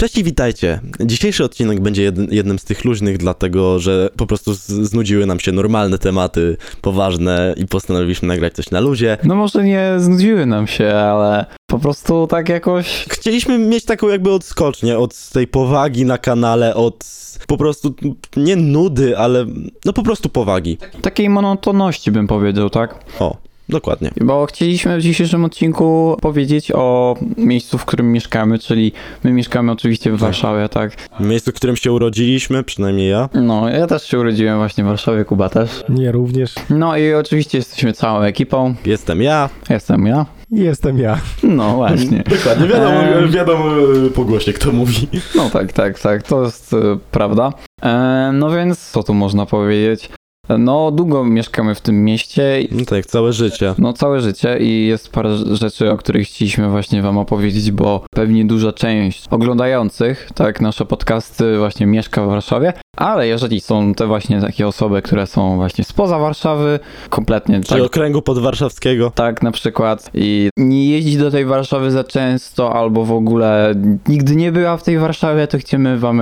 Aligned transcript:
Cześć 0.00 0.18
i 0.18 0.24
witajcie. 0.24 0.80
Dzisiejszy 1.00 1.44
odcinek 1.44 1.80
będzie 1.80 2.02
jed 2.02 2.32
jednym 2.32 2.58
z 2.58 2.64
tych 2.64 2.84
luźnych, 2.84 3.18
dlatego 3.18 3.78
że 3.78 4.08
po 4.16 4.26
prostu 4.26 4.54
znudziły 4.54 5.26
nam 5.26 5.40
się 5.40 5.52
normalne 5.52 5.98
tematy, 5.98 6.56
poważne 6.80 7.54
i 7.56 7.66
postanowiliśmy 7.66 8.28
nagrać 8.28 8.54
coś 8.54 8.70
na 8.70 8.80
luzie. 8.80 9.18
No 9.24 9.34
może 9.34 9.64
nie 9.64 9.94
znudziły 9.98 10.46
nam 10.46 10.66
się, 10.66 10.88
ale 10.88 11.46
po 11.66 11.78
prostu 11.78 12.26
tak 12.26 12.48
jakoś... 12.48 13.06
Chcieliśmy 13.08 13.58
mieć 13.58 13.84
taką 13.84 14.08
jakby 14.08 14.32
odskocznię 14.32 14.98
od 14.98 15.30
tej 15.30 15.46
powagi 15.46 16.04
na 16.04 16.18
kanale, 16.18 16.74
od 16.74 17.04
po 17.46 17.56
prostu 17.56 17.94
nie 18.36 18.56
nudy, 18.56 19.18
ale 19.18 19.46
no 19.84 19.92
po 19.92 20.02
prostu 20.02 20.28
powagi. 20.28 20.78
Takiej 21.02 21.28
monotonności 21.28 22.10
bym 22.10 22.26
powiedział, 22.26 22.70
tak? 22.70 23.04
O, 23.18 23.36
Dokładnie. 23.70 24.10
Bo 24.20 24.46
chcieliśmy 24.46 24.98
w 24.98 25.02
dzisiejszym 25.02 25.44
odcinku 25.44 26.16
powiedzieć 26.22 26.72
o 26.74 27.16
miejscu, 27.36 27.78
w 27.78 27.84
którym 27.84 28.12
mieszkamy, 28.12 28.58
czyli 28.58 28.92
my 29.24 29.32
mieszkamy 29.32 29.72
oczywiście 29.72 30.10
w 30.10 30.14
tak. 30.14 30.20
Warszawie, 30.20 30.68
tak? 30.68 30.92
Miejscu, 31.20 31.50
w 31.50 31.54
którym 31.54 31.76
się 31.76 31.92
urodziliśmy, 31.92 32.64
przynajmniej 32.64 33.10
ja. 33.10 33.28
No, 33.34 33.68
ja 33.68 33.86
też 33.86 34.02
się 34.06 34.18
urodziłem 34.18 34.58
właśnie 34.58 34.84
w 34.84 34.86
Warszawie, 34.86 35.24
Kuba 35.24 35.48
też. 35.48 35.84
Nie 35.88 36.12
również. 36.12 36.54
No 36.70 36.96
i 36.96 37.14
oczywiście 37.14 37.58
jesteśmy 37.58 37.92
całą 37.92 38.20
ekipą. 38.20 38.74
Jestem 38.86 39.22
ja. 39.22 39.48
Jestem 39.70 40.06
ja. 40.06 40.26
Jestem 40.50 40.98
ja. 40.98 41.18
No 41.42 41.74
właśnie. 41.74 42.22
Dokładnie, 42.36 42.68
wiadomo, 42.68 43.28
wiadomo 43.28 43.64
po 44.14 44.24
głosie 44.24 44.52
kto 44.52 44.72
mówi. 44.72 45.08
No 45.36 45.50
tak, 45.50 45.72
tak, 45.72 45.98
tak, 45.98 46.22
to 46.22 46.42
jest 46.42 46.72
y, 46.72 46.76
prawda. 47.10 47.52
E, 47.82 48.30
no 48.34 48.50
więc 48.50 48.90
co 48.90 49.02
tu 49.02 49.14
można 49.14 49.46
powiedzieć? 49.46 50.10
No, 50.58 50.90
długo 50.90 51.24
mieszkamy 51.24 51.74
w 51.74 51.80
tym 51.80 52.04
mieście. 52.04 52.66
No 52.70 52.84
tak, 52.84 53.06
całe 53.06 53.32
życie. 53.32 53.74
No, 53.78 53.92
całe 53.92 54.20
życie 54.20 54.58
i 54.58 54.86
jest 54.86 55.12
parę 55.12 55.36
rzeczy, 55.36 55.90
o 55.90 55.96
których 55.96 56.28
chcieliśmy 56.28 56.68
właśnie 56.68 57.02
wam 57.02 57.18
opowiedzieć, 57.18 57.70
bo 57.70 58.04
pewnie 58.14 58.44
duża 58.44 58.72
część 58.72 59.24
oglądających, 59.30 60.28
tak, 60.34 60.60
nasze 60.60 60.84
podcasty 60.84 61.58
właśnie 61.58 61.86
mieszka 61.86 62.24
w 62.24 62.26
Warszawie, 62.26 62.72
ale 62.96 63.28
jeżeli 63.28 63.60
są 63.60 63.94
te 63.94 64.06
właśnie 64.06 64.40
takie 64.40 64.68
osoby, 64.68 65.02
które 65.02 65.26
są 65.26 65.56
właśnie 65.56 65.84
spoza 65.84 66.18
Warszawy, 66.18 66.78
kompletnie... 67.08 67.60
Czyli 67.60 67.80
tak, 67.80 67.86
okręgu 67.86 68.22
podwarszawskiego. 68.22 69.12
Tak, 69.14 69.42
na 69.42 69.50
przykład 69.50 70.10
i 70.14 70.50
nie 70.56 70.90
jeździ 70.90 71.18
do 71.18 71.30
tej 71.30 71.44
Warszawy 71.44 71.90
za 71.90 72.04
często, 72.04 72.72
albo 72.72 73.04
w 73.04 73.12
ogóle 73.12 73.74
nigdy 74.08 74.36
nie 74.36 74.52
była 74.52 74.76
w 74.76 74.82
tej 74.82 74.98
Warszawie, 74.98 75.46
to 75.46 75.58
chcemy 75.58 75.98
wam 75.98 76.20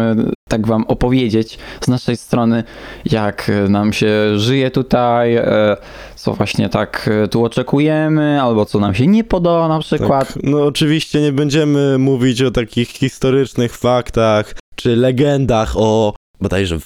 tak 0.48 0.66
wam 0.66 0.84
opowiedzieć 0.84 1.58
z 1.80 1.88
naszej 1.88 2.16
strony, 2.16 2.64
jak 3.04 3.50
nam 3.68 3.92
się 3.92 4.38
żyje 4.38 4.70
tutaj, 4.70 5.36
e, 5.36 5.77
co 6.16 6.34
właśnie 6.34 6.68
tak 6.68 7.10
e, 7.24 7.28
tu 7.28 7.44
oczekujemy, 7.44 8.42
albo 8.42 8.64
co 8.64 8.80
nam 8.80 8.94
się 8.94 9.06
nie 9.06 9.24
podoba 9.24 9.68
na 9.68 9.78
przykład. 9.78 10.34
Tak. 10.34 10.42
No 10.42 10.64
oczywiście 10.64 11.20
nie 11.20 11.32
będziemy 11.32 11.98
mówić 11.98 12.42
o 12.42 12.50
takich 12.50 12.88
historycznych 12.88 13.77
faktach, 13.77 14.55
czy 14.77 14.96
legendach 14.96 15.72
o 15.77 16.14
bodajże 16.40 16.78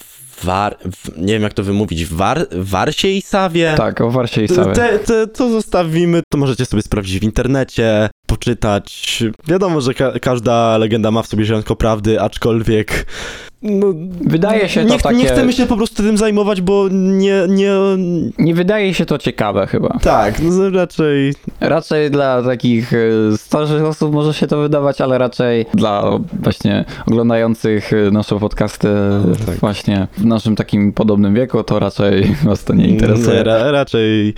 War, 0.44 0.78
nie 1.16 1.32
wiem 1.32 1.42
jak 1.42 1.54
to 1.54 1.62
wymówić, 1.62 2.06
War, 2.06 2.46
Warsie 2.52 3.08
i 3.08 3.22
Sawie. 3.22 3.74
Tak, 3.76 4.00
o 4.00 4.10
Warsie 4.10 4.42
i 4.42 4.48
Sawie. 4.48 4.72
Te, 4.72 4.98
te, 4.98 5.26
to 5.26 5.50
zostawimy, 5.50 6.22
to 6.32 6.38
możecie 6.38 6.66
sobie 6.66 6.82
sprawdzić 6.82 7.20
w 7.20 7.22
internecie, 7.22 8.10
poczytać. 8.32 9.24
Wiadomo, 9.48 9.80
że 9.80 9.94
ka 9.94 10.12
każda 10.20 10.78
legenda 10.78 11.10
ma 11.10 11.22
w 11.22 11.26
sobie 11.26 11.44
ziarnko 11.44 11.76
prawdy, 11.76 12.20
aczkolwiek 12.20 13.06
no, 13.62 13.86
wydaje 14.20 14.68
się 14.68 14.84
nie, 14.84 14.90
to 14.90 14.98
takie... 14.98 15.16
Nie 15.16 15.26
chcemy 15.26 15.52
się 15.52 15.66
po 15.66 15.76
prostu 15.76 16.02
tym 16.02 16.16
zajmować, 16.16 16.60
bo 16.60 16.88
nie, 16.90 17.46
nie... 17.48 17.72
Nie 18.38 18.54
wydaje 18.54 18.94
się 18.94 19.06
to 19.06 19.18
ciekawe 19.18 19.66
chyba. 19.66 19.98
Tak, 20.02 20.42
no 20.42 20.70
raczej... 20.70 21.34
Raczej 21.60 22.10
dla 22.10 22.42
takich 22.42 22.92
e, 22.92 22.98
starszych 23.36 23.84
osób 23.84 24.12
może 24.12 24.34
się 24.34 24.46
to 24.46 24.62
wydawać, 24.62 25.00
ale 25.00 25.18
raczej 25.18 25.66
dla 25.74 26.18
właśnie 26.42 26.84
oglądających 27.06 27.92
e, 27.92 28.10
nasze 28.10 28.38
podcasty 28.38 28.88
no, 29.26 29.46
tak. 29.46 29.56
właśnie 29.56 30.08
w 30.18 30.24
naszym 30.24 30.56
takim 30.56 30.92
podobnym 30.92 31.34
wieku, 31.34 31.64
to 31.64 31.78
raczej 31.78 32.36
was 32.44 32.64
to 32.64 32.74
nie 32.74 32.88
interesuje. 32.88 33.36
Nie, 33.36 33.44
ra 33.44 33.70
raczej 33.70 34.34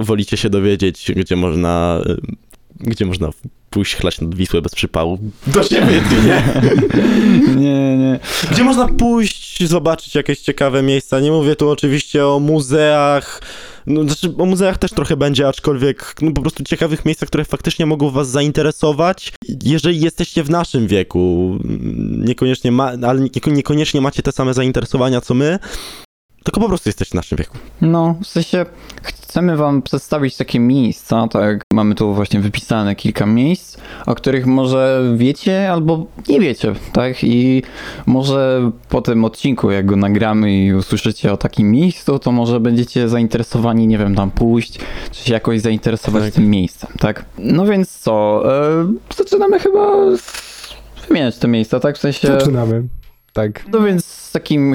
wolicie 0.00 0.36
się 0.36 0.50
dowiedzieć, 0.50 1.12
gdzie 1.16 1.36
można 1.36 2.00
e, 2.06 2.47
gdzie 2.80 3.06
można 3.06 3.30
pójść 3.70 3.96
chlać 3.96 4.20
nad 4.20 4.34
Wisłę 4.34 4.62
bez 4.62 4.74
przypału. 4.74 5.18
Do 5.46 5.62
siebie, 5.62 6.02
nie? 6.26 6.42
nie, 7.62 7.96
nie. 7.96 8.20
Gdzie 8.50 8.64
można 8.64 8.88
pójść, 8.88 9.68
zobaczyć 9.68 10.14
jakieś 10.14 10.40
ciekawe 10.40 10.82
miejsca. 10.82 11.20
Nie 11.20 11.30
mówię 11.30 11.56
tu 11.56 11.70
oczywiście 11.70 12.26
o 12.26 12.40
muzeach, 12.40 13.42
no, 13.86 14.02
znaczy 14.02 14.34
o 14.38 14.44
muzeach 14.44 14.78
też 14.78 14.90
trochę 14.90 15.16
będzie, 15.16 15.48
aczkolwiek 15.48 16.14
no, 16.22 16.32
po 16.32 16.40
prostu 16.40 16.64
ciekawych 16.64 17.04
miejscach, 17.04 17.28
które 17.28 17.44
faktycznie 17.44 17.86
mogą 17.86 18.10
was 18.10 18.30
zainteresować. 18.30 19.32
Jeżeli 19.64 20.00
jesteście 20.00 20.42
w 20.42 20.50
naszym 20.50 20.86
wieku, 20.86 21.58
niekoniecznie, 22.08 22.72
ma, 22.72 22.92
ale 23.06 23.20
niekoniecznie 23.46 24.00
macie 24.00 24.22
te 24.22 24.32
same 24.32 24.54
zainteresowania 24.54 25.20
co 25.20 25.34
my, 25.34 25.58
tylko 26.48 26.60
po 26.60 26.68
prostu 26.68 26.88
jesteś 26.88 27.08
w 27.08 27.14
naszym 27.14 27.38
wieku. 27.38 27.58
No, 27.80 28.14
w 28.22 28.26
sensie 28.26 28.66
chcemy 29.02 29.56
wam 29.56 29.82
przedstawić 29.82 30.36
takie 30.36 30.60
miejsca, 30.60 31.28
tak? 31.28 31.62
Mamy 31.72 31.94
tu 31.94 32.14
właśnie 32.14 32.40
wypisane 32.40 32.94
kilka 32.94 33.26
miejsc, 33.26 33.78
o 34.06 34.14
których 34.14 34.46
może 34.46 35.12
wiecie 35.16 35.72
albo 35.72 36.06
nie 36.28 36.40
wiecie, 36.40 36.74
tak? 36.92 37.24
I 37.24 37.62
może 38.06 38.70
po 38.88 39.02
tym 39.02 39.24
odcinku, 39.24 39.70
jak 39.70 39.86
go 39.86 39.96
nagramy 39.96 40.64
i 40.64 40.74
usłyszycie 40.74 41.32
o 41.32 41.36
takim 41.36 41.70
miejscu, 41.70 42.18
to 42.18 42.32
może 42.32 42.60
będziecie 42.60 43.08
zainteresowani, 43.08 43.86
nie 43.86 43.98
wiem, 43.98 44.14
tam 44.14 44.30
pójść, 44.30 44.78
czy 45.10 45.24
się 45.24 45.32
jakoś 45.32 45.60
zainteresować 45.60 46.24
tak. 46.24 46.34
tym 46.34 46.50
miejscem, 46.50 46.90
tak? 46.98 47.24
No 47.38 47.66
więc 47.66 47.98
co, 47.98 48.42
e, 48.80 48.92
zaczynamy 49.16 49.58
chyba 49.58 49.96
wymieniać 51.08 51.38
te 51.38 51.48
miejsca, 51.48 51.80
tak? 51.80 51.96
W 51.96 52.00
sensie... 52.00 52.28
Zaczynamy 52.28 52.82
tak. 53.38 53.64
No 53.72 53.80
więc 53.80 54.04
z 54.04 54.32
takim, 54.32 54.74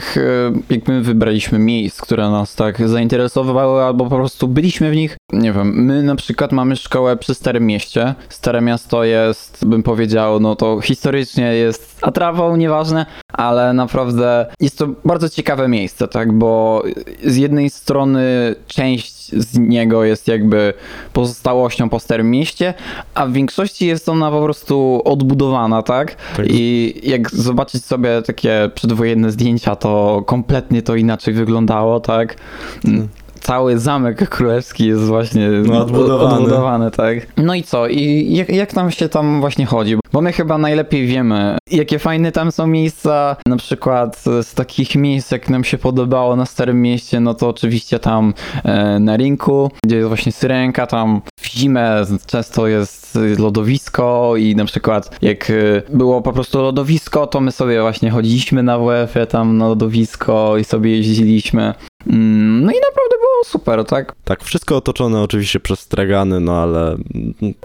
jak 0.69 0.87
my 0.87 1.01
wybraliśmy 1.01 1.59
miejsc, 1.59 2.01
które 2.01 2.29
nas 2.29 2.55
tak 2.55 2.87
zainteresowały, 2.87 3.83
albo 3.83 4.09
po 4.09 4.15
prostu 4.15 4.47
byliśmy 4.47 4.91
w 4.91 4.95
nich, 4.95 5.17
nie 5.33 5.53
wiem, 5.53 5.85
my 5.85 6.03
na 6.03 6.15
przykład 6.15 6.51
mamy 6.51 6.75
szkołę 6.75 7.17
przy 7.17 7.33
Starym 7.33 7.65
Mieście. 7.65 8.15
Stare 8.29 8.61
Miasto 8.61 9.03
jest, 9.03 9.65
bym 9.65 9.83
powiedział, 9.83 10.39
no 10.39 10.55
to 10.55 10.81
historycznie 10.81 11.53
jest 11.53 11.97
atrawą, 12.01 12.55
nieważne, 12.55 13.05
ale 13.33 13.73
naprawdę 13.73 14.45
jest 14.59 14.77
to 14.77 14.87
bardzo 15.05 15.29
ciekawe 15.29 15.67
miejsce, 15.67 16.07
tak, 16.07 16.31
bo 16.33 16.83
z 17.23 17.35
jednej 17.35 17.69
strony 17.69 18.55
część 18.67 19.31
z 19.41 19.57
niego 19.57 20.03
jest 20.03 20.27
jakby 20.27 20.73
pozostałością 21.13 21.89
po 21.89 21.99
Starym 21.99 22.31
Mieście, 22.31 22.73
a 23.13 23.25
w 23.25 23.31
większości 23.31 23.87
jest 23.87 24.09
ona 24.09 24.31
po 24.31 24.43
prostu 24.43 25.01
odbudowana, 25.05 25.81
tak? 25.81 26.15
tak. 26.37 26.45
I 26.49 26.93
jak 27.03 27.29
zobaczyć 27.31 27.85
sobie 27.85 28.21
takie 28.21 28.69
przedwojenne 28.75 29.31
zdjęcia, 29.31 29.75
to 29.75 30.23
kompletnie 30.25 30.81
to 30.81 30.95
inaczej 30.95 31.33
wyglądało, 31.33 31.99
tak? 31.99 32.35
Hmm 32.83 33.09
cały 33.43 33.79
zamek 33.79 34.29
królewski 34.29 34.87
jest 34.87 35.03
właśnie 35.03 35.49
no, 35.49 35.81
odbudowany. 35.81 36.35
odbudowany. 36.35 36.91
tak. 36.91 37.17
No 37.37 37.55
i 37.55 37.63
co? 37.63 37.87
I 37.87 38.33
jak, 38.35 38.49
jak 38.49 38.75
nam 38.75 38.91
się 38.91 39.09
tam 39.09 39.39
właśnie 39.39 39.65
chodzi? 39.65 39.97
Bo 40.13 40.21
my 40.21 40.31
chyba 40.31 40.57
najlepiej 40.57 41.07
wiemy, 41.07 41.57
jakie 41.71 41.99
fajne 41.99 42.31
tam 42.31 42.51
są 42.51 42.67
miejsca. 42.67 43.35
Na 43.47 43.57
przykład 43.57 44.23
z 44.41 44.53
takich 44.53 44.95
miejsc, 44.95 45.31
jak 45.31 45.49
nam 45.49 45.63
się 45.63 45.77
podobało 45.77 46.35
na 46.35 46.45
Starym 46.45 46.81
Mieście, 46.81 47.19
no 47.19 47.33
to 47.33 47.49
oczywiście 47.49 47.99
tam 47.99 48.33
e, 48.63 48.99
na 48.99 49.17
rynku, 49.17 49.71
gdzie 49.85 49.95
jest 49.95 50.07
właśnie 50.07 50.31
syrenka, 50.31 50.87
tam 50.87 51.21
w 51.39 51.47
zimę 51.47 52.03
często 52.25 52.67
jest 52.67 53.19
lodowisko 53.39 54.33
i 54.37 54.55
na 54.55 54.65
przykład 54.65 55.17
jak 55.21 55.49
e, 55.49 55.53
było 55.89 56.21
po 56.21 56.33
prostu 56.33 56.61
lodowisko, 56.61 57.27
to 57.27 57.41
my 57.41 57.51
sobie 57.51 57.81
właśnie 57.81 58.11
chodziliśmy 58.11 58.63
na 58.63 58.79
WF-ie 58.79 59.25
tam 59.25 59.57
na 59.57 59.67
lodowisko 59.67 60.57
i 60.57 60.63
sobie 60.63 60.97
jeździliśmy. 60.97 61.73
Mm, 62.07 62.65
no 62.65 62.71
i 62.71 62.75
naprawdę 62.75 63.15
było 63.19 63.43
super, 63.45 63.85
tak? 63.85 64.15
Tak, 64.23 64.43
wszystko 64.43 64.77
otoczone 64.77 65.21
oczywiście 65.21 65.59
przez 65.59 65.79
stragany, 65.79 66.39
no 66.39 66.57
ale... 66.57 66.95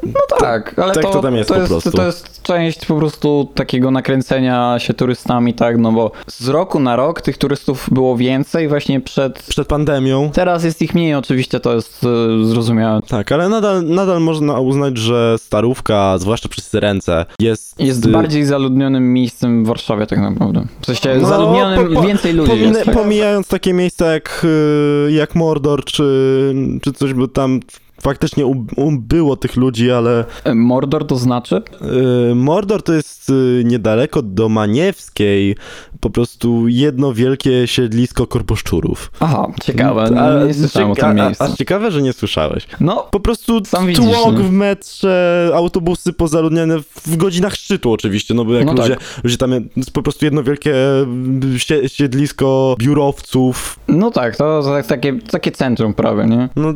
No 0.03 0.39
tak, 0.39 0.79
ale 0.79 0.95
tak 0.95 1.03
to, 1.03 1.11
to, 1.13 1.23
tam 1.23 1.37
jest, 1.37 1.49
to, 1.49 1.55
jest, 1.55 1.69
po 1.69 1.81
prostu. 1.81 1.91
to 1.91 2.07
jest 2.07 2.43
część 2.43 2.87
po 2.87 2.97
prostu 2.97 3.49
takiego 3.55 3.91
nakręcenia 3.91 4.79
się 4.79 4.95
turystami, 4.95 5.55
tak? 5.55 5.79
No 5.79 5.93
bo 5.93 6.13
z 6.27 6.49
roku 6.49 6.81
na 6.81 6.97
rok 6.97 7.21
tych 7.21 7.39
turystów 7.39 7.89
było 7.93 8.17
więcej 8.17 8.69
właśnie 8.69 9.01
przed... 9.01 9.43
Przed 9.43 9.69
pandemią. 9.69 10.31
Teraz 10.33 10.65
jest 10.65 10.83
ich 10.83 10.95
mniej, 10.95 11.15
oczywiście 11.15 11.61
to 11.61 11.75
jest 11.75 12.05
y, 12.05 12.47
zrozumiałe. 12.47 13.03
Tak, 13.09 13.33
ale 13.33 13.49
nadal, 13.49 13.85
nadal 13.85 14.21
można 14.21 14.61
uznać, 14.61 14.99
że 14.99 15.37
Starówka, 15.39 16.19
zwłaszcza 16.19 16.49
przy 16.49 16.61
Syrence, 16.61 17.27
jest... 17.41 17.81
Jest 17.81 18.07
y 18.07 18.09
bardziej 18.09 18.45
zaludnionym 18.45 19.13
miejscem 19.13 19.65
w 19.65 19.67
Warszawie 19.67 20.07
tak 20.07 20.19
naprawdę. 20.19 20.67
W 20.81 20.87
sensie 20.87 21.15
no, 21.21 21.29
zaludnionym, 21.29 21.89
po, 21.89 21.95
po, 21.95 22.03
więcej 22.03 22.33
ludzi 22.33 22.61
jest, 22.61 22.85
tak? 22.85 22.95
Pomijając 22.95 23.49
takie 23.49 23.73
miejsca 23.73 24.13
jak, 24.13 24.28
y, 24.45 25.13
jak 25.13 25.35
Mordor, 25.35 25.85
czy, 25.85 26.55
czy 26.83 26.93
coś, 26.93 27.15
bo 27.15 27.29
tam 27.29 27.61
faktycznie 28.03 28.47
u- 28.47 28.67
ubyło 28.77 29.37
tych 29.37 29.57
ludzi, 29.57 29.91
ale 29.91 30.25
E, 30.45 30.55
Mordor 30.55 31.07
to 31.07 31.17
znaczy? 31.17 31.63
y, 32.31 32.35
Mordor 32.35 32.83
to 32.83 32.93
jest 32.93 33.31
y, 33.31 33.63
niedaleko 33.65 34.23
do 34.23 34.49
Maniewskiej, 34.49 35.57
po 36.01 36.11
prostu 36.11 36.69
jedno 36.69 37.13
wielkie 37.15 37.67
siedlisko 37.67 38.27
korposzczurów. 38.27 39.13
Aha, 39.21 39.47
ciekawe, 39.63 40.03
A- 40.03 40.45
nie 40.47 40.55
słyszałem 40.55 40.91
o 40.91 40.95
cieka- 40.95 41.11
tym 41.11 41.21
a- 41.21 41.25
miejscu. 41.25 41.45
A 41.45 41.49
ciekawe, 41.57 41.91
że 41.91 42.03
nie 42.03 42.13
słyszałeś. 42.13 42.67
No, 42.81 43.09
Po 43.11 43.21
prostu 43.21 43.65
Sam 43.65 43.87
widzisz, 43.87 44.05
tłok 44.05 44.39
nie? 44.39 44.45
w 44.45 44.51
metrze, 44.53 45.51
autobusy 45.55 46.13
pozaludnione 46.13 46.79
w 47.07 47.17
godzinach 47.17 47.55
szczytu 47.55 47.93
oczywiście, 47.93 48.35
no 48.35 48.45
bo 48.45 48.55
jak 48.55 48.67
No 48.67 48.75
tak. 48.75 48.83
ludzie, 48.89 48.97
ludzie 49.25 49.37
tam, 49.37 49.51
jest 49.77 49.91
po 49.93 50.03
prostu 50.03 50.25
jedno 50.25 50.43
wielkie 50.43 50.75
mm, 51.03 51.59
sie, 51.59 51.89
siedlisko 51.89 52.77
biurowców, 52.79 53.79
no 53.89 54.11
tak, 54.11 54.37
to 54.37 54.63
tak- 54.63 54.87
takie, 54.87 55.19
takie 55.31 55.51
centrum 55.51 55.95
prawie, 55.95 56.25
nie? 56.27 56.49
no 56.57 56.73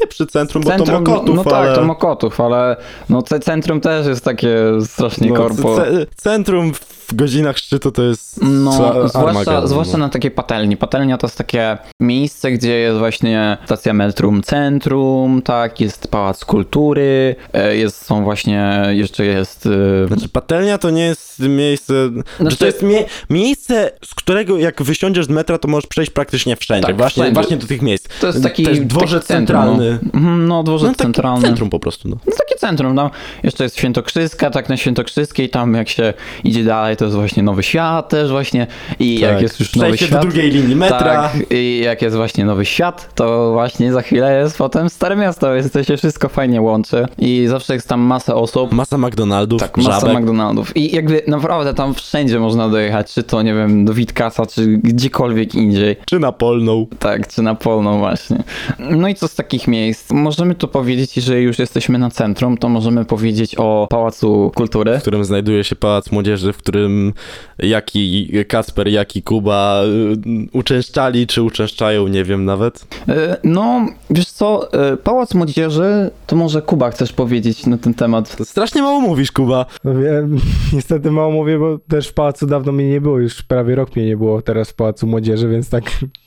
nie 0.00 0.06
przy 0.06 0.26
centrum, 0.26 0.64
bo 0.64 0.70
to 0.70 0.76
Centrum, 0.76 1.04
Mokotów, 1.04 1.36
no 1.36 1.42
ale... 1.56 1.66
tak, 1.66 1.76
to 1.76 1.84
Mokotów, 1.84 2.40
ale 2.40 2.76
no 3.08 3.22
ce- 3.22 3.40
centrum 3.40 3.80
też 3.80 4.06
jest 4.06 4.24
takie 4.24 4.56
strasznie 4.86 5.30
no, 5.30 5.36
korpo. 5.36 5.76
ce- 5.76 6.06
centrum 6.16 6.74
w 6.74 6.99
godzinach 7.14 7.58
szczytu 7.58 7.90
to 7.92 8.02
jest 8.02 8.40
No, 8.42 9.08
zwłaszcza, 9.08 9.66
zwłaszcza 9.66 9.98
no. 9.98 10.04
na 10.04 10.08
takiej 10.08 10.30
patelni. 10.30 10.76
Patelnia 10.76 11.18
to 11.18 11.26
jest 11.26 11.38
takie 11.38 11.78
miejsce, 12.00 12.52
gdzie 12.52 12.78
jest 12.78 12.98
właśnie 12.98 13.58
stacja 13.64 13.92
metrum 13.92 14.42
centrum, 14.42 15.42
tak, 15.42 15.80
jest 15.80 16.08
pałac 16.08 16.44
kultury, 16.44 17.36
e, 17.52 17.76
jest, 17.76 18.04
są 18.04 18.24
właśnie, 18.24 18.82
jeszcze 18.90 19.24
jest... 19.24 19.68
e, 20.04 20.08
Znaczy, 20.08 20.28
patelnia 20.28 20.78
to 20.78 20.90
nie 20.90 21.02
jest 21.04 21.38
miejsce. 21.38 22.08
Znaczy, 22.08 22.24
Znaczy- 22.40 22.56
to 22.56 22.66
jest 22.66 22.82
mie 22.82 23.04
miejsce, 23.30 23.90
z 24.04 24.14
którego 24.14 24.58
jak 24.58 24.82
wysiądziesz 24.82 25.26
z 25.26 25.28
metra, 25.28 25.58
to 25.58 25.68
możesz 25.68 25.86
przejść 25.86 26.10
praktycznie 26.12 26.56
wszędzie. 26.56 26.86
Tak, 26.86 26.96
właśnie, 26.96 27.22
wszędzie. 27.22 27.34
właśnie 27.34 27.56
do 27.56 27.66
tych 27.66 27.82
miejsc. 27.82 28.08
To 28.20 28.26
jest 28.26 28.42
taki 28.42 28.62
jest 28.62 28.84
dworzec 28.84 29.26
taki 29.26 29.38
centrum, 29.38 29.60
centralny. 29.62 29.98
No, 30.02 30.10
Mhm, 30.20 30.48
no 30.48 30.62
dworzec 30.62 30.88
No, 30.88 30.94
centralny. 30.94 31.42
centrum 31.42 31.70
po 31.70 31.80
prostu. 31.80 32.08
No. 32.08 32.16
No 32.26 32.32
takie 32.38 32.58
centrum, 32.60 32.96
tam 32.96 33.10
jeszcze 33.42 33.64
jest 33.64 33.76
Świętokrzyska, 33.78 34.50
tak 34.50 34.68
na 34.68 34.76
Świętokrzyskiej, 34.76 35.48
tam 35.48 35.74
jak 35.74 35.88
się 35.88 36.14
idzie 36.44 36.64
dalej, 36.64 36.96
to 37.00 37.04
jest 37.04 37.16
właśnie 37.16 37.42
Nowy 37.42 37.62
Świat 37.62 38.08
też 38.08 38.30
właśnie 38.30 38.66
i 38.98 39.20
jak 39.20 39.32
Tak. 39.32 39.42
jest 39.42 39.60
już 39.60 39.76
Nowy 39.76 39.98
Świat... 39.98 40.10
do 40.10 40.18
drugiej 40.18 40.50
linii 40.50 40.76
metra. 40.76 40.98
Tak, 40.98 41.32
i 41.50 41.80
jak 41.84 42.02
jest 42.02 42.16
właśnie 42.16 42.44
Nowy 42.44 42.64
Świat, 42.64 43.14
to 43.14 43.52
właśnie 43.52 43.92
za 43.92 44.02
chwilę 44.02 44.38
jest 44.38 44.58
potem 44.58 44.90
Stare 44.90 45.16
Miasto, 45.16 45.54
więc 45.54 45.70
to 45.70 45.84
się 45.84 45.96
wszystko 45.96 46.28
fajnie 46.28 46.62
łączy 46.62 47.06
i 47.18 47.46
zawsze 47.48 47.74
jest 47.74 47.88
tam 47.88 48.00
masa 48.00 48.34
osób, 48.34 48.72
Masa 48.72 48.98
McDonaldów, 48.98 49.60
tak, 49.60 49.76
masa 49.76 50.00
żabek. 50.00 50.18
McDonaldów 50.18 50.76
i 50.76 50.96
jakby 50.96 51.22
naprawdę 51.26 51.74
tam 51.74 51.94
wszędzie 51.94 52.38
można 52.38 52.68
dojechać, 52.68 53.14
czy 53.14 53.22
to 53.22 53.42
nie 53.42 53.54
wiem, 53.54 53.84
do 53.84 53.94
Witkasa, 53.94 54.46
czy 54.46 54.66
gdziekolwiek 54.66 55.54
indziej. 55.54 55.96
Czy 56.06 56.18
na 56.18 56.32
polną. 56.32 56.86
Tak, 56.98 57.28
czy 57.28 57.42
na 57.42 57.54
polną 57.54 57.98
właśnie. 57.98 58.42
No 58.78 59.08
i 59.08 59.14
co 59.14 59.28
z 59.28 59.34
takich 59.34 59.68
miejsc? 59.68 60.10
Możemy 60.10 60.54
tu 60.54 60.68
powiedzieć, 60.68 61.16
jeżeli 61.16 61.42
już 61.42 61.58
jesteśmy 61.58 61.98
na 61.98 62.10
centrum, 62.10 62.56
to 62.56 62.68
możemy 62.68 63.04
powiedzieć 63.04 63.54
o 63.58 63.86
Pałacu 63.90 64.52
Kultury. 64.54 64.98
W 64.98 65.00
którym 65.00 65.24
znajduje 65.24 65.64
się 65.64 65.76
Pałac 65.76 66.12
Młodzieży, 66.12 66.52
w 66.52 66.56
którym 66.56 66.89
Jaki 67.58 68.32
Kasper, 68.48 68.88
Jaki 68.88 69.22
Kuba 69.22 69.82
y, 70.26 70.48
uczęszczali, 70.52 71.26
czy 71.26 71.42
uczęszczają, 71.42 72.08
nie 72.08 72.24
wiem 72.24 72.44
nawet. 72.44 72.86
E, 73.08 73.36
No, 73.44 73.86
wiesz 74.10 74.30
co, 74.30 74.72
e, 74.72 74.96
Pałac 74.96 75.34
Młodzieży, 75.34 76.10
to 76.26 76.36
może 76.36 76.62
Kuba 76.62 76.90
chcesz 76.90 77.12
powiedzieć 77.12 77.66
na 77.66 77.78
ten 77.78 77.94
temat? 77.94 78.36
To 78.36 78.44
strasznie 78.44 78.82
mało 78.82 79.00
mówisz, 79.00 79.32
Kuba. 79.32 79.66
No 79.84 79.94
wiem, 79.94 80.38
niestety 80.72 81.10
mało 81.10 81.30
mówię, 81.30 81.58
bo 81.58 81.78
też 81.78 82.08
w 82.08 82.12
Pałacu 82.14 82.46
dawno 82.46 82.72
mnie 82.72 82.88
nie 82.88 83.00
było, 83.00 83.18
już 83.18 83.42
prawie 83.42 83.74
rok 83.74 83.96
mnie 83.96 84.06
nie 84.06 84.16
było 84.16 84.42
teraz 84.42 84.70
w 84.70 84.74
Pałacu 84.74 85.06
Młodzieży, 85.06 85.48
więc 85.48 85.70
tak... 85.70 85.84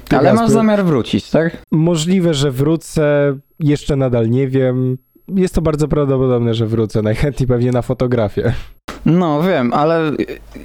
Ale 0.10 0.34
masz 0.34 0.50
zamiar 0.50 0.86
wrócić, 0.86 1.30
tak? 1.30 1.64
Możliwe, 1.72 2.34
że 2.34 2.52
wrócę, 2.52 3.38
jeszcze 3.60 3.96
nadal 3.96 4.30
nie 4.30 4.48
wiem. 4.48 4.98
Jest 5.36 5.56
to 5.56 5.62
bardzo 5.62 5.88
prawdopodobne, 5.88 6.54
że 6.54 6.68
wrócę, 6.68 7.02
najchętniej 7.02 7.48
pewnie 7.48 7.72
na 7.72 7.82
fotografię. 7.82 8.54
No, 9.06 9.44
wiem, 9.44 9.74
ale 9.74 10.08
e, 10.08 10.14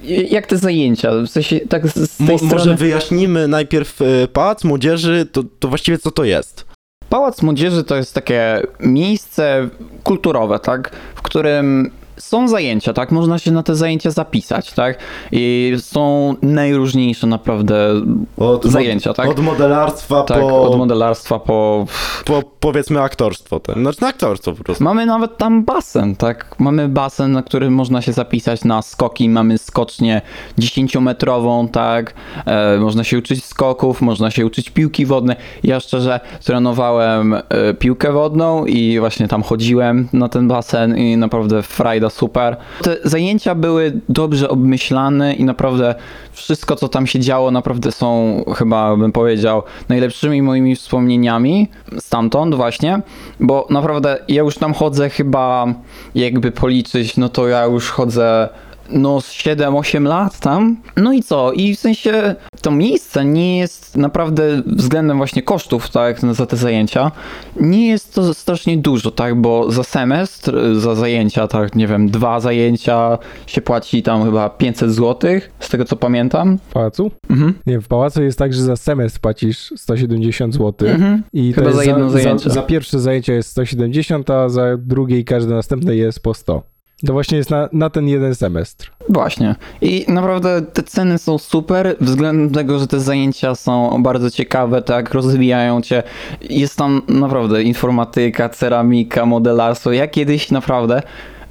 jak 0.09 0.47
te 0.47 0.57
zajęcia? 0.57 1.11
W 1.11 1.27
sensie, 1.27 1.59
tak 1.59 1.87
z, 1.87 2.11
z 2.11 2.17
tej 2.17 2.27
Mo- 2.27 2.37
strony... 2.37 2.53
może 2.53 2.75
wyjaśnimy 2.75 3.47
najpierw 3.47 4.01
y, 4.01 4.27
Pałac 4.33 4.63
Młodzieży, 4.63 5.27
to, 5.31 5.43
to 5.59 5.67
właściwie 5.67 5.97
co 5.97 6.11
to 6.11 6.23
jest? 6.23 6.65
Pałac 7.09 7.41
Młodzieży 7.41 7.83
to 7.83 7.95
jest 7.95 8.13
takie 8.13 8.61
miejsce 8.79 9.69
kulturowe, 10.03 10.59
tak? 10.59 10.91
W 11.15 11.21
którym 11.21 11.91
są 12.19 12.47
zajęcia, 12.47 12.93
tak? 12.93 13.11
Można 13.11 13.39
się 13.39 13.51
na 13.51 13.63
te 13.63 13.75
zajęcia 13.75 14.11
zapisać, 14.11 14.73
tak? 14.73 14.97
I 15.31 15.73
są 15.81 16.35
najróżniejsze 16.41 17.27
naprawdę 17.27 18.01
Od, 18.37 18.65
zajęcia, 18.65 19.13
tak? 19.13 19.29
Od 19.29 19.39
modelarstwa 19.39 20.23
tak, 20.23 20.39
po, 20.39 20.61
od 20.63 20.77
modelarstwa 20.77 21.39
po... 21.39 21.85
po, 22.25 22.43
powiedzmy, 22.59 23.01
aktorstwo. 23.01 23.59
Tak? 23.59 23.77
Znaczy 23.77 24.01
na 24.01 24.07
aktorstwo 24.07 24.53
po 24.53 24.63
prostu. 24.63 24.83
Mamy 24.83 25.05
nawet 25.05 25.37
tam 25.37 25.65
basen, 25.65 26.15
tak? 26.15 26.55
Mamy 26.59 26.89
basen, 26.89 27.31
na 27.31 27.43
który 27.43 27.69
można 27.69 28.01
się 28.01 28.13
zapisać 28.13 28.63
na 28.63 28.81
skoki, 28.81 29.29
mamy 29.29 29.57
skocznię 29.57 30.21
10-metrową, 30.59 31.69
tak? 31.69 32.13
E, 32.45 32.77
można 32.77 33.03
się 33.03 33.17
uczyć 33.17 33.45
skoków, 33.45 34.01
można 34.01 34.31
się 34.31 34.45
uczyć 34.45 34.69
piłki 34.69 35.05
wodnej. 35.05 35.35
Ja 35.63 35.79
szczerze 35.79 36.19
trenowałem 36.43 37.33
e, 37.33 37.73
piłkę 37.73 38.11
wodną 38.11 38.65
i 38.65 38.99
właśnie 38.99 39.27
tam 39.27 39.43
chodziłem 39.43 40.09
na 40.13 40.29
ten 40.29 40.47
basen 40.47 40.97
i 40.97 41.17
naprawdę 41.17 41.63
frajda 41.63 42.08
super. 42.09 42.57
Te 42.81 42.97
zajęcia 43.03 43.55
były 43.55 44.01
dobrze 44.09 44.49
obmyślane 44.49 45.33
i 45.33 45.43
naprawdę 45.43 45.95
wszystko, 46.31 46.75
co 46.75 46.87
tam 46.87 47.07
się 47.07 47.19
działo, 47.19 47.51
naprawdę 47.51 47.91
są 47.91 48.43
chyba, 48.55 48.95
bym 48.95 49.11
powiedział, 49.11 49.63
najlepszymi 49.89 50.41
moimi 50.41 50.75
wspomnieniami 50.75 51.67
stamtąd 51.99 52.55
właśnie, 52.55 53.01
bo 53.39 53.67
naprawdę 53.69 54.17
ja 54.27 54.41
już 54.41 54.57
tam 54.57 54.73
chodzę 54.73 55.09
chyba, 55.09 55.67
jakby 56.15 56.51
policzyć, 56.51 57.17
no 57.17 57.29
to 57.29 57.47
ja 57.47 57.65
już 57.65 57.89
chodzę 57.89 58.49
no 58.91 59.21
z 59.21 59.31
7-8 59.31 60.03
lat 60.03 60.39
tam. 60.39 60.77
No 60.97 61.13
i 61.13 61.23
co? 61.23 61.51
I 61.51 61.75
w 61.75 61.79
sensie 61.79 62.35
to 62.61 62.71
miejsce 62.71 63.25
nie 63.25 63.57
jest 63.57 63.97
naprawdę 63.97 64.61
względem 64.65 65.17
właśnie 65.17 65.41
kosztów, 65.41 65.89
tak, 65.89 66.19
za 66.19 66.45
te 66.45 66.57
zajęcia, 66.57 67.11
nie 67.59 67.87
jest 67.87 68.13
to 68.13 68.33
strasznie 68.33 68.77
dużo, 68.77 69.11
tak, 69.11 69.35
bo 69.35 69.71
za 69.71 69.83
semestr, 69.83 70.75
za 70.75 70.95
zajęcia, 70.95 71.47
tak, 71.47 71.75
nie 71.75 71.87
wiem, 71.87 72.09
dwa 72.09 72.39
zajęcia 72.39 73.17
się 73.47 73.61
płaci 73.61 74.03
tam 74.03 74.23
chyba 74.23 74.49
500 74.49 74.91
zł, 74.91 75.31
z 75.59 75.69
tego 75.69 75.85
co 75.85 75.95
pamiętam. 75.95 76.57
W 76.57 76.73
Pałacu? 76.73 77.11
Mhm. 77.29 77.53
Nie, 77.65 77.79
w 77.79 77.87
Pałacu 77.87 78.23
jest 78.23 78.39
tak, 78.39 78.53
że 78.53 78.61
za 78.61 78.75
semestr 78.75 79.19
płacisz 79.19 79.73
170 79.77 80.53
zł. 80.53 80.89
Mhm. 80.89 81.23
I 81.33 81.53
Chyba 81.53 81.61
to 81.61 81.69
jest 81.69 81.85
za 81.85 81.91
jedno 81.91 82.09
zajęcie. 82.09 82.49
Za, 82.49 82.55
za 82.55 82.61
pierwsze 82.61 82.99
zajęcie 82.99 83.33
jest 83.33 83.49
170, 83.49 84.29
a 84.29 84.49
za 84.49 84.77
drugie 84.77 85.19
i 85.19 85.25
każde 85.25 85.55
następne 85.55 85.95
jest 85.95 86.23
po 86.23 86.33
100. 86.33 86.68
To 87.07 87.13
właśnie 87.13 87.37
jest 87.37 87.49
na, 87.49 87.69
na 87.73 87.89
ten 87.89 88.07
jeden 88.07 88.35
semestr. 88.35 88.91
Właśnie. 89.09 89.55
I 89.81 90.05
naprawdę 90.07 90.61
te 90.61 90.83
ceny 90.83 91.17
są 91.17 91.37
super, 91.37 91.95
względem 92.01 92.49
tego, 92.49 92.79
że 92.79 92.87
te 92.87 92.99
zajęcia 92.99 93.55
są 93.55 94.03
bardzo 94.03 94.31
ciekawe, 94.31 94.81
tak, 94.81 95.13
rozwijają 95.13 95.81
cię. 95.81 96.03
Jest 96.41 96.77
tam 96.77 97.01
naprawdę 97.07 97.63
informatyka, 97.63 98.49
ceramika, 98.49 99.25
modelarstwo. 99.25 99.91
Ja 99.91 100.07
kiedyś 100.07 100.51
naprawdę, 100.51 101.01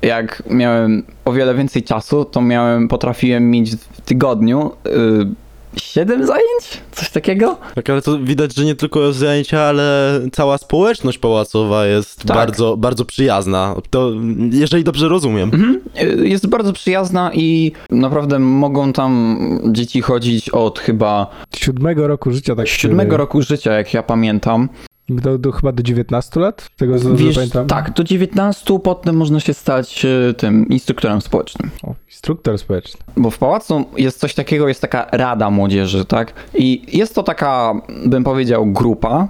jak 0.03 0.43
miałem 0.51 1.03
o 1.25 1.33
wiele 1.33 1.55
więcej 1.55 1.83
czasu, 1.83 2.25
to 2.25 2.41
miałem, 2.41 2.89
potrafiłem 2.89 3.51
mieć 3.51 3.77
w 3.77 4.01
tygodniu 4.01 4.71
y, 4.87 5.48
7 5.79 6.27
zajęć? 6.27 6.83
Coś 6.93 7.11
takiego? 7.11 7.57
Tak, 7.75 7.91
ale 7.91 8.03
to 8.03 8.19
widać, 8.19 8.55
że 8.55 8.65
nie 8.65 8.75
tylko 8.75 9.13
zajęcia, 9.13 9.61
ale 9.61 10.21
cała 10.33 10.59
społeczność 10.59 11.19
pałacowa 11.19 11.87
jest 11.87 12.19
Tak. 12.25 12.37
bardzo, 12.37 12.77
bardzo 12.77 13.05
przyjazna. 13.05 13.75
To 13.91 14.13
jeżeli 14.51 14.85
dobrze 14.85 15.09
rozumiem. 15.09 15.51
Mhm. 15.55 15.81
Jest 16.27 16.47
bardzo 16.47 16.73
przyjazna 16.73 17.31
i 17.35 17.73
naprawdę 17.91 18.39
mogą 18.39 18.93
tam 18.93 19.39
dzieci 19.73 20.01
chodzić 20.01 20.51
od 20.51 20.79
chyba 20.79 21.31
Siódmego 21.57 22.07
roku 22.07 22.31
życia, 22.33 22.57
tak 22.57 22.69
siódmego 22.69 23.17
roku 23.17 23.43
życia, 23.43 23.73
jak 23.73 23.95
ja 23.95 24.03
pamiętam. 24.03 24.69
Do, 25.09 25.39
do, 25.39 25.53
chyba 25.53 25.73
do 25.73 25.83
19 25.83 26.41
lat? 26.41 26.69
Tego 26.77 26.99
co 26.99 27.15
Wiesz, 27.15 27.35
pamiętam. 27.35 27.67
tak, 27.67 27.93
do 27.93 28.05
19 28.05 28.79
potem 28.81 29.17
można 29.17 29.41
się 29.41 29.55
stać 29.55 30.05
e, 30.05 30.35
tym 30.35 30.69
instruktorem 30.69 31.21
społecznym. 31.21 31.71
O, 31.83 31.95
instruktor 32.09 32.59
społeczny. 32.59 33.01
Bo 33.17 33.31
w 33.31 33.39
pałacu 33.39 33.85
jest 33.97 34.19
coś 34.19 34.35
takiego, 34.35 34.69
jest 34.69 34.81
taka 34.81 35.07
rada 35.13 35.51
młodzieży, 35.51 36.05
tak? 36.05 36.33
I 36.55 36.99
jest 36.99 37.15
to 37.15 37.23
taka, 37.23 37.75
bym 38.07 38.25
powiedział, 38.25 38.67
grupa 38.67 39.29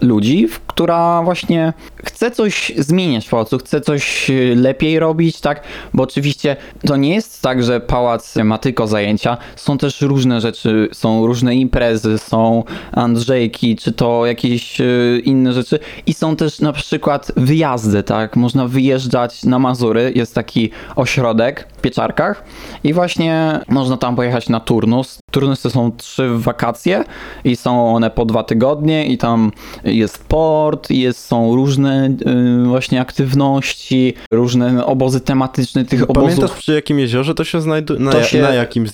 ludzi, 0.00 0.48
która 0.66 1.22
właśnie 1.22 1.72
chce 2.04 2.30
coś 2.30 2.72
zmieniać 2.76 3.26
w 3.26 3.30
pałacu, 3.30 3.58
chce 3.58 3.80
coś 3.80 4.30
e, 4.30 4.34
lepiej 4.54 4.98
robić, 4.98 5.40
tak? 5.40 5.62
Bo 5.94 6.02
oczywiście 6.02 6.56
to 6.86 6.96
nie 6.96 7.14
jest 7.14 7.42
tak, 7.42 7.62
że 7.62 7.80
pałac 7.80 8.36
ma 8.36 8.58
tylko 8.58 8.86
zajęcia, 8.86 9.36
są 9.56 9.78
też 9.78 10.00
różne 10.00 10.40
rzeczy, 10.40 10.88
są 10.92 11.26
różne 11.26 11.54
imprezy, 11.54 12.18
są 12.18 12.64
Andrzejki, 12.92 13.76
czy 13.76 13.92
to 13.92 14.26
jakieś 14.26 14.80
e, 14.80 14.84
inne 15.24 15.52
rzeczy 15.52 15.78
i 16.06 16.14
są 16.14 16.36
też 16.36 16.60
na 16.60 16.72
przykład 16.72 17.32
wyjazdy, 17.36 18.02
tak? 18.02 18.36
Można 18.36 18.68
wyjeżdżać 18.68 19.44
na 19.44 19.58
Mazury, 19.58 20.12
jest 20.14 20.34
taki 20.34 20.70
ośrodek 20.96 21.68
w 21.76 21.80
Pieczarkach 21.80 22.44
i 22.84 22.92
właśnie 22.92 23.60
można 23.68 23.96
tam 23.96 24.16
pojechać 24.16 24.48
na 24.48 24.60
turnus. 24.60 25.18
Turnusy 25.30 25.70
są 25.70 25.92
trzy 25.92 26.28
wakacje 26.34 27.04
i 27.44 27.56
są 27.56 27.94
one 27.94 28.10
po 28.10 28.24
dwa 28.24 28.42
tygodnie 28.42 29.06
i 29.06 29.18
tam 29.18 29.52
jest 29.92 30.24
port, 30.24 30.90
jest, 30.90 31.24
są 31.26 31.56
różne 31.56 32.10
y, 32.64 32.68
właśnie 32.68 33.00
aktywności, 33.00 34.14
różne 34.30 34.86
obozy 34.86 35.20
tematyczne 35.20 35.84
tych 35.84 36.06
Pamiętasz 36.06 36.38
obozów. 36.38 36.58
przy 36.58 36.72
jakim 36.74 36.98
jeziorze 36.98 37.34
to 37.34 37.44
się 37.44 37.60
znajduje? 37.60 38.00
Na, 38.00 38.22
się- 38.24 38.42
na 38.42 38.54
jakim 38.54 38.86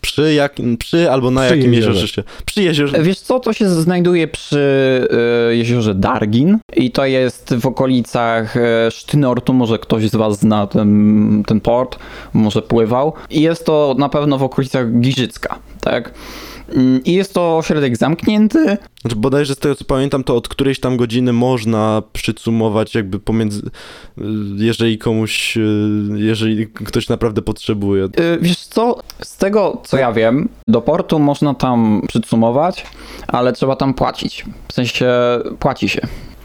przy, 0.00 0.34
jak, 0.34 0.54
przy 0.78 1.10
albo 1.10 1.30
na 1.30 1.40
Przy 1.46 1.56
jakim 1.56 1.74
jeziorze. 1.74 1.92
jeziorze 2.00 2.12
się? 2.14 2.22
Przy 2.46 2.62
jeziorze. 2.62 3.02
Wiesz 3.02 3.20
co, 3.20 3.40
to 3.40 3.52
się 3.52 3.68
znajduje 3.68 4.28
przy 4.28 4.58
y, 5.50 5.56
jeziorze 5.56 5.94
Dargin 5.94 6.58
i 6.76 6.90
to 6.90 7.06
jest 7.06 7.54
w 7.60 7.66
okolicach 7.66 8.56
y, 8.56 8.60
Sztynortu, 8.90 9.52
może 9.52 9.78
ktoś 9.78 10.08
z 10.10 10.16
was 10.16 10.38
zna 10.38 10.66
ten, 10.66 11.42
ten 11.46 11.60
port, 11.60 11.98
może 12.32 12.62
pływał. 12.62 13.12
I 13.30 13.40
jest 13.42 13.66
to 13.66 13.94
na 13.98 14.08
pewno 14.08 14.38
w 14.38 14.42
okolicach 14.42 15.00
Giżycka, 15.00 15.58
tak? 15.84 16.14
Mm, 16.68 17.04
I 17.04 17.12
jest 17.12 17.34
to 17.34 17.56
ośrodek 17.58 17.96
zamknięty, 17.96 18.76
Znaczy 19.00 19.16
bodajże 19.16 19.54
z 19.54 19.58
tego 19.58 19.74
co 19.74 19.84
pamiętam, 19.84 20.24
to 20.24 20.36
od 20.36 20.48
którejś 20.48 20.80
tam 20.80 20.96
godziny 20.96 21.32
można 21.32 22.02
przycumować 22.12 22.94
jakby 22.94 23.18
pomiędzy, 23.18 23.60
y, 24.18 24.22
jeżeli 24.56 24.98
komuś, 24.98 25.56
y, 25.56 25.60
jeżeli 26.14 26.66
ktoś 26.66 27.08
naprawdę 27.08 27.42
potrzebuje. 27.42 28.04
Y, 28.04 28.38
Wiesz 28.40 28.58
co, 28.58 29.00
z 29.22 29.36
tego 29.36 29.82
co 29.84 29.96
ja 29.96 30.12
wiem, 30.12 30.48
do 30.68 30.80
portu 30.80 31.18
można 31.18 31.54
tam 31.54 32.02
przycumować, 32.08 32.86
ale 33.26 33.52
trzeba 33.52 33.76
tam 33.76 33.94
płacić. 33.94 34.44
W 34.68 34.72
sensie 34.72 35.06
płaci 35.58 35.88
się. 35.88 36.00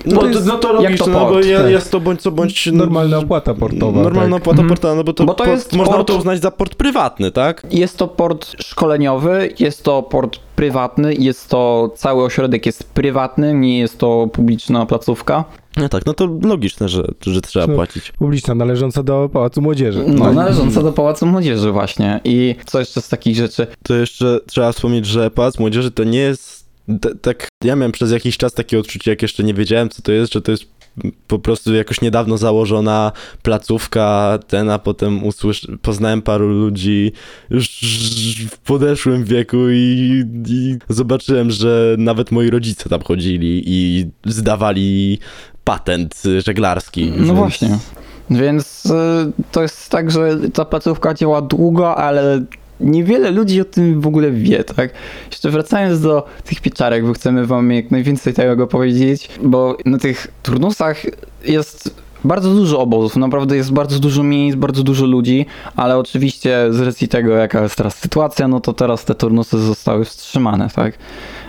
No, 0.05 0.15
to 0.15 0.21
to, 0.21 0.27
jest 0.27 0.45
no 0.45 0.57
to 0.57 0.73
logiczne, 0.73 0.97
to 1.05 1.11
no 1.11 1.19
bo 1.19 1.29
port, 1.31 1.45
ja, 1.45 1.59
tak. 1.61 1.71
jest 1.71 1.91
to 1.91 1.99
bądź 1.99 2.21
co 2.21 2.31
bądź... 2.31 2.65
no, 2.71 2.77
Normalna 2.77 3.17
opłata 3.17 3.53
portowa. 3.53 4.01
Normalna 4.01 4.35
tak. 4.35 4.41
opłata 4.43 4.61
Mhm. 4.61 4.69
portowa, 4.69 4.95
no 4.95 5.03
bo 5.03 5.13
to 5.13 5.25
Bo 5.25 5.33
to 5.33 5.37
port, 5.43 5.49
jest 5.51 5.75
można 5.75 5.93
port- 5.93 6.07
to 6.07 6.15
uznać 6.17 6.41
za 6.41 6.51
port 6.51 6.75
prywatny, 6.75 7.31
tak? 7.31 7.65
Jest 7.71 7.97
to 7.97 8.07
port 8.07 8.55
szkoleniowy, 8.61 9.49
jest 9.59 9.83
to 9.83 10.03
port 10.03 10.39
prywatny, 10.55 11.13
jest 11.15 11.49
to 11.49 11.91
cały 11.95 12.23
ośrodek 12.23 12.65
jest 12.65 12.83
prywatny, 12.83 13.53
nie 13.53 13.79
jest 13.79 13.97
to 13.97 14.27
publiczna 14.33 14.85
placówka. 14.85 15.43
No 15.77 15.89
tak, 15.89 16.05
no 16.05 16.13
to 16.13 16.27
logiczne, 16.43 16.89
że, 16.89 17.03
że 17.21 17.41
trzeba 17.41 17.67
No. 17.67 17.73
płacić. 17.75 18.11
Publiczna, 18.11 18.55
należąca 18.55 19.03
do 19.03 19.29
Pałacu 19.33 19.61
Młodzieży. 19.61 20.03
No, 20.07 20.25
Tak. 20.25 20.35
należąca 20.35 20.83
do 20.83 20.91
Pałacu 20.91 21.25
Młodzieży 21.25 21.71
właśnie. 21.71 22.19
I 22.23 22.55
co 22.65 22.79
jeszcze 22.79 23.01
z 23.01 23.09
takich 23.09 23.35
rzeczy? 23.35 23.67
To 23.83 23.95
jeszcze 23.95 24.39
trzeba 24.47 24.71
wspomnieć, 24.71 25.05
że 25.05 25.31
Pałac 25.31 25.59
Młodzieży 25.59 25.91
to 25.91 26.03
nie 26.03 26.19
jest 26.19 26.58
tak, 27.21 27.47
ja 27.63 27.75
miałem 27.75 27.91
przez 27.91 28.11
jakiś 28.11 28.37
czas 28.37 28.53
takie 28.53 28.79
odczucie, 28.79 29.11
jak 29.11 29.21
jeszcze 29.21 29.43
nie 29.43 29.53
wiedziałem 29.53 29.89
co 29.89 30.01
to 30.01 30.11
jest, 30.11 30.33
że 30.33 30.41
to 30.41 30.51
jest 30.51 30.65
po 31.27 31.39
prostu 31.39 31.73
jakoś 31.73 32.01
niedawno 32.01 32.37
założona 32.37 33.11
placówka, 33.41 34.39
ten, 34.47 34.69
a 34.69 34.79
potem 34.79 35.23
usłysz... 35.23 35.67
poznałem 35.81 36.21
paru 36.21 36.47
ludzi 36.47 37.11
w 38.49 38.57
podeszłym 38.65 39.23
wieku 39.23 39.57
i, 39.69 40.23
i 40.47 40.77
zobaczyłem, 40.89 41.51
że 41.51 41.95
nawet 41.97 42.31
moi 42.31 42.49
rodzice 42.49 42.89
tam 42.89 43.01
chodzili 43.01 43.63
i 43.65 44.07
zdawali 44.25 45.19
patent 45.63 46.23
żeglarski. 46.45 47.05
No 47.05 47.25
więc- 47.25 47.37
właśnie. 47.37 47.77
Więc 48.29 48.85
y, 48.85 48.91
to 49.51 49.61
jest 49.61 49.89
tak, 49.89 50.11
że 50.11 50.37
ta 50.53 50.65
placówka 50.65 51.13
działa 51.13 51.41
długo, 51.41 51.95
ale 51.95 52.41
niewiele 52.79 53.31
ludzi 53.31 53.61
o 53.61 53.65
tym 53.65 54.01
w 54.01 54.07
ogóle 54.07 54.31
wie, 54.31 54.63
tak? 54.63 54.89
Jeszcze 55.31 55.49
wracając 55.49 56.01
do 56.01 56.25
tych 56.45 56.61
pieczarek, 56.61 57.05
bo 57.05 57.13
chcemy 57.13 57.45
wam 57.45 57.71
jak 57.71 57.91
najwięcej 57.91 58.33
tego 58.33 58.67
powiedzieć, 58.67 59.29
bo 59.43 59.77
na 59.85 59.97
tych 59.97 60.27
turnusach 60.43 61.03
jest 61.45 61.95
bardzo 62.23 62.55
dużo 62.55 62.79
obozów, 62.79 63.15
naprawdę 63.15 63.55
jest 63.55 63.71
bardzo 63.71 63.99
dużo 63.99 64.23
miejsc, 64.23 64.57
bardzo 64.57 64.83
dużo 64.83 65.05
ludzi, 65.05 65.45
ale 65.75 65.97
oczywiście 65.97 66.67
z 66.69 66.79
racji 66.79 67.07
tego, 67.07 67.31
jaka 67.31 67.63
jest 67.63 67.75
teraz 67.75 67.95
sytuacja, 67.95 68.47
no 68.47 68.59
to 68.59 68.73
teraz 68.73 69.05
te 69.05 69.15
turnusy 69.15 69.59
zostały 69.59 70.05
wstrzymane, 70.05 70.69
tak? 70.75 70.93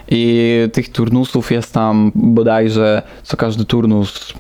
I 0.09 0.53
tych 0.73 0.93
turnusów 0.93 1.51
jest 1.51 1.73
tam 1.73 2.13
bodajże 2.15 3.03
co 3.23 3.37
każdy 3.37 3.65
turnus 3.65 4.35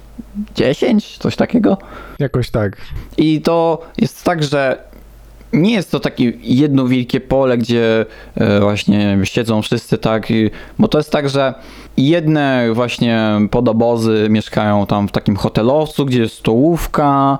10, 0.54 1.18
coś 1.18 1.37
takiego. 1.37 1.78
Jakoś 2.18 2.50
tak. 2.50 2.76
I 3.16 3.40
to 3.40 3.82
jest 3.99 4.25
tak, 4.25 4.44
że 4.44 4.90
nie 5.52 5.73
jest 5.73 5.90
to 5.90 6.00
takie 6.00 6.33
jedno 6.42 6.87
wielkie 6.87 7.21
pole, 7.21 7.59
gdzie 7.59 8.07
e, 8.35 8.61
właśnie 8.61 9.19
siedzą 9.25 9.62
wszyscy, 9.62 9.99
tak, 9.99 10.28
bo 10.78 10.88
to 10.88 10.99
jest 10.99 11.11
tak, 11.11 11.28
że 11.28 11.54
jedne 11.97 12.69
właśnie 12.73 13.30
podobozy 13.50 14.26
mieszkają 14.30 14.87
tam 14.87 15.09
w 15.09 15.12
takim 15.12 15.37
hotelowcu, 15.37 16.07
gdzie 16.07 16.21
jest 16.21 16.35
stołówka, 16.35 17.38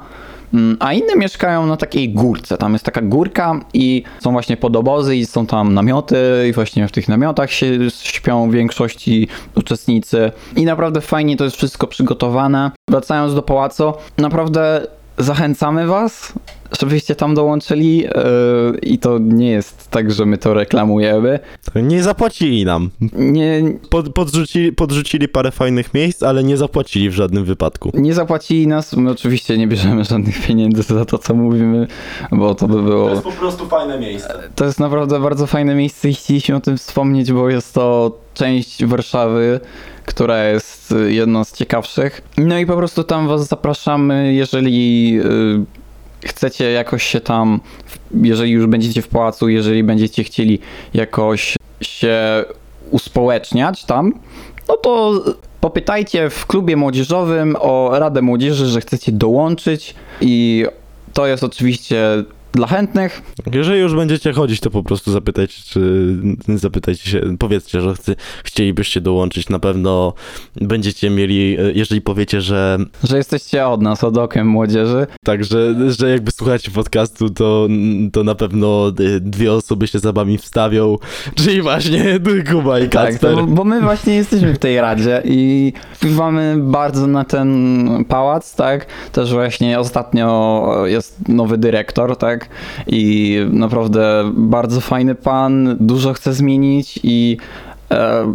mm, 0.55 0.77
a 0.81 0.93
inne 0.93 1.17
mieszkają 1.17 1.67
na 1.67 1.77
takiej 1.77 2.11
górce. 2.13 2.59
Tam 2.59 2.73
jest 2.73 2.85
taka 2.85 3.03
górka 3.03 3.61
i 3.75 4.03
są 4.21 4.33
właśnie 4.33 4.57
podobozy 4.57 5.17
i 5.17 5.27
są 5.27 5.47
tam 5.47 5.75
namioty 5.75 6.47
i 6.49 6.53
właśnie 6.53 6.89
w 6.89 6.93
tych 6.93 7.09
namiotach 7.09 7.51
się 7.51 7.67
śpią 7.91 8.51
większości 8.51 9.29
uczestnicy. 9.55 10.33
I 10.57 10.65
naprawdę 10.65 11.01
fajnie 11.01 11.37
to 11.37 11.45
jest 11.45 11.57
wszystko 11.57 11.87
przygotowane. 11.87 12.71
Wracając 12.91 13.35
do 13.35 13.43
pałacu, 13.43 13.93
naprawdę 14.19 14.87
zachęcamy 15.19 15.87
was, 15.87 16.33
żebyście 16.81 17.15
tam 17.15 17.35
dołączyli 17.35 17.97
yy, 17.99 18.09
i 18.83 18.99
to 18.99 19.19
nie 19.19 19.51
jest 19.51 19.91
tak, 19.91 20.13
że 20.13 20.27
my 20.27 20.39
to 20.39 20.55
reklamujemy. 20.55 21.39
Nie 21.75 22.03
zapłacili 22.03 22.65
nam. 22.65 22.91
Nie, 23.13 23.63
Pod, 23.91 24.13
podrzucili, 24.15 24.73
podrzucili 24.73 25.29
parę 25.29 25.51
fajnych 25.51 25.95
miejsc, 25.95 26.23
ale 26.23 26.45
nie 26.45 26.57
zapłacili 26.57 27.11
w 27.11 27.15
żadnym 27.15 27.45
wypadku. 27.45 27.91
nie 27.95 28.15
zapłacili 28.15 28.67
nas, 28.67 28.97
my 28.97 29.11
oczywiście 29.11 29.59
nie 29.59 29.67
bierzemy 29.67 30.05
żadnych 30.05 30.47
pieniędzy 30.47 30.83
za 30.83 31.05
to, 31.05 31.19
co 31.19 31.35
mówimy, 31.35 31.87
bo 32.33 32.55
to 32.55 32.69
by 32.69 32.83
było... 32.83 33.21
po 33.21 33.33
prostu 33.33 33.67
fajne 33.67 33.99
miejsce. 34.01 34.49
To 34.55 34.65
jest 34.65 34.81
naprawdę 34.81 35.21
bardzo 35.21 35.47
fajne 35.47 35.75
miejsce 35.75 36.09
i 36.09 36.15
chcieliśmy 36.15 36.57
o 36.57 36.61
tym 36.61 36.79
wspomnieć, 36.79 37.33
bo 37.33 37.51
jest 37.51 37.75
to 37.75 38.19
część 38.35 38.85
Warszawy, 38.85 39.61
która 40.07 40.45
jest 40.45 40.93
y, 40.93 41.13
jedną 41.13 41.45
z 41.45 41.53
ciekawszych. 41.53 42.23
No 42.39 42.59
i 42.59 42.67
po 42.67 42.77
prostu 42.77 43.05
tam 43.05 43.29
was 43.29 43.49
zapraszamy, 43.49 44.35
jeżeli 44.35 45.19
y, 45.21 45.80
chcecie 46.25 46.71
jakoś 46.71 47.03
się 47.03 47.21
tam, 47.21 47.61
jeżeli 48.23 48.51
już 48.51 48.67
będziecie 48.67 49.03
w 49.03 49.09
pałacu, 49.09 49.49
jeżeli 49.49 49.85
będziecie 49.85 50.25
chcieli 50.25 50.59
jakoś 50.95 51.57
się 51.81 52.45
uspołeczniać 52.91 53.85
tam, 53.85 54.13
no 54.69 54.77
to 54.77 55.25
popytajcie 55.61 56.31
w 56.31 56.47
klubie 56.47 56.77
młodzieżowym 56.77 57.57
o 57.61 57.99
Radę 57.99 58.23
Młodzieży, 58.23 58.67
że 58.67 58.81
chcecie 58.81 59.13
dołączyć 59.13 59.95
i 60.21 60.67
to 61.13 61.27
jest 61.27 61.45
oczywiście 61.45 62.25
dla 62.53 62.67
chętnych. 62.67 63.23
Jeżeli 63.53 63.81
już 63.81 63.95
będziecie 63.95 64.33
chodzić, 64.33 64.61
to 64.61 64.71
po 64.71 64.83
prostu 64.83 65.13
zapytajcie, 65.13 65.63
czy 65.67 65.81
zapytajcie 66.49 67.11
się, 67.11 67.21
powiedzcie, 67.39 67.81
że 67.81 67.95
chcy, 67.95 68.17
chcielibyście 68.45 69.01
dołączyć. 69.01 69.49
Na 69.49 69.59
pewno 69.59 70.13
będziecie 70.61 71.11
mieli, 71.11 71.57
jeżeli 71.75 72.01
powiecie, 72.01 72.41
że 72.41 72.79
że 73.05 73.17
jesteście 73.17 73.67
od 73.67 73.83
nas, 73.83 74.05
od 74.05 74.19
okiem 74.19 74.47
młodzieży. 74.49 75.07
tak, 75.25 75.45
że, 75.45 75.75
jakby 76.11 76.31
słuchacie 76.31 76.71
podcastu, 76.71 77.31
to, 77.31 77.69
to 78.13 78.25
na 78.25 78.35
pewno 78.35 78.89
e, 78.89 79.21
dwie 79.21 79.53
osoby 79.53 79.87
się 79.87 79.99
za 79.99 80.13
wami 80.13 80.39
wstawią, 80.39 80.97
czyli 81.35 81.63
właśnie 81.63 82.05
Kuba 82.53 82.79
i 82.79 82.89
Tak, 82.89 83.11
Kacper. 83.11 83.35
to, 83.35 83.47
bo 83.47 83.65
my 83.65 83.81
właśnie 83.81 84.15
jesteśmy 84.15 84.55
w 84.55 84.59
tej 84.59 84.81
radzie 84.81 85.23
i 85.25 85.73
wpływamy 85.93 86.57
bardzo 86.59 87.07
na 87.07 87.25
ten 87.25 87.89
pałac, 88.09 88.57
tak? 88.57 88.87
Też 89.13 89.33
właśnie 89.33 89.79
ostatnio 89.81 90.67
jest 90.87 91.29
nowy 91.29 91.59
dyrektor, 91.59 92.17
tak? 92.17 92.40
I 92.87 93.37
naprawdę 93.51 94.33
bardzo 94.35 94.81
fajny 94.81 95.15
pan, 95.15 95.77
dużo 95.81 96.13
chce 96.13 96.33
zmienić 96.33 97.01
i 97.03 97.37
e, 97.91 98.35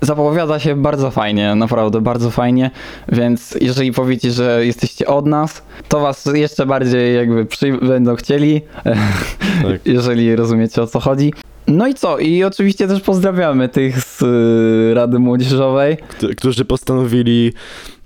zapowiada 0.00 0.58
się 0.58 0.76
bardzo 0.76 1.10
fajnie, 1.10 1.54
naprawdę 1.54 2.00
bardzo 2.00 2.30
fajnie, 2.30 2.70
więc 3.08 3.58
jeżeli 3.60 3.92
powiecie, 3.92 4.30
że 4.30 4.66
jesteście 4.66 5.06
od 5.06 5.26
nas, 5.26 5.62
to 5.88 6.00
was 6.00 6.26
jeszcze 6.34 6.66
bardziej 6.66 7.16
jakby 7.16 7.44
przy, 7.46 7.72
będą 7.72 8.16
chcieli, 8.16 8.60
Tak. 9.62 9.80
jeżeli 9.84 10.36
rozumiecie 10.36 10.82
o 10.82 10.86
co 10.86 11.00
chodzi. 11.00 11.32
No 11.70 11.86
i 11.88 11.94
co? 11.94 12.18
I 12.18 12.44
oczywiście 12.44 12.88
też 12.88 13.00
pozdrawiamy 13.00 13.68
tych 13.68 14.00
z 14.02 14.22
y, 14.22 14.94
Rady 14.94 15.18
Młodzieżowej. 15.18 15.96
Któ- 16.08 16.34
którzy 16.34 16.64
postanowili, 16.64 17.52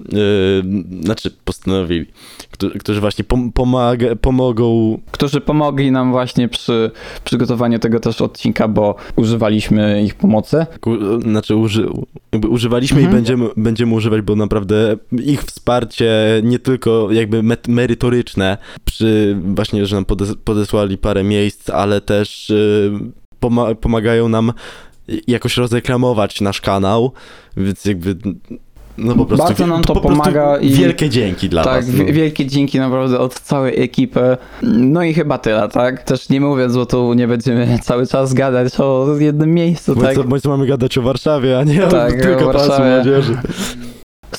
e, 0.01 0.07
znaczy 1.05 1.31
postanowili, 1.45 2.07
któ- 2.51 2.71
którzy 2.79 3.01
właśnie 3.01 3.25
pom- 3.25 3.53
pomaga, 3.53 4.07
pomogą 4.17 4.99
którzy 5.11 5.41
pomogli 5.41 5.91
nam 5.91 6.13
właśnie 6.13 6.49
przy 6.49 6.91
przygotowaniu 7.25 7.79
tego 7.79 8.01
też 8.01 8.21
odcinka, 8.21 8.69
bo 8.69 8.95
używaliśmy 9.17 10.03
ich 10.03 10.15
pomocy. 10.15 10.67
Znaczy, 11.23 11.57
uży, 11.57 11.89
używaliśmy 12.51 12.99
Mhm. 12.99 13.13
i 13.13 13.17
będziemy, 13.17 13.49
będziemy 13.57 13.95
używać, 13.95 14.21
bo 14.21 14.37
naprawdę 14.37 14.97
ich 15.25 15.43
wsparcie, 15.43 16.15
nie 16.43 16.59
tylko 16.59 17.09
jakby 17.13 17.43
merytoryczne, 17.69 18.59
przy 18.85 19.37
właśnie, 19.45 19.87
że 19.87 19.97
nam 19.97 20.05
podes- 20.05 20.37
podesłali 20.45 20.99
parę 20.99 21.25
miejsc, 21.25 21.71
ale 21.71 22.01
też 22.01 22.51
y, 22.51 22.93
poma- 23.49 23.75
pomagają 23.75 24.29
nam 24.29 24.53
jakoś 25.27 25.57
rozreklamować 25.57 26.41
nasz 26.41 26.61
kanał, 26.61 27.13
więc 27.57 27.85
jakby. 27.85 28.17
No 28.99 29.15
po 29.15 29.27
prostu. 29.27 29.47
Bardzo 29.47 29.67
nam 29.67 29.83
to 29.83 29.95
po 29.95 30.01
pomaga 30.01 30.57
i- 30.59 30.71
Wielkie 30.71 31.09
dzięki 31.11 31.49
dla 31.49 31.65
tak, 31.65 31.85
was. 31.85 31.95
No. 31.95 32.05
wi- 32.05 32.13
wielkie 32.13 32.47
dzięki 32.47 32.79
naprawdę 32.79 33.19
od 33.19 33.35
całej 33.41 33.83
ekipy. 33.83 34.37
No 34.63 35.03
i 35.03 35.15
chyba 35.15 35.39
tyle, 35.39 35.69
tak? 35.69 36.03
Też 36.03 36.29
nie 36.29 36.41
mówiąc, 36.41 36.77
bo 36.77 36.87
tu 36.87 37.15
nie 37.15 37.29
będziemy 37.29 37.79
cały 37.83 38.07
czas 38.07 38.35
gadać 38.35 38.81
o 38.81 39.07
jednym 39.19 39.55
miejscu, 39.55 39.95
Bądź 39.95 40.07
tak? 40.07 40.15
co, 40.17 40.25
bądź 40.25 40.43
co 40.43 40.49
mamy 40.49 40.67
gadać 40.67 40.99
o 40.99 41.03
Warszawie, 41.03 41.59
a 41.59 41.65
nie 41.65 41.81
Tak, 41.81 42.15
o, 42.15 42.23
tylko 42.23 42.51
o 42.51 42.53
Warszawie. 42.53 42.95
Młodzieży. 42.95 43.37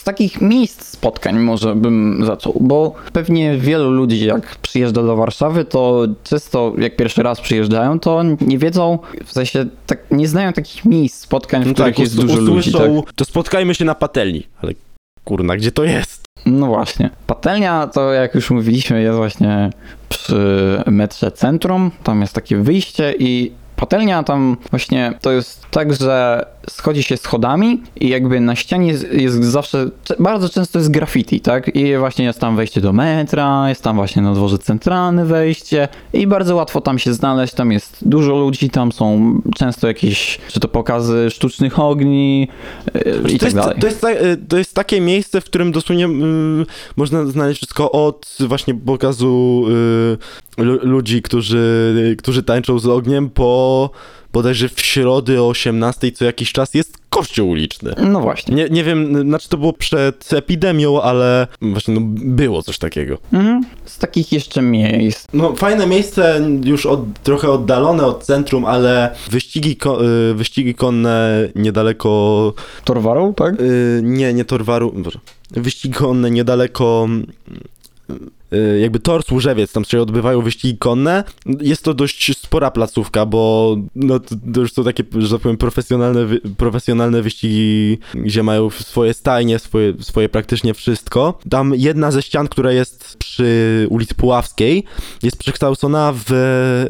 Z 0.05 0.13
takich 0.13 0.41
miejsc 0.41 0.83
spotkań 0.88 1.39
może 1.39 1.75
bym 1.75 2.25
zaczął, 2.25 2.57
bo 2.62 2.93
pewnie 3.13 3.57
wielu 3.57 3.91
ludzi 3.91 4.25
jak 4.25 4.55
przyjeżdża 4.55 5.03
do 5.03 5.15
Warszawy, 5.15 5.65
to 5.65 6.05
często 6.24 6.74
jak 6.77 6.95
pierwszy 6.95 7.24
raz 7.24 7.41
przyjeżdżają, 7.41 8.00
to 8.00 8.24
nie 8.41 8.57
wiedzą, 8.57 9.00
w 9.25 9.31
sensie 9.31 9.65
tak, 9.88 10.00
nie 10.12 10.27
znają 10.27 10.53
takich 10.53 10.85
miejsc 10.85 11.19
spotkań, 11.19 11.63
w 11.63 11.74
których 11.74 12.00
jest 12.00 12.17
us- 12.17 12.25
dużo 12.25 12.41
ludzi. 12.41 12.71
Tak? 12.71 12.81
to 13.15 13.25
spotkajmy 13.25 13.75
się 13.75 13.85
na 13.85 13.95
patelni. 13.95 14.47
Ale 14.62 14.74
kurna, 15.24 15.55
gdzie 15.57 15.71
to 15.71 15.83
jest? 15.83 16.24
No 16.45 16.67
właśnie. 16.67 17.09
Patelnia 17.27 17.88
to 17.88 18.13
jak 18.13 18.35
już 18.35 18.51
mówiliśmy 18.51 19.01
jest 19.01 19.17
właśnie 19.17 19.69
przy 20.09 20.81
metrze 20.85 21.31
centrum, 21.31 21.91
tam 22.03 22.21
jest 22.21 22.33
takie 22.33 22.57
wyjście 22.57 23.13
i 23.19 23.51
patelnia 23.75 24.24
tam 24.24 24.57
właśnie 24.71 25.13
to 25.21 25.31
jest 25.31 25.65
tak, 25.71 25.93
że 25.93 26.45
schodzi 26.69 27.03
się 27.03 27.17
schodami 27.17 27.81
i 28.00 28.10
jakby 28.10 28.39
na 28.39 28.55
ścianie 28.55 28.88
jest, 28.88 29.13
jest 29.13 29.43
zawsze, 29.43 29.89
bardzo 30.19 30.50
często 30.50 30.79
jest 30.79 30.91
graffiti, 30.91 31.41
tak? 31.41 31.75
I 31.75 31.98
właśnie 31.98 32.25
jest 32.25 32.39
tam 32.39 32.55
wejście 32.55 32.81
do 32.81 32.93
metra, 32.93 33.69
jest 33.69 33.81
tam 33.81 33.95
właśnie 33.95 34.22
na 34.22 34.34
dworze 34.34 34.57
centralny 34.57 35.25
wejście 35.25 35.88
i 36.13 36.27
bardzo 36.27 36.55
łatwo 36.55 36.81
tam 36.81 37.00
się 37.00 37.13
znaleźć, 37.13 37.53
tam 37.53 37.72
jest 37.72 37.98
dużo 38.01 38.36
ludzi, 38.36 38.69
tam 38.69 38.91
są 38.91 39.41
często 39.55 39.88
jakieś, 39.88 40.39
czy 40.51 40.60
to 40.60 40.67
pokazy 40.67 41.29
sztucznych 41.29 41.79
ogni 41.79 42.48
yy, 42.93 43.01
i 43.01 43.39
to, 43.39 43.39
tak 43.39 43.41
jest, 43.41 43.55
dalej. 43.55 43.79
to, 43.79 43.88
jest, 43.88 44.03
y, 44.03 44.38
to 44.48 44.57
jest 44.57 44.74
takie 44.74 45.01
miejsce, 45.01 45.41
w 45.41 45.45
którym 45.45 45.72
dosłownie 45.72 46.05
y, 46.05 46.65
można 46.95 47.25
znaleźć 47.25 47.60
wszystko 47.60 47.91
od 47.91 48.38
właśnie 48.39 48.75
pokazu 48.75 49.63
y, 50.57 50.63
lu- 50.63 50.79
ludzi, 50.84 51.22
którzy, 51.22 52.15
którzy 52.19 52.43
tańczą 52.43 52.79
z 52.79 52.88
ogniem, 52.88 53.29
po 53.29 53.89
bodajże 54.36 54.70
w 54.70 54.82
środę 54.82 55.42
o 55.42 55.48
18 55.48 56.12
co 56.12 56.25
jakiś 56.25 56.51
czas 56.51 56.74
jest 56.74 56.98
kościół 57.10 57.50
uliczny. 57.50 57.96
No 57.98 58.22
właśnie. 58.22 58.56
Nie, 58.56 58.70
nie 58.70 58.84
wiem, 58.84 59.22
znaczy 59.22 59.50
to 59.50 59.58
było 59.58 59.74
przed 59.74 60.34
epidemią, 60.34 61.01
ale 61.01 61.48
właśnie 61.62 61.94
no, 61.94 62.01
było 62.15 62.63
coś 62.63 62.77
takiego. 62.77 63.18
Mhm. 63.34 63.65
Z 63.86 63.98
takich 63.98 64.32
jeszcze 64.32 64.62
miejsc. 64.62 65.27
No, 65.34 65.56
fajne 65.56 65.88
miejsce, 65.88 66.42
już 66.63 66.86
od, 66.86 67.00
trochę 67.24 67.51
oddalone 67.51 68.06
od 68.06 68.24
centrum, 68.24 68.65
ale 68.65 69.15
wyścigi, 69.32 69.75
ko, 69.75 70.06
y, 70.06 70.34
wyścigi 70.34 70.75
konne 70.75 71.50
niedaleko 71.56 72.54
Torwarą, 72.84 73.34
tak? 73.34 73.62
Y, 73.62 74.01
nie, 74.04 74.34
nie 74.34 74.46
Torwaru, 74.46 74.92
boże. 74.92 75.20
Wyścigi 75.51 75.94
konne 75.94 76.32
niedaleko 76.32 77.08
jakby 78.81 79.00
tor 79.00 79.24
Służewiec, 79.24 79.71
tam 79.71 79.85
się 79.85 80.01
odbywają 80.01 80.41
wyścigi 80.41 80.77
konne. 80.77 81.24
Jest 81.62 81.83
to 81.83 81.93
dość 81.93 82.38
spora 82.38 82.71
placówka, 82.71 83.25
bo 83.25 83.75
no, 83.95 84.19
to, 84.19 84.35
już 84.59 84.74
są 84.74 84.83
takie, 84.83 85.03
że 85.17 85.29
tak 85.29 85.41
powiem, 85.41 85.57
profesjonalne, 85.57 86.25
wy, 86.25 86.41
profesjonalne 86.57 87.21
wyścigi, 87.21 87.97
gdzie 88.13 88.43
mają 88.43 88.69
swoje 88.69 89.13
stajnie, 89.13 89.59
swoje, 89.59 89.93
swoje 90.00 90.29
praktycznie 90.29 90.74
wszystko. 90.74 91.39
Tam 91.50 91.75
jedna 91.75 92.12
ze 92.12 92.21
ścian, 92.21 92.47
która 92.47 92.71
jest 92.71 93.17
przy 93.17 93.88
ulicy 93.89 94.15
Puławskiej, 94.15 94.83
jest 95.24 95.38
przekształcona 95.38 96.13
w, 96.15 96.25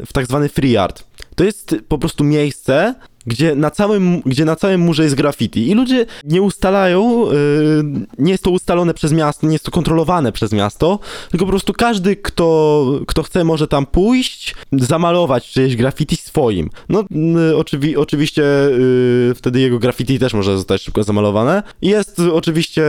w 0.06 0.12
tak 0.12 0.26
zwany 0.26 0.48
free 0.48 0.76
art. 0.76 1.04
To 1.34 1.44
jest 1.44 1.76
po 1.88 1.98
prostu 1.98 2.24
miejsce, 2.24 2.94
gdzie 3.26 3.54
na 3.54 3.70
całym, 3.70 4.20
gdzie 4.26 4.44
na 4.44 4.56
całym 4.56 4.80
murze 4.80 5.02
jest 5.02 5.14
graffiti 5.14 5.70
i 5.70 5.74
ludzie 5.74 6.06
nie 6.24 6.42
ustalają, 6.42 7.26
yy, 7.26 7.84
nie 8.18 8.32
jest 8.32 8.44
to 8.44 8.50
ustalone 8.50 8.94
przez 8.94 9.12
miasto, 9.12 9.46
nie 9.46 9.52
jest 9.52 9.64
to 9.64 9.70
kontrolowane 9.70 10.32
przez 10.32 10.52
miasto, 10.52 10.98
tylko 11.30 11.46
po 11.46 11.50
prostu 11.50 11.72
każdy, 11.72 12.16
kto, 12.16 12.86
kto 13.06 13.22
chce, 13.22 13.44
może 13.44 13.68
tam 13.68 13.86
pójść, 13.86 14.54
zamalować 14.72 15.50
czyjeś 15.50 15.76
graffiti 15.76 16.16
swoim. 16.16 16.70
No, 16.88 17.04
yy, 17.10 17.56
oczywi, 17.56 17.96
oczywiście 17.96 18.42
yy, 18.42 19.34
wtedy 19.34 19.60
jego 19.60 19.78
graffiti 19.78 20.18
też 20.18 20.34
może 20.34 20.56
zostać 20.56 20.82
szybko 20.82 21.02
zamalowane. 21.02 21.62
Jest 21.82 22.20
oczywiście 22.32 22.82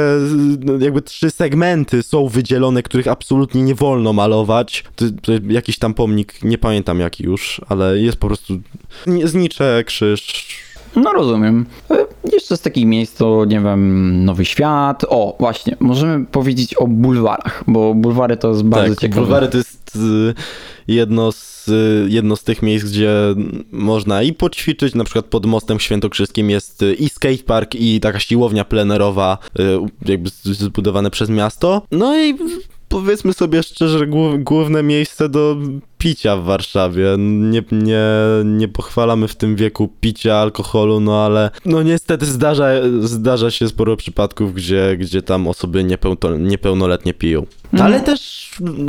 yy, 0.68 0.80
jakby 0.80 1.02
trzy 1.02 1.32
segmenty 1.32 2.04
są 2.04 2.28
wydzielone, 2.28 2.84
których 2.84 3.08
absolutnie 3.08 3.62
nie 3.62 3.76
wolno 3.76 4.14
malować. 4.14 4.84
To, 4.96 5.06
to 5.22 5.32
jakiś 5.50 5.80
tam 5.80 5.94
pomnik, 5.94 6.44
nie 6.44 6.58
pamiętam 6.58 7.00
jaki 7.00 7.24
już, 7.24 7.62
ale 7.70 8.00
jest 8.00 8.18
po 8.18 8.28
prostu 8.28 8.60
znicze, 9.24 9.84
krzyż. 9.86 10.27
No 10.96 11.14
rozumiem. 11.14 11.66
E, 11.92 12.06
Jeszcze 12.34 12.58
z 12.58 12.62
takich 12.62 12.86
miejsc 12.86 13.18
to, 13.18 13.46
nie 13.46 13.60
wiem, 13.62 14.26
Nowy 14.26 14.46
Świat. 14.46 15.06
O, 15.10 15.36
właśnie, 15.40 15.76
możemy 15.80 16.26
powiedzieć 16.26 16.74
o 16.74 16.88
bulwarach, 16.88 17.64
bo 17.68 17.94
bulwary 17.94 18.38
to 18.38 18.50
jest 18.50 18.64
bardzo 18.64 18.90
tak, 18.96 19.02
ciekawe. 19.02 19.22
bulwary 19.22 19.48
to 19.48 19.58
jest 19.58 19.96
y, 19.96 20.34
jedno 20.88 21.32
z, 21.32 21.68
y, 21.68 22.08
jedno 22.10 22.36
z 22.36 22.44
tych 22.44 22.62
miejsc, 22.62 22.86
gdzie 22.86 23.12
można 23.72 24.24
i 24.24 24.34
poćwiczyć, 24.34 24.96
na 24.96 25.04
przykład 25.04 25.26
pod 25.26 25.46
mostem 25.46 25.80
świętokrzyskim 25.80 26.50
jest 26.50 26.82
y, 26.84 26.94
i 26.94 27.10
skatepark 27.10 27.76
i 27.76 28.00
taka 28.00 28.20
siłownia 28.20 28.66
plenerowa, 28.66 29.38
jakby 30.06 30.30
zbudowane 30.44 31.12
przez 31.12 31.30
miasto. 31.30 31.82
No 31.92 32.20
i 32.20 32.36
powiedzmy 32.90 33.34
sobie 33.34 33.64
szczerze, 33.64 34.08
głów, 34.08 34.44
główne 34.44 34.84
miejsce 34.84 35.30
do 35.30 35.58
picia 35.98 36.38
w 36.38 36.44
Warszawie. 36.44 37.16
Nie, 37.18 37.64
nie, 37.72 38.04
nie 38.46 38.68
pochwalamy 38.68 39.28
w 39.28 39.36
tym 39.36 39.56
wieku 39.56 39.90
picia 40.02 40.36
alkoholu, 40.36 41.00
no 41.00 41.26
ale 41.26 41.50
no 41.66 41.84
niestety 41.84 42.26
zdarza, 42.26 42.70
zdarza 43.00 43.52
się 43.52 43.68
sporo 43.68 43.98
przypadków, 43.98 44.54
gdzie, 44.54 44.98
gdzie 45.00 45.22
tam 45.22 45.48
osoby 45.48 45.84
niepełno, 45.84 46.38
niepełnoletnie 46.38 47.14
piją. 47.14 47.46
Mhm. 47.82 47.94
Ale 47.94 48.02
też 48.02 48.38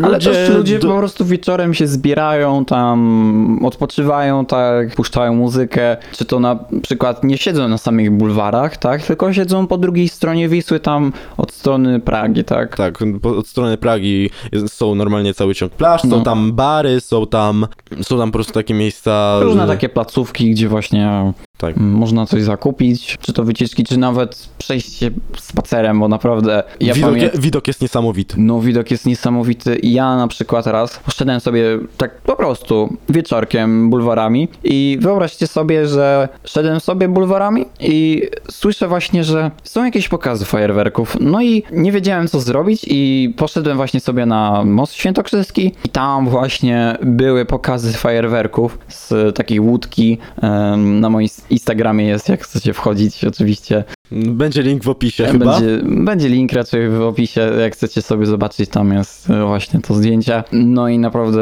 Ale 0.03 0.13
ludzie, 0.15 0.31
też 0.33 0.51
ludzie 0.57 0.79
do- 0.79 0.89
po 0.89 0.99
prostu 0.99 1.25
wieczorem 1.25 1.75
się 1.75 1.87
zbierają 1.87 2.65
tam, 2.65 3.61
odpoczywają, 3.65 4.47
tak, 4.47 4.95
puszczają 4.95 5.35
muzykę, 5.35 5.97
czy 6.13 6.25
to 6.25 6.41
na 6.41 6.59
przykład 6.83 7.25
nie 7.25 7.39
siedzą 7.39 7.69
na 7.69 7.79
samych 7.79 8.11
bulwarach, 8.11 8.77
tak, 8.77 9.03
tylko 9.03 9.33
siedzą 9.33 9.67
po 9.67 9.79
drugiej 9.79 10.09
stronie 10.09 10.49
Wisły, 10.49 10.81
tam 10.81 11.13
od 11.37 11.53
strony 11.53 12.01
Pragi, 12.01 12.45
tak. 12.45 12.77
Tak, 12.77 12.99
od 13.37 13.47
strony 13.47 13.77
Pragi 13.77 14.31
są 14.67 14.95
normalnie 14.95 15.35
cały 15.35 15.55
ciąg 15.55 15.73
plaż, 15.73 16.05
No. 16.05 16.17
są 16.17 16.25
tam 16.25 16.53
bary, 16.53 17.01
są 17.01 17.27
tam, 17.27 17.67
są 18.03 18.19
tam 18.19 18.29
po 18.31 18.33
prostu 18.33 18.53
takie 18.53 18.75
miejsca... 18.75 19.39
Różne 19.43 19.63
że- 19.63 19.69
takie 19.69 19.89
placówki, 19.89 20.51
gdzie 20.51 20.69
właśnie 20.69 21.33
Tak. 21.59 21.77
mm, 21.77 21.93
można 21.93 22.27
coś 22.27 22.43
zakupić, 22.43 23.17
czy 23.21 23.33
to 23.33 23.45
wycieczki, 23.45 23.85
czy 23.85 23.99
nawet 23.99 24.49
przejść 24.59 24.99
się 24.99 25.11
spacerem, 25.37 26.01
bo 26.01 26.09
naprawdę 26.09 26.63
ja 26.81 26.95
widok, 26.95 27.11
pamiętam... 27.11 27.41
widok 27.41 27.67
jest 27.69 27.81
niesamowity. 27.83 28.35
No, 28.39 28.61
widok 28.61 28.91
jest 28.91 29.07
niesamowity. 29.07 29.79
Ja 29.83 30.17
na 30.17 30.29
przykład 30.29 30.67
raz 30.67 30.99
poszedłem 30.99 31.41
sobie 31.41 31.65
tak 31.97 32.21
po 32.21 32.37
prostu 32.37 32.97
wieczorkiem 33.09 33.91
bulwarami 33.91 34.49
i 34.65 34.99
wyobraźcie 35.01 35.47
sobie, 35.47 35.87
że 35.87 36.29
szedłem 36.45 36.81
sobie 36.81 37.09
bulwarami 37.09 37.67
i 37.81 38.23
słyszę 38.51 38.89
właśnie, 38.89 39.25
że 39.25 39.51
są 39.65 39.85
jakieś 39.85 40.09
pokazy 40.09 40.45
fajerwerków. 40.45 41.17
No 41.21 41.43
i 41.43 41.63
nie 41.73 41.93
wiedziałem 41.93 42.29
co 42.29 42.41
zrobić 42.41 42.87
i 42.89 43.35
poszedłem 43.37 43.77
właśnie 43.77 44.01
sobie 44.01 44.27
na 44.27 44.65
Most 44.65 44.93
Świętokrzyski 44.93 45.73
i 45.85 45.89
tam 45.89 46.29
właśnie 46.29 46.99
były 47.03 47.45
pokazy 47.45 47.93
fajerwerków 47.93 48.79
z 48.89 49.37
takiej 49.37 49.61
łódki. 49.61 50.19
Em, 50.43 51.01
Na 51.01 51.11
moim 51.11 51.29
Instagramie 51.51 52.07
jest, 52.07 52.29
jak 52.29 52.45
chcecie 52.45 52.73
wchodzić 52.73 53.25
oczywiście. 53.25 53.85
Będzie 54.13 54.63
link 54.63 54.85
w 54.85 54.89
opisie 54.89 55.27
chyba. 55.27 55.61
Będzie, 55.61 55.81
będzie 56.05 56.29
link 56.29 56.53
raczej 56.53 56.89
w 56.91 57.01
opisie, 57.03 57.41
jak 57.61 57.73
chcecie 57.73 58.03
sobie 58.03 58.27
zobaczyć, 58.27 58.71
tam 58.71 58.93
jest 58.93 59.31
e, 59.31 59.47
właśnie 59.47 59.81
to 59.81 59.95
zdjęcie. 59.95 60.43
No 60.53 60.89
i 60.89 60.99
naprawdę 60.99 61.41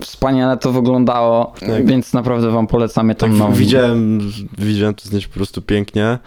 wspaniale 0.00 0.56
to 0.56 0.72
wyglądało, 0.72 1.52
Tak. 1.60 1.86
więc 1.86 2.12
naprawdę 2.12 2.50
wam 2.50 2.66
polecamy 2.66 3.14
Tak, 3.14 3.30
tam. 3.30 3.38
no, 3.38 3.52
widziałem, 3.52 4.20
widziałem 4.58 4.94
to 4.94 5.04
zdjęcie 5.04 5.28
po 5.28 5.34
prostu 5.34 5.62
pięknie. 5.62 6.18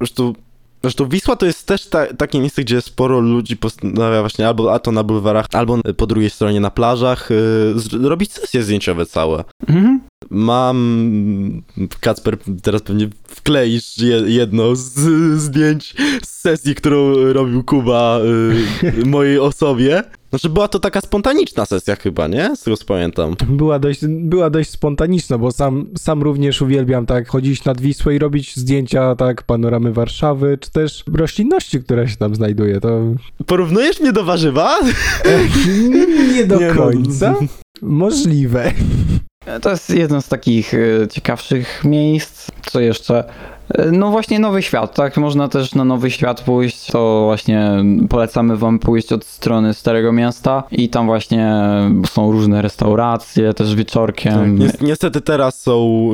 Zresztą, 0.00 0.32
zresztą 0.82 1.08
Wisła 1.08 1.36
to 1.36 1.46
jest 1.46 1.66
też 1.66 1.86
ta, 1.86 2.06
takie 2.14 2.40
miejsce, 2.40 2.62
gdzie 2.62 2.80
sporo 2.80 3.20
ludzi 3.20 3.56
postanawia 3.56 4.20
właśnie 4.20 4.48
albo 4.48 4.74
a 4.74 4.78
to 4.78 4.92
na 4.92 5.02
bulwarach, 5.04 5.46
albo 5.52 5.78
po 5.96 6.06
drugiej 6.06 6.30
stronie 6.30 6.60
na 6.60 6.70
plażach 6.70 7.30
yy, 7.30 7.80
z- 7.80 8.04
robić 8.04 8.32
sesje 8.32 8.62
zdjęciowe 8.62 9.06
całe. 9.06 9.44
Mhm. 9.68 10.00
Mam. 10.30 11.62
Kacper, 12.00 12.36
teraz 12.62 12.82
pewnie 12.82 13.08
wkleisz 13.28 13.98
je, 13.98 14.16
jedno 14.26 14.76
z 14.76 14.94
zdjęć 15.40 15.94
z 16.22 16.28
sesji, 16.28 16.74
którą 16.74 17.14
robił 17.32 17.64
Kuba 17.64 18.20
y, 18.84 19.06
mojej 19.06 19.38
osobie. 19.38 20.02
Znaczy, 20.30 20.48
była 20.48 20.68
to 20.68 20.78
taka 20.78 21.00
spontaniczna 21.00 21.66
sesja, 21.66 21.96
chyba, 21.96 22.28
nie? 22.28 22.56
Z 22.56 22.62
tego 22.62 22.76
pamiętam. 22.86 23.36
Była 23.48 23.78
dość, 23.78 24.00
była 24.06 24.50
dość 24.50 24.70
spontaniczna, 24.70 25.38
bo 25.38 25.52
sam, 25.52 25.86
sam 25.98 26.22
również 26.22 26.62
uwielbiam 26.62 27.06
tak 27.06 27.28
chodzić 27.28 27.64
nad 27.64 27.80
Wisłę 27.80 28.14
i 28.14 28.18
robić 28.18 28.56
zdjęcia 28.56 29.14
tak 29.16 29.42
panoramy 29.42 29.92
Warszawy, 29.92 30.58
czy 30.60 30.70
też 30.70 31.04
roślinności, 31.14 31.80
które 31.80 32.08
się 32.08 32.16
tam 32.16 32.34
znajduje. 32.34 32.80
To 32.80 33.00
Porównujesz 33.46 34.00
mnie 34.00 34.12
do 34.12 34.24
warzywa? 34.24 34.78
nie 36.34 36.46
do 36.46 36.60
Nie 36.60 36.68
no. 36.68 36.74
końca 36.74 37.34
możliwe. 37.82 38.72
To 39.62 39.70
jest 39.70 39.90
jedno 39.90 40.22
z 40.22 40.28
takich 40.28 40.74
e, 40.74 41.08
ciekawszych 41.08 41.84
miejsc. 41.84 42.50
Co 42.70 42.80
jeszcze? 42.80 43.24
No 43.92 44.10
właśnie 44.10 44.38
Nowy 44.38 44.62
Świat, 44.62 44.94
tak? 44.94 45.16
Można 45.16 45.48
też 45.48 45.74
na 45.74 45.84
Nowy 45.84 46.10
Świat 46.10 46.40
pójść, 46.40 46.86
to 46.86 47.22
właśnie 47.24 47.70
polecamy 48.08 48.56
wam 48.56 48.78
pójść 48.78 49.12
od 49.12 49.24
strony 49.24 49.74
Starego 49.74 50.12
Miasta 50.12 50.62
i 50.72 50.88
tam 50.88 51.06
właśnie 51.06 51.52
są 52.10 52.32
różne 52.32 52.62
restauracje, 52.62 53.54
też 53.54 53.74
wieczorkiem. 53.74 54.32
Tak, 54.58 54.80
ni- 54.80 54.86
niestety 54.88 55.20
teraz 55.20 55.60
są, 55.60 56.08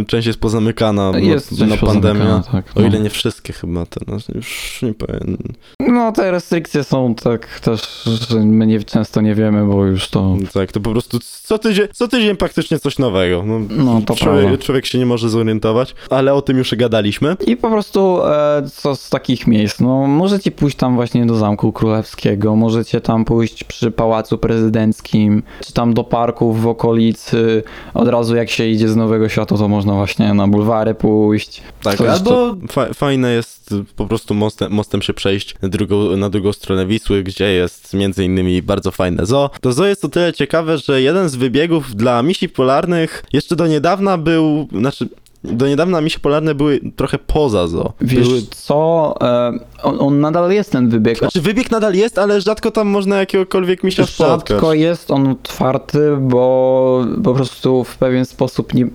y, 0.00 0.04
część 0.06 0.26
jest 0.26 0.40
pozamykana 0.40 1.12
Jest 1.18 1.52
no, 1.52 1.58
coś 1.58 1.68
na 1.68 1.76
pandemię. 1.76 2.20
pozamykane, 2.20 2.42
tak, 2.52 2.76
O 2.76 2.80
no. 2.80 2.86
ile 2.86 3.00
nie 3.00 3.10
wszystkie 3.10 3.52
chyba 3.52 3.86
teraz, 3.86 4.28
już 4.28 4.78
nie 4.82 4.94
powiem. 4.94 5.36
No 5.80 6.12
te 6.12 6.30
restrykcje 6.30 6.84
są 6.84 7.14
tak 7.14 7.60
też, 7.60 8.08
że 8.30 8.40
my 8.40 8.66
nie, 8.66 8.80
często 8.84 9.20
nie 9.20 9.34
wiemy, 9.34 9.66
bo 9.66 9.84
już 9.84 10.08
to... 10.08 10.36
Tak, 10.54 10.72
to 10.72 10.80
po 10.80 10.90
prostu 10.90 11.18
co 11.42 11.58
tydzień, 11.58 11.86
co 11.92 12.08
tydzień 12.08 12.36
praktycznie 12.36 12.78
coś 12.78 12.98
nowego. 12.98 13.42
No, 13.46 13.60
No 13.70 14.00
to 14.06 14.14
człowiek, 14.14 14.42
prawda. 14.44 14.62
człowiek 14.64 14.86
się 14.86 14.98
nie 14.98 15.06
może 15.06 15.28
zorientować, 15.28 15.94
ale 16.10 16.34
o 16.34 16.42
tym 16.42 16.58
już 16.58 16.74
gadaliśmy. 16.74 17.01
I 17.46 17.56
po 17.56 17.70
prostu 17.70 18.26
e, 18.26 18.62
co 18.74 18.96
z 18.96 19.10
takich 19.10 19.46
miejsc? 19.46 19.80
No 19.80 20.06
możecie 20.06 20.50
pójść 20.50 20.76
tam 20.76 20.94
właśnie 20.94 21.26
do 21.26 21.34
Zamku 21.34 21.72
Królewskiego, 21.72 22.56
możecie 22.56 23.00
tam 23.00 23.24
pójść 23.24 23.64
przy 23.64 23.90
Pałacu 23.90 24.38
Prezydenckim, 24.38 25.42
czy 25.66 25.72
tam 25.72 25.94
do 25.94 26.04
parków 26.04 26.62
w 26.62 26.66
okolicy. 26.66 27.62
Od 27.94 28.08
razu 28.08 28.36
jak 28.36 28.50
się 28.50 28.66
idzie 28.66 28.88
z 28.88 28.96
Nowego 28.96 29.28
Światu, 29.28 29.58
to 29.58 29.68
można 29.68 29.94
właśnie 29.94 30.34
na 30.34 30.48
bulwary 30.48 30.94
pójść. 30.94 31.62
Tak, 31.82 31.96
Co 31.96 32.04
jeszcze? 32.04 32.18
albo 32.18 32.56
fa- 32.68 32.94
fajne 32.94 33.32
jest 33.32 33.74
po 33.96 34.06
prostu 34.06 34.34
mostem, 34.34 34.72
mostem 34.72 35.02
się 35.02 35.14
przejść 35.14 35.54
na 35.62 35.68
drugą, 35.68 36.16
na 36.16 36.30
drugą 36.30 36.52
stronę 36.52 36.86
Wisły, 36.86 37.22
gdzie 37.22 37.52
jest 37.52 37.94
między 37.94 38.24
innymi 38.24 38.62
bardzo 38.62 38.90
fajne 38.90 39.26
zoo. 39.26 39.50
To 39.60 39.72
zoo 39.72 39.86
jest 39.86 40.04
o 40.04 40.08
tyle 40.08 40.32
ciekawe, 40.32 40.78
że 40.78 41.02
jeden 41.02 41.28
z 41.28 41.36
wybiegów 41.36 41.96
dla 41.96 42.22
misi 42.22 42.48
polarnych 42.48 43.24
jeszcze 43.32 43.56
do 43.56 43.66
niedawna 43.66 44.18
był, 44.18 44.68
znaczy 44.78 45.08
do 45.44 45.68
niedawna 45.68 46.00
misie 46.00 46.18
polarne 46.18 46.54
były 46.54 46.80
trochę 46.96 47.18
poza 47.18 47.66
zoo. 47.66 47.92
Wiesz 48.00 48.28
Były, 48.28 48.42
co? 48.50 49.14
E, 49.22 49.52
on, 49.82 49.96
on 50.00 50.20
nadal 50.20 50.52
jest 50.52 50.72
ten 50.72 50.88
wybieg. 50.88 51.18
znaczy 51.18 51.40
wybieg 51.40 51.70
nadal 51.70 51.94
jest, 51.94 52.18
ale 52.18 52.40
rzadko 52.40 52.70
tam 52.70 52.88
można 52.88 53.16
jakiegokolwiek 53.16 53.84
misia 53.84 54.06
spotkać. 54.06 54.48
Rzadko 54.48 54.74
jest 54.74 55.10
on 55.10 55.28
otwarty, 55.28 56.16
bo 56.20 57.04
po 57.24 57.34
prostu 57.34 57.84
w 57.84 57.96
pewien 57.96 58.24
sposób 58.24 58.74
nie, 58.74 58.86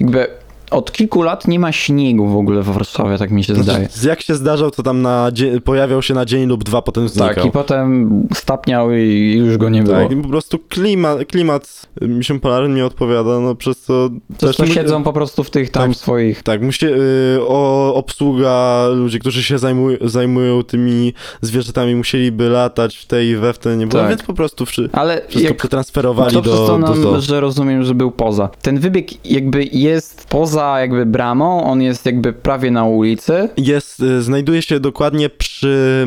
jakby 0.00 0.26
od 0.70 0.92
kilku 0.92 1.22
lat 1.22 1.48
nie 1.48 1.58
ma 1.60 1.72
śniegu 1.72 2.26
w 2.28 2.36
ogóle 2.36 2.62
w 2.62 2.66
Warszawie, 2.66 3.18
tak 3.18 3.30
mi 3.30 3.44
się 3.44 3.54
zdaje. 3.54 3.88
Znaczy, 3.88 4.08
jak 4.08 4.22
się 4.22 4.34
zdarzał, 4.34 4.70
to 4.70 4.82
tam 4.82 5.02
na 5.02 5.30
pojawiał 5.64 6.02
się 6.02 6.14
na 6.14 6.24
dzień 6.24 6.46
lub 6.46 6.64
dwa, 6.64 6.82
potem 6.82 7.08
znikał. 7.08 7.34
Tak, 7.34 7.44
i 7.44 7.50
potem 7.50 8.10
stapniał 8.34 8.92
i 8.92 9.34
już 9.38 9.56
go 9.56 9.68
nie 9.68 9.82
było. 9.82 9.96
Tak, 9.96 10.22
po 10.22 10.28
prostu 10.28 10.58
klimat, 10.58 11.18
klimat 11.24 11.86
misiom 12.00 12.40
polarnym 12.40 12.74
nie 12.74 12.86
odpowiada, 12.86 13.40
no 13.40 13.54
przez 13.54 13.78
co... 13.80 14.10
Zresztą 14.38 14.66
mu- 14.66 14.72
siedzą 14.72 15.02
po 15.02 15.12
prostu 15.12 15.44
w 15.44 15.50
tych 15.50 15.70
tam 15.70 15.88
Tak. 15.90 15.98
swoich. 15.98 16.42
Tak, 16.42 16.62
musi, 16.62 16.86
y, 16.86 17.38
o, 17.40 17.94
obsługa, 17.94 18.86
ludzie, 18.88 19.18
którzy 19.18 19.42
się 19.42 19.58
zajmują, 19.58 19.96
zajmują 20.00 20.62
tymi 20.62 21.12
zwierzętami, 21.40 21.94
musieliby 21.94 22.48
latać 22.48 22.96
w 22.96 23.06
tej 23.06 23.28
i 23.28 23.36
we 23.36 23.52
w 23.52 23.58
te, 23.58 23.76
nie 23.76 23.86
było, 23.86 24.00
Tak. 24.02 24.10
więc 24.10 24.22
po 24.22 24.34
prostu 24.34 24.66
wszy, 24.66 24.88
Ale 24.92 25.22
wszystko 25.28 25.48
jak, 25.48 25.56
przetransferowali 25.56 26.34
to 26.34 26.42
do, 26.42 26.50
przez 26.50 26.66
to 26.66 26.66
do 26.66 26.78
nam, 26.78 27.02
zoo. 27.02 27.20
że 27.20 27.40
rozumiem, 27.40 27.82
że 27.82 27.94
był 27.94 28.10
poza. 28.10 28.48
Ten 28.62 28.78
wybieg 28.80 29.26
jakby 29.26 29.64
jest 29.64 30.26
poza 30.28 30.55
jakby 30.60 31.06
bramą, 31.06 31.64
on 31.64 31.82
jest 31.82 32.06
jakby 32.06 32.32
prawie 32.32 32.70
na 32.70 32.84
ulicy. 32.84 33.48
Jest, 33.56 34.00
y, 34.00 34.22
znajduje 34.22 34.62
się 34.62 34.80
dokładnie 34.80 35.30
przy... 35.30 36.06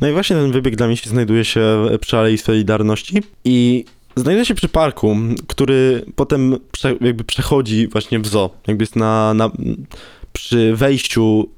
No 0.00 0.08
i 0.08 0.12
właśnie 0.12 0.36
ten 0.36 0.52
wybieg 0.52 0.76
dla 0.76 0.86
mnie 0.86 0.96
się 0.96 1.10
znajduje 1.10 1.44
się 1.44 1.86
przy 2.00 2.18
Alei 2.18 2.38
Solidarności 2.38 3.22
i 3.44 3.84
znajduje 4.16 4.44
się 4.44 4.54
przy 4.54 4.68
parku, 4.68 5.16
który 5.46 6.04
potem 6.16 6.56
prze, 6.72 6.94
jakby 7.00 7.24
przechodzi 7.24 7.88
właśnie 7.88 8.18
w 8.18 8.26
zoo. 8.26 8.50
Jakby 8.66 8.82
jest 8.82 8.96
na, 8.96 9.34
na 9.34 9.50
przy 10.32 10.76
wejściu 10.76 11.48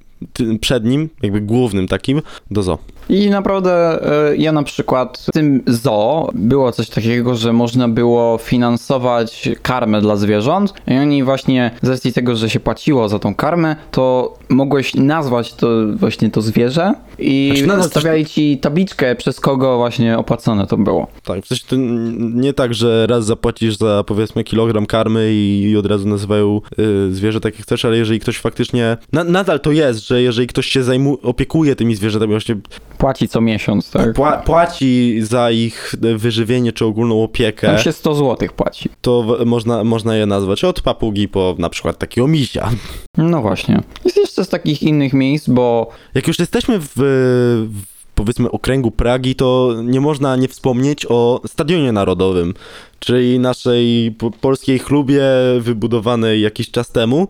przed 0.61 0.85
nim, 0.85 1.09
jakby 1.23 1.41
głównym 1.41 1.89
takim, 1.89 2.23
do 2.51 2.63
zoo. 2.63 2.79
I 3.09 3.31
naprawdę 3.31 4.03
e, 4.31 4.37
ja 4.37 4.53
na 4.53 4.63
przykład 4.63 5.25
w 5.29 5.33
tym 5.33 5.63
zoo 5.67 6.31
było 6.35 6.73
coś 6.73 6.89
takiego, 6.89 7.35
że 7.35 7.53
można 7.53 7.89
było 7.89 8.39
finansować 8.39 9.49
karmę 9.63 10.01
dla 10.01 10.17
zwierząt 10.17 10.75
i 10.87 10.97
oni 10.97 11.25
właśnie 11.25 11.71
z 11.83 11.89
racji 11.89 12.13
tego, 12.13 12.37
że 12.37 12.51
się 12.51 12.61
płaciło 12.61 13.09
za 13.09 13.19
tą 13.19 13.35
karmę, 13.35 13.77
to 13.91 14.35
mogłeś 14.49 14.95
nazwać 14.95 15.55
to 15.55 15.69
właśnie 15.97 16.31
to 16.31 16.41
zwierzę 16.41 16.95
i 17.19 17.49
Znaczy, 17.53 17.67
nadal 17.67 17.85
stawiali 17.85 18.27
ci 18.27 18.59
tabliczkę 18.59 19.15
przez 19.15 19.41
kogo 19.41 19.77
właśnie 19.77 20.19
opłacone 20.19 20.67
to 20.67 20.77
było. 20.77 21.07
Tak, 21.25 21.45
w 21.45 21.49
sensie 21.49 21.65
to 21.69 21.77
nie 22.19 22.53
tak, 22.53 22.75
że 22.75 23.07
raz 23.07 23.25
zapłacisz 23.25 23.77
za 23.77 24.05
powiedzmy 24.07 24.45
kilogram 24.45 24.87
karmy 24.87 25.33
i, 25.33 25.63
i 25.71 25.77
od 25.77 25.87
razu 25.87 26.09
nazywają 26.09 26.61
y, 26.79 27.15
zwierzę 27.15 27.41
tak 27.41 27.55
jak 27.55 27.63
chcesz, 27.63 27.85
ale 27.85 27.97
jeżeli 27.97 28.21
ktoś 28.21 28.39
faktycznie, 28.39 28.97
na, 29.13 29.25
nadal 29.25 29.61
to 29.61 29.73
jest, 29.73 30.10
że 30.11 30.23
jeżeli 30.23 30.47
ktoś 30.49 30.67
się 30.67 30.83
zajmu, 30.83 31.19
opiekuje 31.23 31.77
tymi 31.77 31.95
zwierzętami, 31.95 32.31
właśnie 32.33 32.57
Płaci 32.99 33.29
co 33.29 33.41
miesiąc, 33.41 33.91
tak? 33.91 34.13
pła, 34.13 34.33
płaci 34.37 35.19
za 35.23 35.51
ich 35.51 35.95
wyżywienie 36.17 36.73
czy 36.73 36.85
ogólną 36.85 37.23
opiekę, 37.23 37.67
Tam 37.67 37.79
się 37.79 37.93
100 37.93 38.15
zł 38.15 38.49
płaci. 38.57 38.89
to 39.01 39.37
można, 39.47 39.85
można 39.85 40.17
je 40.17 40.27
nazwać 40.27 40.65
od 40.65 40.81
papugi 40.81 41.29
po 41.29 41.55
na 41.59 41.69
przykład 41.69 41.99
takiego 41.99 42.27
misia. 42.27 42.71
No 43.17 43.43
właśnie. 43.43 43.81
Jest 44.05 44.17
jeszcze 44.17 44.45
z 44.45 44.49
takich 44.49 44.83
innych 44.83 45.13
miejsc, 45.13 45.49
bo 45.49 45.91
Jak 46.15 46.27
już 46.29 46.39
jesteśmy 46.39 46.79
w, 46.81 46.89
w 46.97 47.67
powiedzmy 48.15 48.51
okręgu 48.51 48.91
Pragi, 48.91 49.35
to 49.35 49.75
nie 49.85 50.01
można 50.01 50.37
nie 50.37 50.49
wspomnieć 50.49 51.07
o 51.09 51.41
Stadionie 51.47 51.93
Narodowym, 51.93 52.55
czyli 52.99 53.39
naszej 53.39 54.13
po, 54.19 54.31
polskiej 54.31 54.79
chlubie 54.79 55.23
wybudowanej 55.61 56.41
jakiś 56.41 56.71
czas 56.71 56.89
temu. 56.93 57.29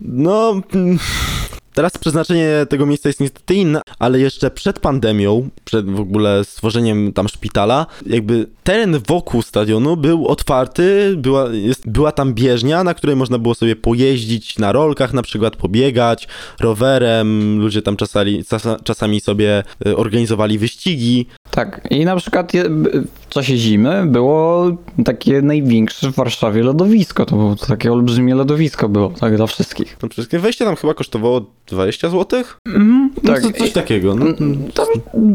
No, 0.00 0.60
mm, 0.74 0.98
teraz 1.74 1.98
przeznaczenie 1.98 2.66
tego 2.68 2.86
miejsca 2.86 3.08
jest 3.08 3.20
niestety 3.20 3.54
inne, 3.54 3.80
ale 3.98 4.20
jeszcze 4.20 4.50
przed 4.50 4.78
pandemią, 4.78 5.48
przed 5.64 5.90
w 5.90 6.00
ogóle 6.00 6.44
stworzeniem 6.44 7.12
tam 7.12 7.28
szpitala, 7.28 7.86
jakby 8.06 8.46
teren 8.64 8.98
wokół 9.08 9.42
stadionu 9.42 9.96
był 9.96 10.26
otwarty, 10.26 11.14
była, 11.16 11.48
jest, 11.52 11.90
była 11.90 12.12
tam 12.12 12.34
bieżnia, 12.34 12.84
na 12.84 12.94
której 12.94 13.16
można 13.16 13.38
było 13.38 13.54
sobie 13.54 13.76
pojeździć 13.76 14.58
na 14.58 14.72
rolkach, 14.72 15.12
na 15.12 15.22
przykład 15.22 15.56
pobiegać 15.56 16.28
rowerem, 16.60 17.58
ludzie 17.60 17.82
tam 17.82 17.96
czasami, 17.96 18.44
czasa- 18.44 18.82
czasami 18.84 19.20
sobie 19.20 19.62
y, 19.86 19.96
organizowali 19.96 20.58
wyścigi. 20.58 21.26
tak. 21.50 21.86
I 21.90 22.04
na 22.04 22.16
przykład 22.16 22.52
czasie 23.32 23.56
zimy 23.56 24.06
było 24.06 24.70
takie 25.04 25.42
największe 25.42 26.12
w 26.12 26.14
Warszawie 26.14 26.62
lodowisko. 26.62 27.26
To 27.26 27.36
było 27.36 27.56
takie 27.56 27.92
olbrzymie 27.92 28.34
lodowisko 28.34 28.88
było, 28.88 29.08
tak 29.20 29.36
dla 29.36 29.46
wszystkich. 29.46 29.96
No, 30.02 30.08
wszystkie 30.08 30.38
wejście 30.38 30.64
tam 30.64 30.76
chyba 30.76 30.94
kosztowało 30.94 31.40
20 31.66 32.08
zł? 32.08 32.42
Mhm, 32.66 33.10
No, 33.22 33.32
tak. 33.32 33.42
co, 33.42 33.50
coś 33.52 33.72
takiego. 33.72 34.14
No. 34.14 34.26
Tam 34.74 34.86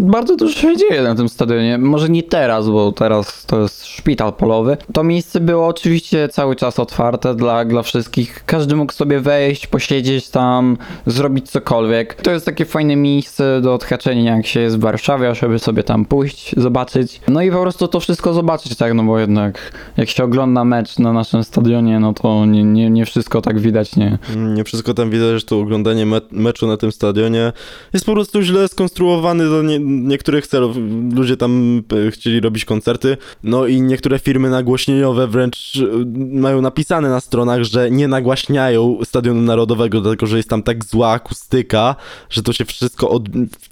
bardzo 0.09 0.35
dużo 0.35 0.59
się 0.59 0.77
dzieje 0.77 1.01
na 1.01 1.15
tym 1.15 1.29
stadionie. 1.29 1.77
Może 1.77 2.09
nie 2.09 2.23
teraz, 2.23 2.69
bo 2.69 2.91
teraz 2.91 3.45
to 3.45 3.61
jest 3.61 3.85
szpital 3.85 4.33
polowy. 4.33 4.77
To 4.93 5.03
miejsce 5.03 5.39
było 5.39 5.67
oczywiście 5.67 6.29
cały 6.29 6.55
czas 6.55 6.79
otwarte 6.79 7.35
dla, 7.35 7.65
dla 7.65 7.81
wszystkich. 7.83 8.43
Każdy 8.45 8.75
mógł 8.75 8.93
sobie 8.93 9.19
wejść, 9.19 9.67
posiedzieć 9.67 10.29
tam, 10.29 10.77
zrobić 11.05 11.49
cokolwiek. 11.49 12.13
To 12.13 12.31
jest 12.31 12.45
takie 12.45 12.65
fajne 12.65 12.95
miejsce 12.95 13.61
do 13.61 13.73
odhaczenia, 13.73 14.35
jak 14.35 14.47
się 14.47 14.59
jest 14.59 14.77
w 14.77 14.79
Warszawie, 14.79 15.35
żeby 15.35 15.59
sobie 15.59 15.83
tam 15.83 16.05
pójść, 16.05 16.55
zobaczyć. 16.57 17.21
No 17.27 17.41
i 17.41 17.51
po 17.51 17.61
prostu 17.61 17.86
to 17.87 17.99
wszystko 17.99 18.33
zobaczyć, 18.33 18.75
tak, 18.75 18.93
no 18.93 19.03
bo 19.03 19.19
jednak 19.19 19.71
jak 19.97 20.09
się 20.09 20.23
ogląda 20.23 20.63
mecz 20.65 20.99
na 20.99 21.13
naszym 21.13 21.43
stadionie, 21.43 21.99
no 21.99 22.13
to 22.13 22.45
nie, 22.45 22.63
nie, 22.63 22.89
nie 22.89 23.05
wszystko 23.05 23.41
tak 23.41 23.59
widać, 23.59 23.95
nie. 23.95 24.17
Nie 24.35 24.63
wszystko 24.63 24.93
tam 24.93 25.09
widać, 25.09 25.39
że 25.39 25.45
to 25.45 25.59
oglądanie 25.59 26.05
me 26.05 26.21
meczu 26.31 26.67
na 26.67 26.77
tym 26.77 26.91
stadionie 26.91 27.53
jest 27.93 28.05
po 28.05 28.13
prostu 28.13 28.41
źle 28.41 28.67
skonstruowany 28.67 29.49
do 29.49 29.63
nie 29.63 29.79
niektórych 29.79 30.47
celów. 30.47 30.77
Ludzie 31.15 31.37
tam 31.37 31.83
e, 32.07 32.11
chcieli 32.11 32.39
robić 32.39 32.65
koncerty, 32.65 33.17
no 33.43 33.65
i 33.65 33.81
niektóre 33.81 34.19
firmy 34.19 34.49
nagłośnieniowe 34.49 35.27
wręcz 35.27 35.73
e, 35.75 36.05
mają 36.39 36.61
napisane 36.61 37.09
na 37.09 37.19
stronach, 37.19 37.63
że 37.63 37.91
nie 37.91 38.07
nagłaśniają 38.07 38.97
Stadionu 39.03 39.41
Narodowego, 39.41 40.01
dlatego 40.01 40.25
że 40.25 40.37
jest 40.37 40.49
tam 40.49 40.63
tak 40.63 40.85
zła 40.85 41.11
akustyka, 41.11 41.95
że 42.29 42.43
to 42.43 42.53
się 42.53 42.65
wszystko, 42.65 43.19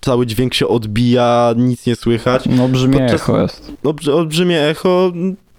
cały 0.02 0.26
dźwięk 0.26 0.54
się 0.54 0.68
odbija, 0.68 1.54
nic 1.58 1.86
nie 1.86 1.96
słychać. 1.96 2.44
No 2.58 2.68
brzmi 2.68 2.94
Podczas- 2.94 3.28
jest. 3.42 3.72
Olbrzy- 3.84 4.05
olbrzymie 4.08 4.62
echo. 4.62 5.12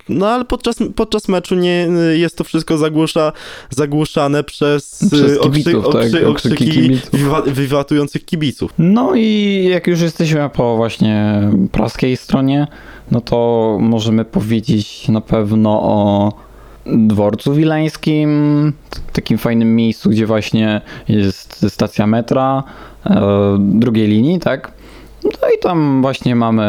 No 0.09 0.29
ale 0.29 0.45
podczas, 0.45 0.77
podczas 0.97 1.29
meczu 1.29 1.55
nie 1.55 1.89
jest 2.13 2.39
to 2.39 2.45
wszystko 2.45 2.79
zagłusza, 2.79 3.33
zagłuszane 3.71 4.45
przez, 4.45 5.05
Przez 5.13 5.33
y, 5.33 5.39
kibiców, 5.43 5.85
tak, 5.85 5.95
okrzy, 5.95 6.29
okrzyki 6.29 6.55
okrzyki 6.55 6.71
kibiców. 6.71 7.11
wiwa, 7.21 7.43
wiwatujących 7.43 8.25
kibiców. 8.25 8.73
No 8.79 9.15
i 9.15 9.65
jak 9.71 9.87
już 9.87 10.01
jesteśmy 10.01 10.51
po 10.53 10.77
właśnie 10.77 11.41
praskiej 11.73 12.17
stronie, 12.17 12.67
no 13.11 13.21
to 13.21 13.79
możemy 13.81 14.25
powiedzieć 14.25 15.09
na 15.09 15.21
pewno 15.21 15.83
o 15.83 16.33
dworcu 16.87 17.55
wileńskim, 17.55 18.73
takim 19.13 19.39
fajnym 19.39 19.77
miejscu, 19.77 20.11
gdzie 20.11 20.27
właśnie 20.27 20.81
jest 21.09 21.67
stacja 21.69 22.07
metra 22.07 22.63
e, 23.07 23.57
drugiej 23.61 24.09
linii, 24.09 24.39
tak? 24.39 24.73
No 25.43 25.49
i 25.57 25.59
tam 25.59 26.03
właśnie 26.03 26.37
mamy 26.37 26.67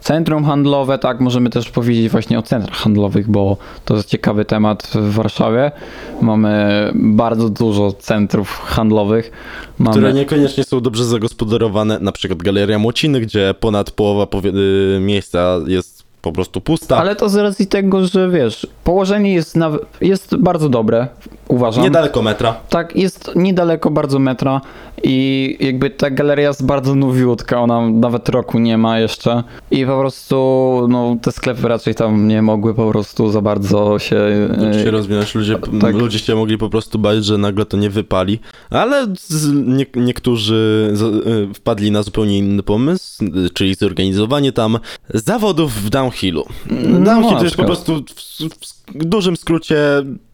centrum 0.00 0.44
handlowe, 0.44 0.98
tak, 0.98 1.20
możemy 1.20 1.50
też 1.50 1.70
powiedzieć 1.70 2.08
właśnie 2.08 2.38
o 2.38 2.42
centrach 2.42 2.78
handlowych, 2.78 3.30
bo 3.30 3.56
to 3.84 3.96
jest 3.96 4.08
ciekawy 4.08 4.44
temat 4.44 4.90
w 4.94 5.14
Warszawie. 5.14 5.70
Mamy 6.20 6.90
bardzo 6.94 7.48
dużo 7.48 7.92
centrów 7.92 8.58
handlowych. 8.58 9.30
Mamy... 9.78 9.96
Które 9.96 10.12
niekoniecznie 10.12 10.64
są 10.64 10.80
dobrze 10.80 11.04
zagospodarowane, 11.04 11.98
na 12.00 12.12
przykład 12.12 12.42
Galeria 12.42 12.78
Młociny, 12.78 13.20
gdzie 13.20 13.54
ponad 13.60 13.90
połowa 13.90 14.38
y, 14.44 15.00
miejsca 15.00 15.58
jest 15.66 16.01
po 16.22 16.32
prostu 16.32 16.60
pusta. 16.60 16.96
Ale 16.96 17.16
to 17.16 17.28
z 17.28 17.36
racji 17.36 17.66
tego, 17.66 18.06
że 18.06 18.30
wiesz, 18.30 18.66
położenie 18.84 19.34
jest, 19.34 19.56
naw- 19.56 19.78
jest 20.00 20.36
bardzo 20.36 20.68
dobre, 20.68 21.08
uważam. 21.48 21.84
Niedaleko 21.84 22.22
metra. 22.22 22.56
Tak, 22.68 22.96
jest 22.96 23.30
niedaleko 23.36 23.90
bardzo 23.90 24.18
metra 24.18 24.60
i 25.02 25.56
jakby 25.60 25.90
ta 25.90 26.10
galeria 26.10 26.48
jest 26.48 26.66
bardzo 26.66 26.94
nowiutka, 26.94 27.60
ona 27.60 27.90
nawet 27.90 28.28
roku 28.28 28.58
nie 28.58 28.78
ma 28.78 28.98
jeszcze 28.98 29.42
i 29.70 29.86
po 29.86 29.98
prostu 29.98 30.36
no, 30.88 31.16
te 31.22 31.32
sklepy 31.32 31.68
raczej 31.68 31.94
tam 31.94 32.28
nie 32.28 32.42
mogły 32.42 32.74
po 32.74 32.90
prostu 32.90 33.30
za 33.30 33.40
bardzo 33.40 33.98
się... 33.98 34.16
się 34.82 34.88
e, 34.88 34.90
rozwinąć, 34.90 35.34
ludzie, 35.34 35.58
tak. 35.80 35.94
ludzie 35.94 36.18
się 36.18 36.34
mogli 36.34 36.58
po 36.58 36.68
prostu 36.68 36.98
bać, 36.98 37.24
że 37.24 37.38
nagle 37.38 37.64
to 37.64 37.76
nie 37.76 37.90
wypali, 37.90 38.38
ale 38.70 39.06
nie, 39.54 39.86
niektórzy 39.94 40.92
y, 41.50 41.54
wpadli 41.54 41.90
na 41.90 42.02
zupełnie 42.02 42.38
inny 42.38 42.62
pomysł, 42.62 43.24
y, 43.24 43.50
czyli 43.50 43.74
zorganizowanie 43.74 44.52
tam 44.52 44.78
zawodów 45.14 45.72
w 45.74 45.90
downhillu. 46.12 46.44
No, 46.70 46.98
Downhill 47.00 47.32
na 47.32 47.38
to 47.38 47.44
jest 47.44 47.56
po 47.56 47.64
prostu 47.64 48.02
w, 48.14 48.94
w 48.94 49.04
dużym 49.04 49.36
skrócie 49.36 49.76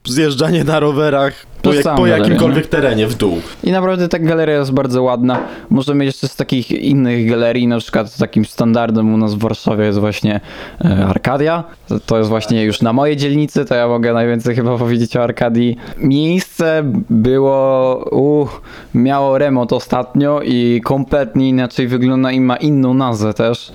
zjeżdżanie 0.04 0.64
na 0.64 0.80
rowerach 0.80 1.46
po, 1.62 1.72
jak, 1.72 1.82
po 1.84 1.90
galeria, 1.94 2.16
jakimkolwiek 2.16 2.66
terenie 2.66 3.06
w 3.06 3.14
dół. 3.14 3.40
I 3.64 3.70
naprawdę 3.72 4.08
ta 4.08 4.18
galeria 4.18 4.54
jest 4.58 4.72
bardzo 4.72 5.02
ładna. 5.02 5.40
Możemy 5.70 6.04
jeszcze 6.04 6.28
z 6.28 6.36
takich 6.36 6.70
innych 6.70 7.28
galerii, 7.30 7.66
na 7.68 7.78
przykład 7.78 8.16
takim 8.16 8.44
standardem 8.44 9.14
u 9.14 9.16
nas 9.16 9.34
w 9.34 9.38
Warszawie 9.38 9.84
jest 9.84 9.98
właśnie 9.98 10.40
e, 10.84 11.06
Arkadia. 11.06 11.64
To- 11.88 12.00
To 12.00 12.18
jest 12.18 12.28
właśnie 12.30 12.64
już 12.64 12.82
na 12.82 12.92
mojej 12.92 13.16
dzielnicy, 13.16 13.64
to 13.64 13.74
ja 13.74 13.88
mogę 13.88 14.12
najwięcej 14.12 14.54
chyba 14.56 14.78
powiedzieć 14.78 15.16
o 15.16 15.22
Arkadii. 15.22 15.76
Miejsce 15.98 16.82
było, 17.10 17.96
uh, 18.10 18.60
miało 18.94 19.38
remont 19.38 19.72
ostatnio 19.72 20.40
i 20.44 20.80
kompletnie 20.84 21.48
inaczej 21.48 21.88
wygląda 21.88 22.32
i 22.32 22.40
ma 22.40 22.56
inną 22.56 22.94
nazwę 22.94 23.34
też. 23.34 23.72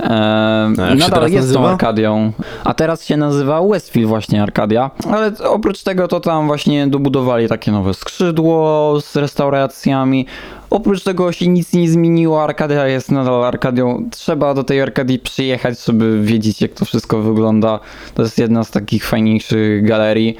Się 0.00 0.94
nadal 0.94 1.30
jest 1.30 1.32
tą 1.32 1.60
nazywa? 1.60 1.70
Arkadią, 1.70 2.32
a 2.64 2.74
teraz 2.74 3.04
się 3.04 3.16
nazywa 3.16 3.62
Westfield 3.62 4.08
właśnie 4.08 4.42
Arkadia, 4.42 4.90
ale 5.12 5.32
oprócz 5.48 5.82
tego 5.82 6.08
to 6.08 6.20
tam 6.20 6.46
właśnie 6.46 6.86
dobudowali 6.86 7.48
takie 7.48 7.72
nowe 7.72 7.94
skrzydło 7.94 9.00
z 9.00 9.16
restauracjami. 9.16 10.26
Oprócz 10.70 11.02
tego 11.02 11.32
się 11.32 11.48
nic 11.48 11.72
nie 11.72 11.88
zmieniło, 11.88 12.44
Arkadia 12.44 12.86
jest 12.86 13.10
nadal 13.10 13.44
Arkadią. 13.44 14.08
Trzeba 14.10 14.54
do 14.54 14.64
tej 14.64 14.80
Arkadii 14.80 15.18
przyjechać, 15.18 15.84
żeby 15.84 16.22
wiedzieć 16.22 16.62
jak 16.62 16.72
to 16.72 16.84
wszystko 16.84 17.22
wygląda. 17.22 17.80
To 18.14 18.22
jest 18.22 18.38
jedna 18.38 18.64
z 18.64 18.70
takich 18.70 19.06
fajniejszych 19.06 19.86
galerii. 19.86 20.36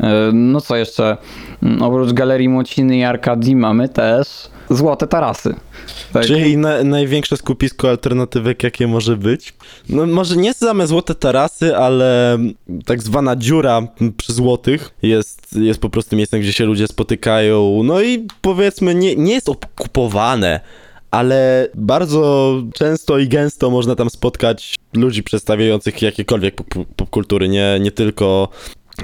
E, 0.00 0.30
No 0.32 0.60
co 0.60 0.76
jeszcze? 0.76 1.16
Mm, 1.62 1.82
Oprócz 1.82 2.12
Galerii 2.12 2.48
Młociny 2.48 2.96
i 2.98 3.04
Arkadii 3.04 3.56
mamy 3.56 3.88
też 3.88 4.28
Złote 4.70 5.06
Tarasy. 5.06 5.54
Tak. 6.12 6.26
Czyli 6.26 6.56
na, 6.56 6.84
największe 6.84 7.36
skupisko 7.36 7.88
alternatywek, 7.90 8.62
jakie 8.62 8.86
może 8.86 9.16
być. 9.16 9.54
No 9.88 10.06
może 10.06 10.36
nie 10.36 10.54
same 10.54 10.86
złote 10.86 11.14
tarasy, 11.14 11.76
ale 11.76 12.38
tak 12.86 13.02
zwana 13.02 13.36
dziura 13.36 13.82
przy 14.16 14.32
złotych 14.32 14.90
jest, 15.02 15.56
jest 15.56 15.80
po 15.80 15.90
prostu 15.90 16.16
miejscem, 16.16 16.40
gdzie 16.40 16.52
się 16.52 16.64
ludzie 16.64 16.86
spotykają. 16.86 17.80
No 17.84 18.02
i 18.02 18.26
powiedzmy, 18.40 18.94
nie, 18.94 19.16
nie 19.16 19.32
jest 19.34 19.48
okupowane, 19.48 20.60
ale 21.10 21.68
bardzo 21.74 22.54
często 22.74 23.18
i 23.18 23.28
gęsto 23.28 23.70
można 23.70 23.94
tam 23.96 24.10
spotkać 24.10 24.74
ludzi 24.94 25.22
przedstawiających 25.22 26.02
jakiekolwiek 26.02 26.54
pop- 26.56 26.84
popkultury, 26.96 27.48
nie, 27.48 27.78
nie 27.80 27.90
tylko 27.90 28.48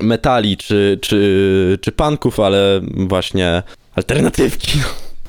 metali 0.03 0.57
czy, 0.57 0.99
czy, 1.03 1.79
czy 1.81 1.93
punków, 1.93 2.41
ale 2.41 2.81
właśnie 2.97 3.63
alternatywki. 3.97 4.79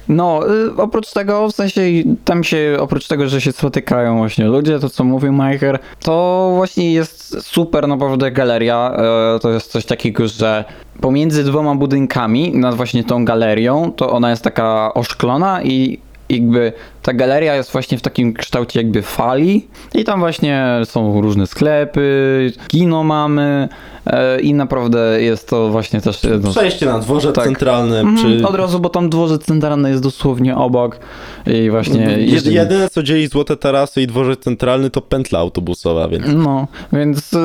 No, 0.08 0.42
y, 0.56 0.76
oprócz 0.78 1.12
tego, 1.12 1.50
w 1.50 1.56
sensie 1.56 1.82
tam 2.26 2.44
się, 2.44 2.78
oprócz 2.80 3.08
tego, 3.08 3.30
że 3.30 3.42
się 3.42 3.52
spotykają 3.52 4.18
właśnie 4.18 4.46
ludzie, 4.46 4.80
to 4.80 4.90
co 4.90 5.04
mówił 5.04 5.34
Majcher, 5.34 5.80
to 6.00 6.52
właśnie 6.56 6.94
jest 6.94 7.42
super 7.42 7.88
naprawdę 7.88 8.32
galeria. 8.32 8.98
E, 9.36 9.40
To 9.40 9.52
jest 9.52 9.72
coś 9.72 9.86
takiego, 9.86 10.28
że 10.28 10.66
pomiędzy 11.02 11.44
dwoma 11.44 11.76
budynkami, 11.76 12.52
nad 12.58 12.76
właśnie 12.76 13.04
tą 13.04 13.26
galerią, 13.26 13.92
to 13.96 14.12
ona 14.12 14.30
jest 14.30 14.44
taka 14.44 14.94
oszklona 14.94 15.64
i 15.64 16.00
jakby 16.30 16.74
ta 17.08 17.14
galeria 17.14 17.56
jest 17.56 17.72
właśnie 17.72 17.98
w 17.98 18.02
takim 18.02 18.34
kształcie 18.34 18.80
jakby 18.80 19.02
fali 19.02 19.68
i 19.96 20.04
tam 20.04 20.20
właśnie 20.20 20.66
są 20.84 21.22
różne 21.22 21.48
sklepy, 21.48 22.52
kino 22.68 23.04
mamy 23.04 23.70
e, 24.06 24.40
i 24.42 24.54
naprawdę 24.54 25.22
jest 25.22 25.50
to 25.50 25.70
właśnie 25.70 26.02
też 26.02 26.24
jedno 26.24 26.52
z 26.52 26.56
Przejście 26.56 26.86
na 26.86 27.00
dworzec 27.00 27.36
Tak. 27.36 27.46
centralny, 27.46 28.00
Mhm. 28.00 28.46
Od 28.46 28.56
razu, 28.56 28.80
bo 28.80 28.90
tam 28.90 29.10
dworzec 29.10 29.44
centralny 29.46 29.90
jest 29.90 30.04
dosłownie 30.04 30.56
obok 30.56 31.00
i 31.46 31.70
właśnie... 31.70 32.02
Jed, 32.02 32.32
jeśli- 32.32 32.54
jedyne 32.54 32.90
co 32.90 33.04
dzieli 33.04 33.28
Złote 33.28 33.58
Tarasy 33.58 34.02
i 34.02 34.08
dworzec 34.08 34.40
centralny 34.40 34.90
to 34.90 35.02
pętla 35.02 35.40
autobusowa, 35.40 36.08
więc 36.08 36.26
No, 36.36 36.68
więc 36.94 37.34
y, 37.34 37.38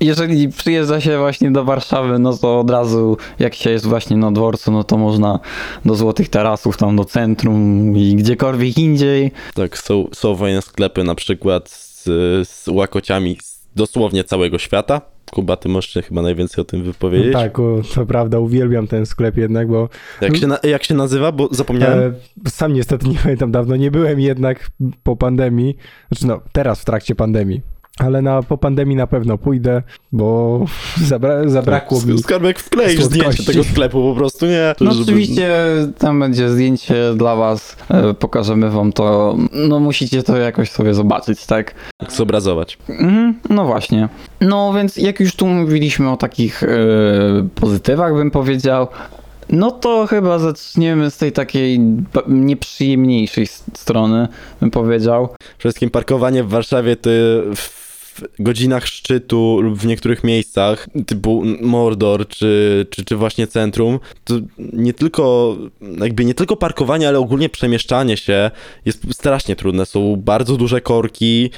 jeżeli 0.00 0.48
przyjeżdża 0.48 1.00
się 1.00 1.18
właśnie 1.18 1.50
do 1.50 1.64
Warszawy, 1.64 2.18
no 2.18 2.36
to 2.36 2.60
od 2.60 2.70
razu 2.70 3.16
jak 3.38 3.54
się 3.54 3.70
jest 3.70 3.86
właśnie 3.86 4.16
na 4.16 4.32
dworcu, 4.32 4.72
no 4.72 4.84
to 4.84 4.96
można 4.96 5.38
do 5.84 5.94
Złotych 5.94 6.28
Tarasów, 6.28 6.76
tam 6.76 6.96
do 6.96 7.04
centrum 7.04 7.92
i 7.96 8.14
gdziekolwiek 8.16 8.73
indziej. 8.78 9.32
tak, 9.54 9.78
są, 9.78 10.08
są 10.12 10.36
fajne 10.36 10.62
sklepy 10.62 11.04
na 11.04 11.14
przykład 11.14 11.70
z, 11.70 12.02
z 12.48 12.68
łakociami 12.68 13.36
z 13.42 13.54
dosłownie 13.76 14.24
całego 14.24 14.58
świata. 14.58 15.00
Kuba, 15.30 15.56
ty 15.56 15.68
możesz 15.68 15.90
się 15.90 16.02
chyba 16.02 16.22
najwięcej 16.22 16.62
o 16.62 16.64
tym 16.64 16.82
wypowiedzieć. 16.82 17.32
Tak, 17.32 17.58
o, 17.58 17.80
to 17.94 18.06
prawda, 18.06 18.38
uwielbiam 18.38 18.86
ten 18.86 19.06
sklep 19.06 19.36
jednak, 19.36 19.68
bo 19.68 19.88
Jak, 20.20 20.36
się 20.36 20.46
na, 20.46 20.58
jak 20.62 20.84
się 20.84 20.94
nazywa, 20.94 21.32
bo 21.32 21.48
zapomniałem. 21.50 22.14
e, 22.46 22.50
sam 22.50 22.72
niestety 22.72 23.08
nie 23.08 23.18
pamiętam, 23.22 23.52
dawno 23.52 23.76
nie 23.76 23.90
byłem 23.90 24.20
jednak 24.20 24.70
po 25.02 25.16
pandemii, 25.16 25.76
znaczy 26.12 26.26
no, 26.26 26.40
teraz 26.52 26.80
w 26.80 26.84
trakcie 26.84 27.14
pandemii. 27.14 27.60
Ale 27.98 28.22
na, 28.22 28.42
po 28.42 28.58
pandemii 28.58 28.96
na 28.96 29.06
pewno 29.06 29.38
pójdę, 29.38 29.82
bo 30.12 30.60
zabra, 31.08 31.48
zabrakło 31.48 32.00
mi. 32.06 32.18
Skarbek 32.18 32.58
wkleisz 32.58 33.00
słodkości. 33.00 33.20
zdjęcie 33.20 33.44
tego 33.52 33.64
sklepu 33.64 34.10
po 34.10 34.14
prostu, 34.18 34.46
nie? 34.46 34.74
No 34.80 34.90
Żeby- 34.92 35.02
oczywiście 35.02 35.50
tam 35.98 36.20
będzie 36.20 36.48
zdjęcie 36.50 36.94
dla 37.16 37.36
was, 37.36 37.76
e, 37.90 38.14
pokażemy 38.14 38.70
wam 38.70 38.92
to, 38.92 39.36
no 39.52 39.80
musicie 39.80 40.22
to 40.22 40.36
jakoś 40.36 40.70
sobie 40.70 40.94
zobaczyć, 40.94 41.46
tak? 41.46 41.74
Zobrazować. 42.08 42.78
Mhm, 42.88 43.34
no 43.50 43.64
właśnie. 43.64 44.08
No 44.40 44.72
więc 44.72 44.96
jak 44.96 45.20
już 45.20 45.36
tu 45.36 45.46
mówiliśmy 45.46 46.10
o 46.10 46.16
takich 46.16 46.62
e, 46.62 46.68
pozytywach, 47.54 48.14
bym 48.14 48.30
powiedział, 48.30 48.86
no 49.50 49.70
to 49.70 50.06
chyba 50.06 50.38
zaczniemy 50.38 51.10
z 51.10 51.16
tej 51.16 51.32
takiej 51.32 51.80
nieprzyjemniejszej 52.28 53.46
strony, 53.74 54.28
bym 54.60 54.70
powiedział. 54.70 55.28
Przede 55.38 55.58
wszystkim 55.58 55.90
parkowanie 55.90 56.44
w 56.44 56.48
Warszawie 56.48 56.96
to 56.96 57.10
w 57.54 57.84
godzinach 58.38 58.86
szczytu 58.86 59.60
lub 59.60 59.78
w 59.78 59.86
niektórych 59.86 60.24
miejscach, 60.24 60.88
typu 61.06 61.42
Mordor 61.60 62.28
czy, 62.28 62.86
czy, 62.90 63.04
czy 63.04 63.16
właśnie 63.16 63.46
centrum, 63.46 63.98
to 64.24 64.34
nie 64.72 64.92
tylko, 64.92 65.56
jakby 65.98 66.24
nie 66.24 66.34
tylko 66.34 66.56
parkowanie, 66.56 67.08
ale 67.08 67.18
ogólnie 67.18 67.48
przemieszczanie 67.48 68.16
się 68.16 68.50
jest 68.84 69.14
strasznie 69.14 69.56
trudne. 69.56 69.86
Są 69.86 70.16
bardzo 70.16 70.56
duże 70.56 70.80
korki. 70.80 71.50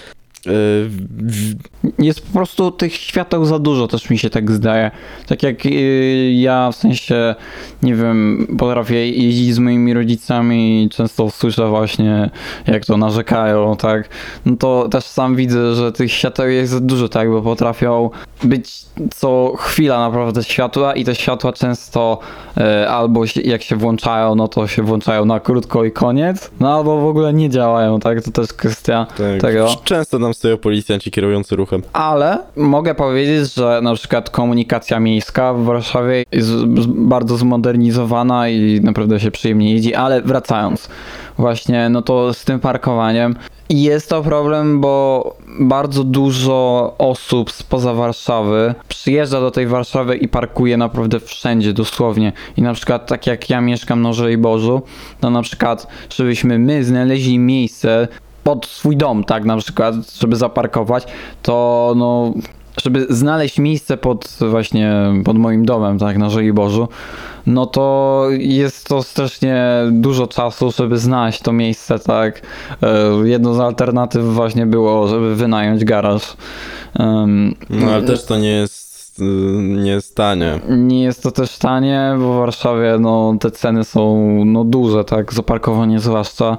W- 0.47 1.55
Jest 1.99 2.27
po 2.27 2.33
prostu 2.33 2.71
tych 2.71 2.95
świateł 2.95 3.45
za 3.45 3.59
dużo, 3.59 3.89
też 3.89 4.11
mi 4.11 4.19
się 4.19 4.31
tak 4.31 4.51
zdaje. 4.51 4.91
Tak 5.27 5.43
jak 5.43 5.67
y, 5.67 6.33
ja 6.37 6.71
w 6.73 6.77
sensie, 6.77 7.35
nie 7.83 7.95
wiem, 7.95 8.47
potrafię 8.59 9.09
jeździć 9.11 9.55
z 9.55 9.59
moimi 9.59 9.95
rodzicami 9.95 10.85
i 10.85 10.89
często 10.89 11.31
słyszę 11.31 11.69
właśnie, 11.69 12.31
jak 12.67 12.85
to 12.85 12.97
narzekają, 12.97 13.77
tak. 13.77 14.09
No 14.47 14.57
to 14.57 14.89
też 14.91 15.05
sam 15.05 15.37
widzę, 15.37 15.75
że 15.75 15.93
tych 15.93 16.13
świateł 16.13 16.49
jest 16.49 16.73
za 16.73 16.81
dużo, 16.81 17.09
tak, 17.09 17.31
bo 17.31 17.43
potrafią 17.43 18.11
być 18.45 18.83
co 19.15 19.53
chwila 19.57 19.99
naprawdę 20.01 20.45
światła 20.45 20.95
i 20.95 21.05
te 21.05 21.15
światła 21.15 21.53
często 21.53 22.19
e, 22.57 22.89
albo 22.89 23.23
jak 23.45 23.63
się 23.63 23.77
włączają, 23.77 24.35
no 24.35 24.49
to 24.49 24.67
się 24.67 24.83
włączają 24.83 25.25
na 25.25 25.41
krótko 25.41 25.85
i 25.85 25.93
koniec, 25.93 26.51
no 26.61 26.75
albo 26.77 27.01
w 27.01 27.07
ogóle 27.07 27.33
nie 27.33 27.51
działają, 27.51 28.01
tak. 28.01 28.23
To 28.23 28.31
też 28.31 28.53
kwestia 28.53 29.07
tak, 29.19 29.41
tego. 29.41 29.69
Często 29.85 30.19
nam 30.19 30.35
stoją 30.37 30.57
policjanci 30.57 31.11
kierujący 31.11 31.57
ruchem. 31.57 31.83
Ale 31.93 32.39
mogę 32.57 32.95
powiedzieć, 32.95 33.55
że 33.55 33.81
na 33.83 33.95
przykład 33.95 34.31
komunikacja 34.31 35.01
miejska 35.01 35.55
w 35.55 35.65
Warszawie 35.65 36.25
jest 36.33 36.67
bardzo 36.87 37.37
zmodernizowana 37.37 38.49
i 38.49 38.81
naprawdę 38.81 39.21
się 39.21 39.31
przyjemnie 39.31 39.73
jeździ, 39.73 39.95
ale 39.95 40.23
wracając, 40.23 40.89
właśnie, 41.39 41.89
no 41.89 42.03
to 42.03 42.35
z 42.35 42.45
tym 42.45 42.61
parkowaniem, 42.61 43.37
Jest 43.71 44.09
to 44.09 44.23
problem, 44.23 44.81
bo 44.81 45.37
bardzo 45.61 46.05
dużo 46.05 46.95
osób 46.99 47.51
spoza 47.51 47.95
Warszawy 47.95 48.75
przyjeżdża 48.89 49.41
do 49.41 49.51
tej 49.51 49.67
Warszawy 49.67 50.17
i 50.17 50.29
parkuje 50.29 50.77
naprawdę 50.77 51.21
wszędzie, 51.21 51.73
dosłownie. 51.73 52.33
I 52.57 52.63
na 52.63 52.75
przykład, 52.75 53.07
tak 53.07 53.27
jak 53.27 53.51
ja 53.51 53.61
mieszkam 53.61 54.03
na 54.03 54.11
Bożu, 54.39 54.83
to 55.21 55.31
na 55.31 55.43
przykład, 55.43 55.87
żebyśmy 56.11 56.59
my 56.59 56.85
znaleźli 56.85 57.39
miejsce 57.39 58.09
pod 58.47 58.67
swój 58.67 58.97
dom, 58.97 59.25
tak, 59.25 59.45
na 59.45 59.57
przykład, 59.57 59.95
żeby 60.21 60.37
zaparkować, 60.37 61.07
to 61.43 61.95
no, 61.97 62.35
żeby 62.83 63.07
znaleźć 63.11 63.59
miejsce 63.59 63.97
pod 63.97 64.39
właśnie, 64.51 64.93
pod 65.25 65.39
moim 65.39 65.65
domem, 65.65 65.99
tak, 65.99 66.19
na 66.19 66.29
Bożu, 66.53 66.89
no 67.47 67.67
to 67.67 68.27
jest 68.39 68.89
to 68.89 69.03
strasznie 69.03 69.67
dużo 69.91 70.27
czasu, 70.27 70.73
żeby 70.73 70.99
znaleźć 70.99 71.41
to 71.41 71.53
miejsce, 71.53 71.99
tak. 71.99 72.43
E, 72.83 73.29
Jedną 73.29 73.55
z 73.55 73.61
alternatyw 73.61 74.25
właśnie 74.25 74.67
było, 74.67 75.09
żeby 75.09 75.37
wynająć 75.37 75.85
garaż. 75.85 76.37
No 77.71 77.91
ale 77.93 78.03
też 78.03 78.25
to 78.25 78.39
nie 78.39 78.51
jest, 78.51 78.86
y, 79.21 79.23
nie 79.63 79.91
jest 79.91 80.17
tanie. 80.17 80.61
Nie 80.69 81.03
jest 81.03 81.23
to 81.23 81.31
też 81.31 81.59
tanie, 81.59 82.15
bo 82.19 82.35
w 82.35 82.39
Warszawie 82.39 82.97
no, 83.01 83.37
te 83.41 83.51
ceny 83.51 83.85
są 83.85 84.45
no, 84.45 84.65
duże, 84.65 85.05
tak, 85.05 85.33
zaparkowanie 85.33 86.01
zwłaszcza. 86.01 86.59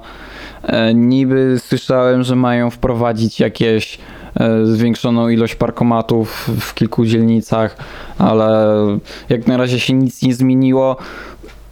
E, 0.62 0.94
niby 0.94 1.56
słyszałem, 1.58 2.22
że 2.22 2.36
mają 2.36 2.70
wprowadzić 2.70 3.40
jakieś 3.40 3.98
e, 4.40 4.66
zwiększoną 4.66 5.28
ilość 5.28 5.54
parkomatów 5.54 6.50
w 6.60 6.74
kilku 6.74 7.04
dzielnicach, 7.04 7.76
ale 8.18 8.76
jak 9.28 9.46
na 9.46 9.56
razie 9.56 9.80
się 9.80 9.94
nic 9.94 10.22
nie 10.22 10.34
zmieniło. 10.34 10.96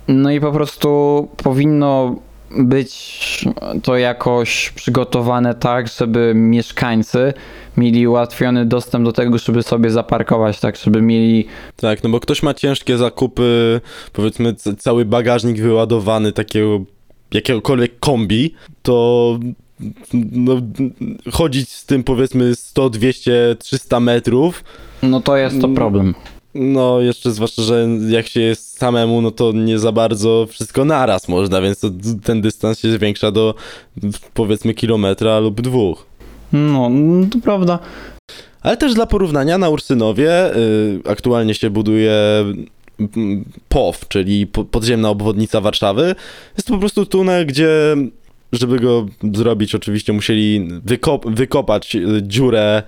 No 0.08 0.30
i 0.30 0.40
po 0.40 0.52
prostu 0.52 1.28
powinno 1.36 2.16
być 2.50 3.44
to 3.82 3.96
jakoś 3.96 4.70
przygotowane 4.70 5.54
tak, 5.54 5.88
żeby 5.88 6.32
mieszkańcy 6.34 7.32
mieli 7.76 8.08
ułatwiony 8.08 8.66
dostęp 8.66 9.04
do 9.04 9.12
tego, 9.12 9.38
żeby 9.38 9.62
sobie 9.62 9.90
zaparkować, 9.90 10.60
tak, 10.60 10.76
żeby 10.76 11.02
mieli 11.02 11.46
Tak, 11.76 12.02
no 12.04 12.10
bo 12.10 12.20
ktoś 12.20 12.42
ma 12.42 12.54
ciężkie 12.54 12.98
zakupy, 12.98 13.80
powiedzmy 14.12 14.54
cały 14.78 15.04
bagażnik 15.04 15.60
wyładowany 15.60 16.32
takiego 16.32 16.80
jakiegokolwiek 17.32 17.98
kombi, 18.00 18.54
to 18.82 19.38
no, 20.32 20.56
chodzić 21.32 21.68
z 21.68 21.86
tym 21.86 22.04
powiedzmy 22.04 22.54
100, 22.54 22.90
200, 22.90 23.56
300 23.58 24.00
metrów, 24.00 24.64
No 25.02 25.20
to 25.20 25.36
jest 25.36 25.60
to 25.60 25.68
problem. 25.68 26.14
No 26.58 27.00
jeszcze 27.00 27.30
zwłaszcza, 27.32 27.62
że 27.62 27.88
jak 28.08 28.28
się 28.28 28.40
jest 28.40 28.78
samemu, 28.78 29.20
no 29.20 29.30
to 29.30 29.52
nie 29.52 29.78
za 29.78 29.92
bardzo 29.92 30.46
wszystko 30.50 30.84
naraz 30.84 31.28
można, 31.28 31.60
więc 31.60 31.80
to, 31.80 31.90
ten 32.22 32.40
dystans 32.40 32.80
się 32.80 32.92
zwiększa 32.92 33.30
do 33.30 33.54
powiedzmy 34.34 34.74
kilometra 34.74 35.38
lub 35.38 35.60
dwóch. 35.60 36.06
No, 36.52 36.90
to 37.30 37.38
prawda. 37.38 37.78
Ale 38.60 38.76
też 38.76 38.94
dla 38.94 39.06
porównania 39.06 39.58
na 39.58 39.68
Ursynowie 39.68 40.56
y, 40.56 41.00
aktualnie 41.08 41.54
się 41.54 41.70
buduje 41.70 42.44
mm, 42.98 43.44
POW, 43.68 44.08
czyli 44.08 44.46
po, 44.46 44.64
podziemna 44.64 45.08
obwodnica 45.08 45.60
Warszawy. 45.60 46.14
Jest 46.56 46.68
to 46.68 46.74
po 46.74 46.80
prostu 46.80 47.06
tunel, 47.06 47.46
gdzie 47.46 47.96
żeby 48.52 48.80
go 48.80 49.06
zrobić 49.34 49.74
oczywiście 49.74 50.12
musieli 50.12 50.68
wykop, 50.84 51.26
wykopać 51.26 51.96
y, 51.96 52.22
dziurę, 52.22 52.82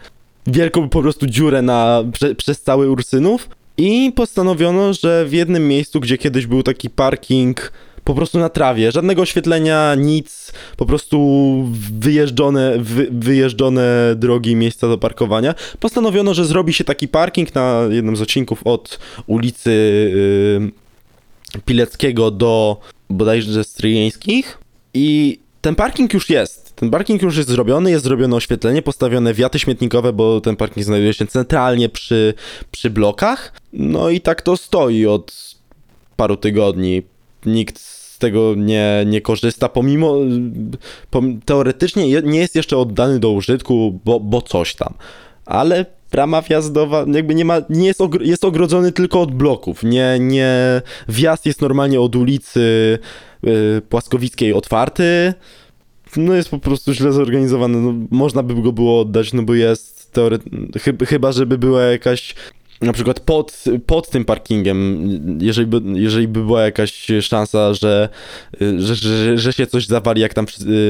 wielką 0.47 0.89
po 0.89 1.03
prostu 1.03 1.27
dziurę 1.27 1.63
na, 1.63 2.05
prze, 2.13 2.35
przez 2.35 2.63
cały 2.63 2.91
Ursynów 2.91 3.49
i 3.79 4.13
postanowiono, 4.13 4.93
że 4.93 5.27
w 5.27 5.33
jednym 5.33 5.69
miejscu, 5.69 6.01
gdzie 6.01 6.19
kiedyś 6.19 6.47
był 6.47 6.63
taki 6.63 6.91
parking 6.91 7.73
po 8.05 8.15
prostu 8.15 8.39
na 8.39 8.49
trawie, 8.49 8.93
żadnego 8.93 9.23
oświetlenia, 9.23 9.95
nic, 9.95 10.53
po 10.77 10.87
prostu 10.87 11.19
wyjeżdżone, 11.93 12.79
wy, 12.79 13.09
wyjeżdżone 13.11 14.15
drogi, 14.17 14.57
miejsca 14.57 14.89
do 14.89 14.99
parkowania. 14.99 15.55
Postanowiono, 15.81 16.35
że 16.35 16.45
zrobi 16.45 16.73
się 16.73 16.85
taki 16.85 17.09
parking 17.09 17.55
na 17.55 17.83
jednym 17.91 18.17
z 18.17 18.23
odcinków 18.23 18.61
od 18.65 18.99
ulicy 19.27 19.71
yy, 21.55 21.61
Pileckiego 21.65 22.31
do 22.31 22.77
bodajże 23.11 23.65
Stryjeńskich 23.65 24.59
i 24.95 25.39
ten 25.61 25.75
parking 25.75 26.15
już 26.15 26.31
jest. 26.31 26.68
Ten 26.81 26.91
parking 26.91 27.23
już 27.23 27.37
jest 27.37 27.49
zrobiony, 27.49 27.91
jest 27.91 28.05
zrobione 28.05 28.37
oświetlenie, 28.37 28.83
postawione 28.83 29.35
wiaty 29.35 29.59
śmietnikowe, 29.59 30.13
bo 30.13 30.41
ten 30.41 30.57
parking 30.57 30.87
znajduje 30.87 31.15
się 31.15 31.27
centralnie 31.27 31.89
przy, 31.89 32.35
przy 32.71 32.91
blokach. 32.91 33.53
No 33.73 34.11
i 34.11 34.21
tak 34.21 34.43
to 34.43 34.57
stoi 34.57 35.07
od 35.07 35.55
paru 36.17 36.37
tygodni. 36.37 37.03
Nikt 37.47 37.79
z 37.81 38.19
tego 38.19 38.55
nie, 38.57 39.05
nie 39.07 39.21
korzysta, 39.21 39.69
pomimo 39.69 40.17
pom, 41.11 41.41
teoretycznie 41.41 42.23
nie 42.23 42.39
jest 42.39 42.55
jeszcze 42.55 42.79
oddany 42.79 43.19
do 43.19 43.31
użytku, 43.31 44.01
bo, 44.05 44.21
bo 44.21 44.43
coś 44.43 44.75
tam. 44.75 44.95
Ale 45.47 45.87
brama 46.11 46.43
wjazdowa 46.43 47.05
jakby 47.13 47.35
nie 47.35 47.45
ma, 47.45 47.57
nie 47.71 47.87
jest, 47.87 48.01
jest 48.21 48.45
ogrodzony 48.45 48.93
tylko 48.93 49.21
od 49.21 49.35
bloków. 49.35 49.83
Nie, 49.83 50.19
nie, 50.21 50.83
wjazd 51.09 51.47
jest 51.47 51.63
normalnie 51.63 52.01
od 52.01 52.17
ulicy 52.17 52.99
y, 53.47 53.83
Płaskowickiej 53.89 54.53
otwarty. 54.53 55.35
No 56.17 56.35
jest 56.35 56.49
po 56.49 56.59
prostu 56.59 56.93
źle 56.93 57.13
zorganizowany. 57.13 57.81
No, 57.81 57.95
można 58.11 58.43
by 58.43 58.63
go 58.63 58.73
było 58.73 59.01
oddać, 59.01 59.33
no 59.33 59.43
bo 59.43 59.55
jest 59.55 60.13
teoret- 60.15 60.79
chyba, 60.81 61.07
chyba 61.07 61.33
żeby 61.33 61.59
była 61.59 61.83
jakaś 61.83 62.35
na 62.81 62.93
przykład 62.93 63.21
pod, 63.21 63.65
pod 63.87 64.11
tym 64.11 64.25
parkingiem, 64.25 65.09
jeżeli 65.41 65.67
by, 65.67 65.81
jeżeli 66.01 66.29
by 66.29 66.45
była 66.45 66.63
jakaś 66.63 67.07
szansa, 67.21 67.75
że, 67.75 68.09
że, 68.79 68.95
że, 68.95 69.39
że 69.39 69.53
się 69.53 69.67
coś 69.67 69.87
zawali, 69.87 70.21
jak 70.21 70.35
tam 70.35 70.47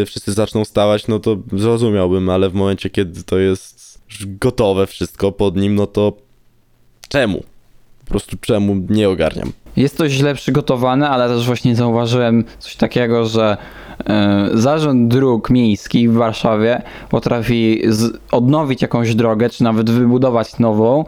wszyscy, 0.06 0.32
zaczną 0.32 0.64
stawać, 0.64 1.06
no 1.06 1.18
to 1.18 1.36
zrozumiałbym, 1.52 2.30
ale 2.30 2.50
w 2.50 2.54
momencie, 2.54 2.90
kiedy 2.90 3.22
to 3.22 3.38
jest 3.38 3.98
gotowe 4.22 4.86
wszystko 4.86 5.32
pod 5.32 5.56
nim, 5.56 5.74
no 5.74 5.86
to 5.86 6.12
czemu? 7.08 7.42
Po 8.04 8.10
prostu 8.10 8.36
czemu? 8.40 8.86
Nie 8.88 9.08
ogarniam. 9.08 9.52
Jest 9.78 9.98
to 9.98 10.08
źle 10.08 10.34
przygotowane, 10.34 11.08
ale 11.08 11.28
też 11.28 11.46
właśnie 11.46 11.76
zauważyłem 11.76 12.44
coś 12.58 12.76
takiego, 12.76 13.26
że 13.26 13.56
e, 14.06 14.48
Zarząd 14.54 15.08
Dróg 15.08 15.50
Miejskich 15.50 16.12
w 16.12 16.14
Warszawie 16.14 16.82
potrafi 17.10 17.82
odnowić 18.32 18.82
jakąś 18.82 19.14
drogę, 19.14 19.50
czy 19.50 19.64
nawet 19.64 19.90
wybudować 19.90 20.58
nową 20.58 21.04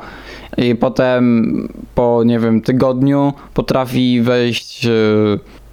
i 0.57 0.75
potem 0.75 1.69
po, 1.95 2.25
nie 2.25 2.39
wiem, 2.39 2.61
tygodniu 2.61 3.33
potrafi 3.55 4.23
wejść 4.23 4.87
e, 4.87 4.91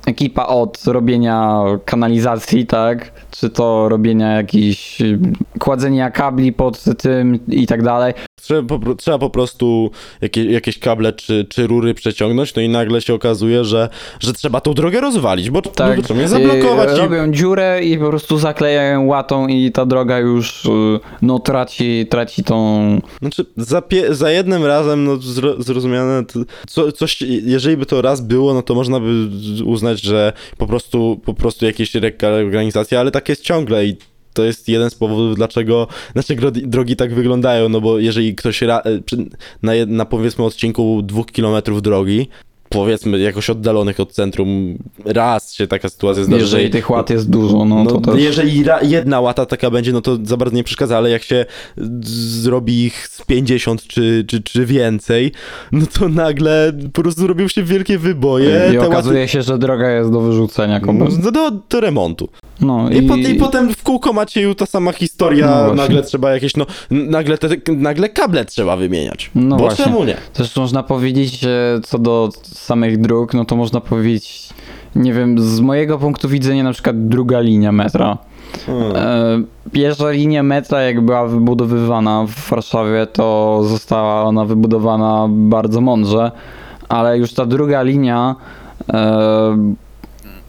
ekipa 0.05 0.45
od 0.45 0.83
robienia 0.85 1.63
kanalizacji, 1.85 2.65
tak? 2.65 3.11
Czy 3.31 3.49
to 3.49 3.89
robienia 3.89 4.31
jakichś 4.31 5.01
e, 5.01 5.05
kładzenia 5.59 6.11
kabli 6.11 6.53
pod 6.53 6.83
tym 6.97 7.39
i 7.47 7.67
tak 7.67 7.83
dalej. 7.83 8.13
Trzeba 8.41 8.79
po, 8.79 8.95
trzeba 8.95 9.17
po 9.17 9.29
prostu 9.29 9.91
jakieś, 10.21 10.45
jakieś 10.45 10.79
kable 10.79 11.13
czy, 11.13 11.45
czy 11.49 11.67
rury 11.67 11.93
przeciągnąć, 11.93 12.55
no 12.55 12.61
i 12.61 12.69
nagle 12.69 13.01
się 13.01 13.13
okazuje, 13.13 13.65
że, 13.65 13.89
że 14.19 14.33
trzeba 14.33 14.61
tą 14.61 14.73
drogę 14.73 15.01
rozwalić, 15.01 15.49
bo, 15.49 15.61
Tak, 15.61 16.09
je 16.09 16.27
zablokować. 16.27 16.89
i 16.91 16.95
I, 16.95 16.97
robią 16.97 17.31
dziurę 17.31 17.83
i 17.83 17.97
po 17.97 18.09
prostu 18.09 18.37
zaklejają 18.37 19.05
łatą 19.05 19.47
i 19.47 19.71
ta 19.71 19.85
droga 19.85 20.19
już 20.19 20.65
y, 20.65 20.69
no 21.21 21.39
traci, 21.39 22.05
traci 22.09 22.43
tą... 22.43 23.01
Znaczy, 23.21 23.45
za, 23.57 23.81
pie, 23.81 24.15
za 24.15 24.31
jednym 24.31 24.65
razem, 24.65 25.03
no 25.03 25.17
zro, 25.17 25.61
zrozumiane, 25.63 26.23
co, 26.67 26.91
coś, 26.91 27.21
jeżeli 27.43 27.77
by 27.77 27.85
to 27.85 28.01
raz 28.01 28.21
było, 28.21 28.53
no 28.53 28.61
to 28.61 28.75
można 28.75 28.99
by 28.99 29.27
uznać, 29.65 30.01
że 30.01 30.33
po 30.57 30.67
prostu, 30.67 31.21
po 31.25 31.33
prostu 31.33 31.65
jakieś 31.65 31.91
reorganizacje, 32.21 32.99
ale 32.99 33.11
tak 33.11 33.29
jest 33.29 33.41
ciągle 33.41 33.85
i 33.85 33.97
to 34.37 34.43
jest 34.43 34.69
jeden 34.69 34.89
z 34.89 34.95
powodów, 34.95 35.35
dlaczego 35.35 35.87
nasze 36.15 36.35
drogi, 36.53 36.95
tak 36.95 37.13
wyglądają, 37.13 37.69
no 37.69 37.81
bo 37.81 37.99
jeżeli 37.99 38.35
ktoś 38.35 38.63
e, 38.63 38.67
na, 39.63 39.71
na 39.87 40.05
powiedzmy 40.05 40.45
odcinku 40.45 41.01
dwóch 41.01 41.25
kilometrów 41.25 41.81
drogi, 41.81 42.27
powiedzmy 42.69 43.19
jakoś 43.19 43.49
oddalonych 43.49 43.99
od 43.99 44.11
centrum, 44.11 44.77
raz 45.05 45.53
się 45.53 45.67
taka 45.67 45.89
sytuacja 45.89 46.23
zdarzy, 46.23 46.41
Jeżeli 46.41 46.63
że- 46.63 46.69
tych 46.69 46.89
łat 46.89 47.09
jest 47.09 47.29
dużo, 47.29 47.65
no, 47.65 47.83
no, 47.83 47.91
to 47.91 48.11
też... 48.11 48.21
jeżeli 48.21 48.63
jedna 48.81 49.21
łata 49.21 49.45
taka 49.45 49.71
będzie, 49.71 49.91
no 49.91 50.01
to 50.01 50.17
za 50.23 50.37
bardzo 50.37 50.55
nie 50.55 50.63
przeszkadza, 50.63 50.97
ale 50.97 51.09
jak 51.09 51.23
się 51.23 51.45
zrobi 52.01 52.83
ich 52.83 53.07
z 53.07 53.25
50 53.25 53.87
czy, 53.87 54.25
czy, 54.27 54.41
czy 54.41 54.65
więcej, 54.65 55.31
no 55.71 55.85
to 55.99 56.09
nagle 56.09 56.73
po 56.93 57.01
prostu 57.01 57.27
robią 57.27 57.47
się 57.47 57.63
wielkie 57.63 57.97
wyboje. 57.97 58.69
I 58.69 58.77
te 58.77 58.87
okazuje 58.87 59.27
się, 59.27 59.41
że 59.41 59.57
droga 59.57 59.91
jest 59.91 60.11
do 60.11 60.21
wyrzucenia 60.21 60.73
łaty, 60.73 60.85
kompletnie. 60.85 61.17
no, 61.23 61.31
do, 61.31 61.51
do 61.69 61.81
remontu. 61.81 62.29
No 62.61 62.89
I, 62.89 63.01
po, 63.01 63.15
I 63.15 63.35
potem 63.35 63.73
w 63.73 63.83
kółko 63.83 64.13
macie 64.13 64.41
już 64.41 64.55
ta 64.55 64.65
sama 64.65 64.91
historia, 64.91 65.63
No 65.67 65.73
nagle 65.73 66.03
trzeba 66.03 66.31
jakieś, 66.33 66.55
no, 66.55 66.65
nagle, 66.91 67.37
te, 67.37 67.49
nagle 67.73 68.09
kable 68.09 68.45
trzeba 68.45 68.75
wymieniać. 68.77 69.31
No 69.35 69.55
Bo 69.55 69.63
właśnie. 69.63 69.85
czemu 69.85 70.03
nie? 70.03 70.17
Też 70.33 70.55
można 70.55 70.83
powiedzieć, 70.83 71.39
że 71.39 71.79
co 71.83 71.99
do 71.99 72.29
samych 72.43 73.01
dróg, 73.01 73.33
no 73.33 73.45
to 73.45 73.55
można 73.55 73.81
powiedzieć, 73.81 74.49
nie 74.95 75.13
wiem, 75.13 75.41
z 75.41 75.59
mojego 75.59 75.97
punktu 75.97 76.29
widzenia 76.29 76.63
na 76.63 76.73
przykład 76.73 77.07
druga 77.07 77.39
linia 77.39 77.71
metra. 77.71 78.17
Hmm. 78.65 78.95
E, 78.95 79.43
Pierwsza 79.71 80.11
linia 80.11 80.43
metra, 80.43 80.81
jak 80.81 81.01
była 81.01 81.27
wybudowywana 81.27 82.25
w 82.27 82.49
Warszawie, 82.49 83.07
to 83.13 83.59
została 83.63 84.23
ona 84.23 84.45
wybudowana 84.45 85.27
bardzo 85.29 85.81
mądrze, 85.81 86.31
ale 86.89 87.17
już 87.17 87.33
ta 87.33 87.45
druga 87.45 87.81
linia 87.81 88.35
e, 88.93 89.75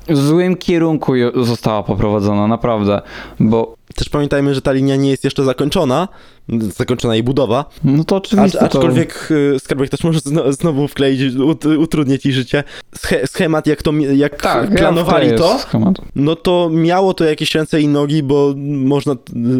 w 0.08 0.16
złym 0.16 0.56
kierunku 0.56 1.12
została 1.34 1.82
poprowadzona, 1.82 2.46
naprawdę, 2.46 3.02
bo 3.40 3.78
Też 3.94 4.08
pamiętajmy, 4.08 4.54
że 4.54 4.62
ta 4.62 4.72
linia 4.72 4.96
nie 4.96 5.10
jest 5.10 5.24
jeszcze 5.24 5.44
zakończona, 5.44 6.08
zakończona 6.76 7.14
jej 7.14 7.22
budowa, 7.22 7.64
no 7.84 8.04
to 8.04 8.16
oczywiście 8.16 8.62
Acz, 8.62 8.64
aczkolwiek 8.64 9.28
y, 9.30 9.58
Skarbek 9.58 9.90
też 9.90 10.04
może 10.04 10.20
zno, 10.20 10.52
znowu 10.52 10.88
wkleić, 10.88 11.34
ut, 11.34 11.64
utrudnię 11.64 12.18
ci 12.18 12.32
życie, 12.32 12.64
Sche, 12.94 13.26
schemat 13.26 13.66
jak 13.66 13.82
to, 13.82 13.92
jak 13.92 14.36
to, 14.36 14.42
tak, 14.42 14.74
planowali 14.74 15.28
ja 15.30 15.38
to, 15.38 15.58
schemat. 15.58 16.00
no 16.14 16.36
to 16.36 16.70
miało 16.72 17.14
to 17.14 17.24
jakieś 17.24 17.54
ręce 17.54 17.80
i 17.80 17.88
nogi, 17.88 18.22
bo 18.22 18.54
można, 18.66 19.14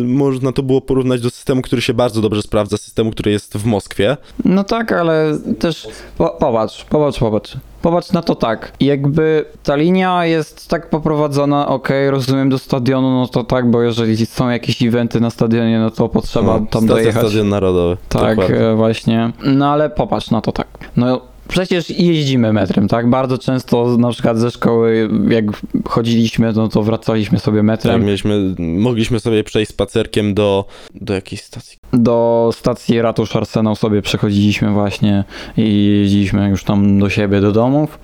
można 0.05 0.53
to 0.53 0.63
było 0.63 0.81
porównać 0.81 1.21
do 1.21 1.31
systemu, 1.31 1.63
który 1.63 1.83
się 1.83 1.95
bardzo 1.95 2.21
dobrze 2.21 2.43
sprawdza, 2.43 2.77
systemu, 2.77 3.11
który 3.11 3.31
jest 3.31 3.57
w 3.57 3.67
Moskwie. 3.67 4.17
No 4.45 4.65
tak, 4.65 4.93
ale 4.93 5.39
też 5.59 5.89
po, 6.19 6.29
popatrz, 6.29 6.85
popatrz, 6.85 7.19
popatrz. 7.19 7.57
Popatrz 7.83 8.13
na 8.13 8.23
to 8.23 8.35
tak. 8.35 8.73
Jakby 8.81 9.45
ta 9.63 9.77
linia 9.77 10.25
jest 10.25 10.69
tak 10.69 10.91
poprowadzona, 10.91 11.69
okej, 11.69 12.11
rozumiem 12.11 12.49
do 12.49 12.59
stadionu, 12.59 13.11
no 13.21 13.27
to 13.29 13.45
tak, 13.45 13.71
bo 13.71 13.83
jeżeli 13.83 14.27
są 14.27 14.49
jakieś 14.49 14.83
eventy 14.83 15.21
na 15.21 15.31
stadionie, 15.31 15.79
no 15.79 15.91
to 15.91 16.09
potrzeba 16.09 16.47
No, 16.61 16.67
tam 16.67 16.67
stacja 16.67 16.87
dojechać. 16.89 17.23
Stadion 17.27 17.49
Narodowy. 17.49 17.97
Tak, 18.09 18.37
dokładnie. 18.37 18.61
e, 18.61 18.75
właśnie. 18.75 19.33
No 19.45 19.73
ale 19.73 19.91
popatrz 19.91 20.31
na 20.31 20.41
to 20.41 20.53
tak. 20.53 20.67
No 20.97 21.21
przecież 21.49 21.91
jeździmy 21.91 22.53
metrem, 22.53 22.89
tak? 22.89 23.11
Bardzo 23.11 23.39
często 23.39 23.97
na 23.99 24.11
przykład 24.11 24.39
ze 24.39 24.51
szkoły, 24.51 25.09
jak 25.29 25.45
chodziliśmy, 25.89 26.53
no 26.53 26.69
to 26.69 26.83
wracaliśmy 26.83 27.39
sobie 27.39 27.59
Tak, 27.59 27.67
metrem 27.67 28.05
mieliśmy, 28.05 28.55
mogliśmy 28.59 29.21
sobie 29.21 29.45
przejść 29.45 29.71
spacerkiem 29.71 30.35
do, 30.35 30.65
do 30.95 31.15
jakiejś 31.15 31.43
stacji. 31.43 31.79
do 31.93 32.51
stacji 32.55 33.03
Ratusz 33.03 33.37
Arsenał 33.37 33.77
sobie 33.77 34.03
przechodziliśmy 34.03 34.71
właśnie 34.71 35.25
i 35.57 35.85
jeździliśmy 36.01 36.49
już 36.49 36.65
tam 36.65 36.99
do 36.99 37.11
siebie, 37.11 37.41
do 37.41 37.53
domów. 37.53 37.99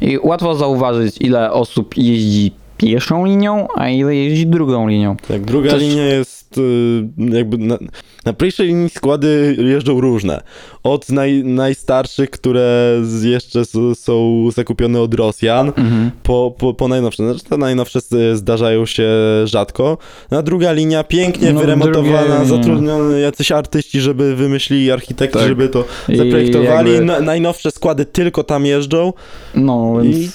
I 0.00 0.18
łatwo 0.22 0.54
zauważyć, 0.54 1.16
ile 1.20 1.52
osób 1.52 1.96
jeździ 1.96 2.52
pierwszą 2.78 3.24
linią, 3.26 3.68
a 3.74 3.88
ile 3.88 4.14
jeździ 4.16 4.46
drugą 4.46 4.88
linią. 4.88 5.16
Tak, 5.28 5.44
druga 5.44 5.70
Też- 5.70 5.82
linia 5.82 6.06
jest 6.06 6.58
y, 6.58 7.08
jakby 7.18 7.58
na, 7.58 7.78
na 8.24 8.32
pierwszej 8.32 8.66
linii 8.68 8.90
składy 8.90 9.56
jeżdżą 9.58 10.00
różne. 10.00 10.40
Od 10.82 11.08
naj, 11.08 11.44
najstarszych, 11.44 12.30
które 12.30 12.94
jeszcze 13.22 13.62
są 13.94 14.44
zakupione 14.54 15.00
od 15.00 15.14
Rosjan, 15.14 15.68
Mhm. 15.68 16.10
po, 16.22 16.54
po, 16.58 16.74
po 16.74 16.88
najnowsze. 16.88 17.24
Znaczy, 17.30 17.44
te 17.50 17.56
najnowsze 17.56 17.98
zdarzają 18.34 18.86
się 18.86 19.08
rzadko. 19.44 19.98
Na 20.30 20.42
druga 20.42 20.72
linia 20.72 21.04
pięknie 21.04 21.52
No, 21.52 21.60
wyremontowana, 21.60 22.44
zatrudnione 22.44 23.20
jacyś 23.20 23.52
artyści, 23.52 24.00
żeby 24.00 24.36
wymyślili, 24.36 24.90
architekci, 24.90 25.38
Tak. 25.38 25.48
żeby 25.48 25.68
to 25.68 25.84
zaprojektowali. 26.08 26.90
jakby- 26.92 27.04
Na, 27.06 27.20
najnowsze 27.20 27.70
składy 27.70 28.04
tylko 28.04 28.44
tam 28.44 28.66
jeżdżą. 28.66 29.12
No, 29.54 29.94
więc... 30.02 30.16
I 30.16 30.30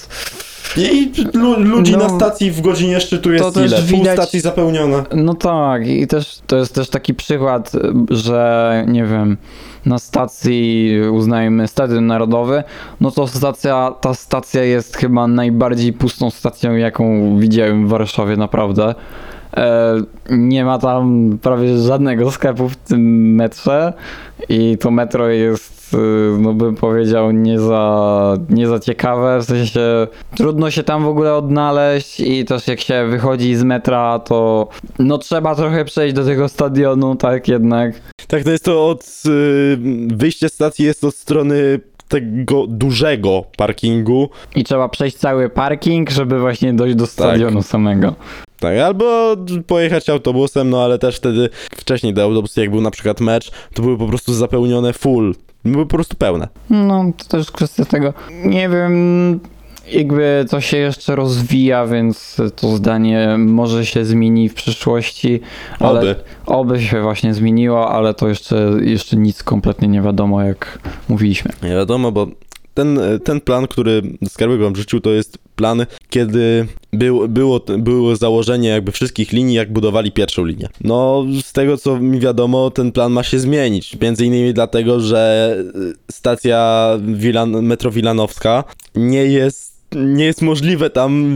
lu, 1.34 1.60
ludzi 1.60 1.92
No, 1.92 1.98
na 1.98 2.10
stacji 2.10 2.52
w 2.52 2.62
godzinie 2.62 3.00
szczytu 3.00 3.34
jest 3.34 3.58
ile? 3.58 3.78
Pół 3.82 4.00
widać- 4.00 4.18
stacji 4.18 4.40
zapełnione. 4.40 5.04
No 5.16 5.34
tak, 5.34 5.88
i 5.88 6.08
też 6.08 6.40
to 6.48 6.58
jest 6.58 6.76
też 6.76 6.90
taki 6.90 7.14
przykład, 7.14 7.72
że 8.10 8.84
nie 8.88 9.06
wiem, 9.06 9.38
na 9.86 10.00
stacji 10.00 10.92
uznajmy 11.12 11.68
Stadion 11.68 12.08
Narodowy, 12.08 12.64
no 13.02 13.12
to 13.12 13.28
stacja, 13.28 13.94
ta 14.02 14.14
stacja 14.14 14.64
jest 14.64 14.98
chyba 14.98 15.28
najbardziej 15.28 15.94
pustą 15.94 16.30
stacją, 16.30 16.76
jaką 16.76 17.38
widziałem 17.40 17.88
w 17.88 17.90
Warszawie 17.90 18.38
naprawdę. 18.38 18.96
E, 19.58 20.02
nie 20.30 20.66
ma 20.66 20.80
tam 20.80 21.38
prawie 21.42 21.78
żadnego 21.78 22.32
sklepu 22.32 22.70
w 22.70 22.76
tym 22.76 23.36
metrze 23.36 23.94
i 24.50 24.78
to 24.78 24.92
metro 24.92 25.30
jest, 25.30 25.94
y, 25.94 25.98
no 26.40 26.54
bym 26.54 26.76
powiedział, 26.76 27.32
nie 27.32 27.60
za, 27.60 28.38
nie 28.50 28.68
za 28.68 28.80
ciekawe, 28.80 29.40
w 29.40 29.44
sensie 29.44 30.08
trudno 30.36 30.72
się 30.72 30.84
tam 30.84 31.04
w 31.04 31.08
ogóle 31.08 31.34
odnaleźć 31.34 32.20
i 32.20 32.46
też 32.46 32.68
jak 32.68 32.80
się 32.80 33.06
wychodzi 33.10 33.56
z 33.56 33.64
metra, 33.64 34.20
to 34.20 34.68
no 35.00 35.18
trzeba 35.18 35.56
trochę 35.56 35.86
przejść 35.86 36.16
do 36.16 36.26
tego 36.26 36.50
stadionu, 36.50 37.16
tak 37.16 37.48
jednak. 37.48 38.02
Tak, 38.28 38.44
to 38.44 38.52
jest 38.52 38.66
to 38.66 38.88
od 38.88 39.24
y, 39.28 39.78
wyjście 40.08 40.50
stacji 40.50 40.86
jest 40.86 41.04
od 41.04 41.16
strony 41.16 41.80
tego 42.08 42.68
dużego 42.68 43.44
parkingu. 43.58 44.30
I 44.56 44.64
trzeba 44.64 44.90
przejść 44.90 45.18
cały 45.18 45.50
parking, 45.50 46.10
żeby 46.10 46.40
właśnie 46.40 46.74
dojść 46.74 46.96
do 46.96 47.08
stadionu 47.08 47.64
samego. 47.64 48.16
Tak, 48.64 48.78
albo 48.78 49.36
pojechać 49.68 50.10
autobusem, 50.10 50.70
no 50.70 50.84
ale 50.84 50.98
też 50.98 51.18
wtedy 51.18 51.50
wcześniej 51.76 52.14
do 52.14 52.24
autobusy, 52.24 52.62
jak 52.62 52.72
był 52.72 52.82
na 52.82 52.92
przykład 52.92 53.22
mecz, 53.22 53.52
to 53.74 53.82
były 53.82 53.98
po 53.98 54.08
prostu 54.08 54.34
zapełnione 54.34 54.94
full. 54.94 55.36
Były 55.66 55.86
po 55.86 55.96
prostu 55.96 56.16
pełne. 56.16 56.48
No, 56.70 57.06
to 57.18 57.26
też 57.26 57.52
kwestia 57.52 57.86
tego. 57.86 58.14
Nie 58.46 58.70
wiem, 58.70 59.40
jakby 59.92 60.46
to 60.50 60.62
się 60.62 60.78
jeszcze 60.78 61.16
rozwija, 61.16 61.86
więc 61.86 62.38
to 62.56 62.76
zdanie 62.76 63.36
może 63.38 63.86
się 63.86 64.06
zmieni 64.06 64.50
w 64.50 64.54
przyszłości. 64.54 65.40
Ale 65.80 66.00
Oby. 66.00 66.16
oby 66.46 66.82
się 66.82 67.02
właśnie 67.02 67.34
zmieniło, 67.34 67.90
ale 67.90 68.14
to 68.14 68.28
jeszcze, 68.28 68.72
jeszcze 68.82 69.18
nic 69.18 69.44
kompletnie 69.44 69.88
nie 69.88 70.02
wiadomo, 70.02 70.42
jak 70.42 70.80
mówiliśmy. 71.10 71.52
Nie 71.64 71.70
wiadomo, 71.70 72.12
bo 72.12 72.28
ten, 72.74 73.00
ten 73.24 73.42
plan, 73.42 73.68
który 73.68 74.02
Skarbek 74.28 74.60
wam 74.60 74.76
rzucił, 74.76 75.00
to 75.00 75.10
jest 75.10 75.38
plan, 75.56 75.86
kiedy 76.10 76.68
był, 76.94 77.28
było, 77.28 77.60
było 77.78 78.16
założenie 78.16 78.70
jakby 78.70 78.92
wszystkich 78.92 79.32
linii, 79.32 79.56
jak 79.56 79.74
budowali 79.74 80.12
pierwszą 80.12 80.46
linię. 80.46 80.70
No, 80.82 81.26
z 81.44 81.54
tego 81.54 81.78
co 81.78 82.00
mi 82.00 82.20
wiadomo, 82.20 82.72
ten 82.72 82.92
plan 82.92 83.12
ma 83.12 83.24
się 83.24 83.40
zmienić. 83.40 83.98
Między 84.02 84.26
innymi 84.26 84.54
dlatego, 84.54 85.00
że 85.00 85.56
stacja 86.12 86.90
Wilan, 87.02 87.62
metro 87.62 87.92
Wilanowska 87.92 88.64
nie 88.96 89.26
jest 89.26 89.73
nie 89.96 90.26
jest 90.26 90.42
możliwe 90.42 90.90
tam 90.90 91.36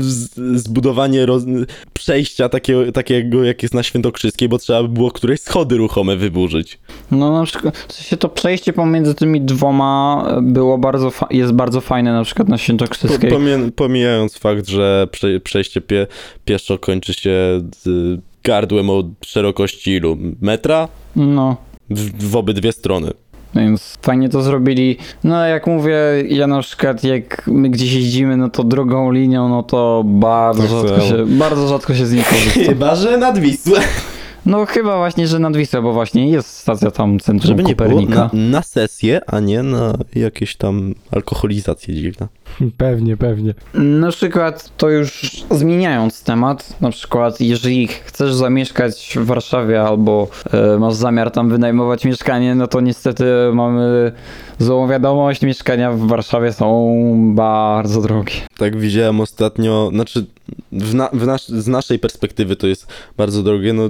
zbudowanie 0.55 1.25
roz, 1.25 1.43
przejścia 1.93 2.49
takiego, 2.49 2.91
takiego, 2.91 3.43
jak 3.43 3.63
jest 3.63 3.73
na 3.73 3.83
Świętokrzyskiej, 3.83 4.49
bo 4.49 4.57
trzeba 4.57 4.81
by 4.83 4.89
było 4.89 5.11
któreś 5.11 5.39
schody 5.41 5.77
ruchome 5.77 6.15
wyburzyć. 6.15 6.79
No 7.11 7.31
na 7.39 7.43
przykład 7.45 7.77
w 7.77 7.93
sensie 7.93 8.17
to 8.17 8.29
przejście 8.29 8.73
pomiędzy 8.73 9.15
tymi 9.15 9.41
dwoma 9.41 10.25
było 10.41 10.77
bardzo 10.77 11.11
jest 11.31 11.51
bardzo 11.53 11.81
fajne 11.81 12.13
na 12.13 12.23
przykład 12.23 12.47
na 12.49 12.57
Świętokrzyskiej. 12.57 13.31
pomie- 13.31 13.71
pomijając 13.75 14.37
fakt, 14.37 14.67
że 14.67 15.07
prze, 15.11 15.39
przejście 15.39 15.81
pie, 15.81 16.07
pieszo 16.45 16.77
kończy 16.77 17.13
się 17.13 17.61
z 17.83 18.19
gardłem 18.43 18.89
o 18.89 19.03
szerokości 19.25 19.91
ilu? 19.91 20.17
Metra? 20.41 20.87
No. 21.15 21.57
W, 21.89 22.29
w 22.31 22.35
obydwie 22.35 22.71
strony. 22.71 23.11
Więc 23.55 23.97
fajnie 24.01 24.29
to 24.29 24.41
zrobili. 24.41 24.97
No 25.23 25.45
jak 25.45 25.67
mówię, 25.67 25.97
ja 26.29 26.47
na 26.47 26.61
przykład 26.61 27.03
jak 27.03 27.47
my 27.47 27.69
gdzieś 27.69 27.93
jeździmy, 27.93 28.37
no 28.37 28.49
to 28.49 28.63
drugą 28.63 29.11
linią, 29.11 29.49
no 29.49 29.63
to 29.63 30.03
bardzo 30.05 30.61
Tak 30.61 30.71
rzadko 30.71 30.87
samo. 30.89 31.01
się, 31.09 31.25
bardzo 31.25 31.67
rzadko 31.67 31.95
się 31.95 32.05
z 32.05 32.13
niej 32.13 32.23
korzysta. 32.29 32.59
Chyba, 32.59 32.95
że 32.95 33.17
nad 33.17 33.39
Wisłę. 33.39 33.79
No 34.47 34.65
chyba 34.65 34.97
właśnie, 34.97 35.27
że 35.27 35.39
nad 35.39 35.57
Wisłą, 35.57 35.81
bo 35.81 35.93
właśnie 35.93 36.29
jest 36.29 36.57
stacja 36.57 36.91
tam 36.91 37.19
centrum 37.19 37.47
Żeby 37.47 37.63
nie 37.63 37.75
było 37.75 37.89
Kopernika. 37.89 38.29
na, 38.33 38.49
na 38.49 38.61
sesję, 38.61 39.21
a 39.27 39.39
nie 39.39 39.63
na 39.63 39.93
jakieś 40.15 40.55
tam 40.55 40.93
alkoholizacje 41.11 41.93
dziwne. 41.95 42.27
Pewnie, 42.77 43.17
pewnie. 43.17 43.53
Na 43.73 44.11
przykład 44.11 44.71
to 44.77 44.89
już 44.89 45.43
zmieniając 45.51 46.23
temat, 46.23 46.81
na 46.81 46.89
przykład 46.89 47.41
jeżeli 47.41 47.87
chcesz 47.87 48.33
zamieszkać 48.33 49.17
w 49.21 49.25
Warszawie 49.25 49.81
albo 49.81 50.27
e, 50.53 50.79
masz 50.79 50.93
zamiar 50.93 51.31
tam 51.31 51.49
wynajmować 51.49 52.05
mieszkanie, 52.05 52.55
no 52.55 52.67
to 52.67 52.81
niestety 52.81 53.25
mamy 53.53 54.11
złą 54.59 54.87
wiadomość, 54.87 55.41
mieszkania 55.41 55.91
w 55.91 55.99
Warszawie 56.07 56.53
są 56.53 56.95
bardzo 57.35 58.01
drogie. 58.01 58.33
Tak 58.57 58.77
widziałem 58.77 59.19
ostatnio, 59.19 59.89
znaczy 59.93 60.25
w 60.71 60.93
na, 60.93 61.09
w 61.13 61.25
nas, 61.25 61.47
z 61.47 61.67
naszej 61.67 61.99
perspektywy 61.99 62.55
to 62.55 62.67
jest 62.67 62.87
bardzo 63.17 63.43
drogie, 63.43 63.73
no 63.73 63.89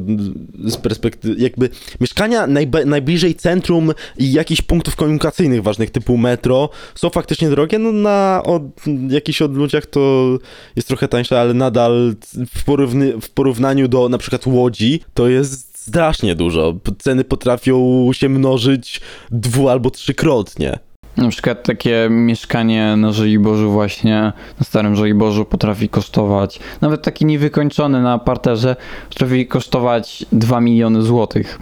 z 0.66 0.78
perspektywy 0.78 1.41
jakby 1.41 1.70
mieszkania 2.01 2.47
najbe, 2.47 2.86
najbliżej 2.86 3.36
centrum 3.36 3.93
i 4.18 4.32
jakichś 4.32 4.62
punktów 4.62 4.95
komunikacyjnych 4.95 5.64
ważnych 5.64 5.91
typu 5.91 6.18
metro 6.18 6.70
są 6.95 7.10
faktycznie 7.10 7.49
drogie, 7.49 7.80
no 7.80 7.91
na 7.91 8.41
od, 8.45 8.64
jakichś 9.10 9.41
odludziach 9.41 9.86
to 9.86 10.28
jest 10.76 10.88
trochę 10.88 11.08
tańsze, 11.08 11.41
ale 11.41 11.53
nadal 11.53 12.16
w, 12.55 12.64
porówny, 12.64 13.22
w 13.22 13.30
porównaniu 13.30 13.88
do 13.88 14.10
na 14.10 14.18
przykład 14.18 14.47
Łodzi 14.47 14.99
to 15.14 15.28
jest 15.28 15.78
strasznie 15.88 16.36
dużo. 16.36 16.74
Ceny 16.99 17.24
potrafią 17.24 18.10
się 18.14 18.30
mnożyć 18.30 19.01
dwu 19.32 19.70
albo 19.70 19.89
trzykrotnie. 19.89 20.80
Na 21.18 21.30
przykład 21.30 21.63
takie 21.63 22.07
mieszkanie 22.09 22.95
na 22.97 23.11
Żoliborzu 23.11 23.72
właśnie, 23.72 24.34
na 24.59 24.63
Starym 24.63 24.95
Żoliborzu 24.95 25.45
potrafi 25.45 25.89
kosztować, 25.89 26.59
nawet 26.82 27.01
taki 27.01 27.26
niewykończony 27.26 28.01
na 28.01 28.18
parterze, 28.18 28.76
potrafi 29.09 29.47
kosztować 29.47 30.26
2 30.32 30.61
miliony 30.61 31.01
złotych. 31.01 31.59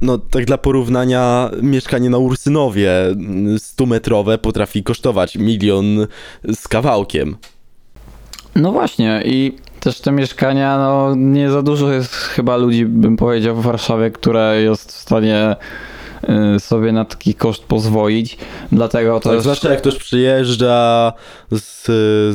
No, 0.00 0.18
tak 0.18 0.44
dla 0.44 0.58
porównania, 0.58 1.50
mieszkanie 1.62 2.10
na 2.10 2.18
Ursynowie 2.18 2.92
100-metrowe 3.56 4.38
potrafi 4.38 4.82
kosztować 4.82 5.36
milion 5.36 6.06
z 6.54 6.68
kawałkiem. 6.68 7.36
No 8.56 8.72
właśnie 8.72 9.22
i 9.24 9.56
też 9.80 10.00
te 10.00 10.12
mieszkania, 10.12 10.78
no 10.78 11.14
nie 11.14 11.50
za 11.50 11.62
dużo 11.62 11.92
jest 11.92 12.14
chyba 12.14 12.56
ludzi, 12.56 12.86
bym 12.86 13.16
powiedział, 13.16 13.56
w 13.56 13.62
Warszawie, 13.62 14.10
które 14.10 14.62
jest 14.62 14.92
w 14.92 14.96
stanie 14.96 15.56
sobie 16.58 16.92
na 16.92 17.04
taki 17.04 17.34
koszt 17.34 17.64
pozwolić, 17.64 18.38
dlatego 18.72 19.20
Tak, 19.20 19.32
też... 19.32 19.42
zwłaszcza 19.42 19.70
jak 19.70 19.78
ktoś 19.78 19.96
przyjeżdża 19.96 21.12
z, 21.50 21.86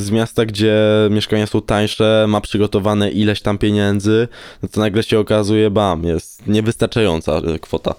z 0.02 0.12
miasta, 0.12 0.46
gdzie 0.46 0.76
mieszkania 1.10 1.48
są 1.48 1.62
tańsze, 1.62 2.26
ma 2.28 2.42
przygotowane 2.42 3.10
ileś 3.10 3.42
tam 3.42 3.58
pieniędzy, 3.58 4.28
no 4.64 4.70
to 4.70 4.82
nagle 4.82 5.04
się 5.04 5.20
okazuje, 5.20 5.70
bam, 5.70 6.04
jest 6.04 6.48
niewystarczająca 6.48 7.32
e, 7.38 7.60
kwota. 7.60 7.96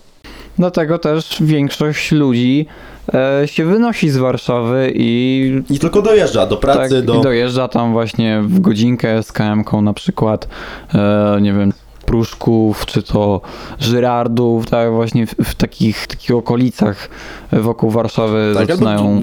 Dlatego 0.58 0.98
też 0.98 1.36
większość 1.40 2.12
ludzi 2.12 2.66
e, 3.14 3.48
się 3.48 3.64
wynosi 3.64 4.10
z 4.10 4.16
Warszawy 4.16 4.92
i 4.94 5.62
I 5.70 5.78
tylko 5.78 6.02
dojeżdża 6.02 6.46
do 6.46 6.56
pracy, 6.56 6.96
tak, 6.96 7.04
do... 7.04 7.14
i 7.14 7.22
dojeżdża 7.22 7.68
tam 7.68 7.92
właśnie 7.92 8.42
w 8.42 8.60
godzinkę 8.60 9.22
z 9.22 9.32
KM-ką 9.32 9.82
na 9.82 9.92
przykład, 9.92 10.48
e, 10.94 11.38
nie 11.40 11.52
wiem, 11.52 11.72
Pruszków, 12.06 12.86
czy 12.86 13.02
to 13.02 13.40
Żyrardów, 13.78 14.66
tak 14.66 14.92
właśnie 14.92 15.26
w, 15.26 15.34
w 15.34 15.54
takich, 15.54 16.06
takich 16.06 16.36
okolicach 16.36 17.08
wokół 17.52 17.90
Warszawy 17.90 18.52
Tak, 18.54 18.66
zaczynają... 18.66 19.22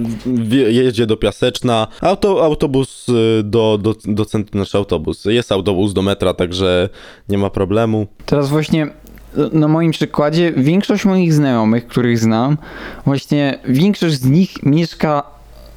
jedzie 0.70 1.06
do 1.06 1.18
Piaseczna, 1.18 1.88
Auto, 2.02 2.44
autobus 2.46 3.10
y, 3.10 3.42
do, 3.44 3.78
do, 3.82 3.96
do 4.06 4.26
centrum, 4.26 4.60
nasz 4.60 4.76
autobus. 4.76 5.26
Jest 5.26 5.52
autobus 5.52 5.94
do 5.94 6.02
metra, 6.02 6.34
także 6.34 6.90
nie 7.30 7.38
ma 7.38 7.50
problemu. 7.50 8.08
Teraz 8.26 8.50
właśnie 8.50 8.84
e, 8.84 8.90
na 9.52 9.68
moim 9.68 9.92
przykładzie 9.92 10.54
większość 10.58 11.06
moich 11.06 11.34
znajomych, 11.34 11.88
których 11.88 12.20
znam, 12.20 12.58
właśnie 13.06 13.60
większość 13.66 14.16
z 14.16 14.26
nich 14.26 14.64
mieszka 14.64 15.24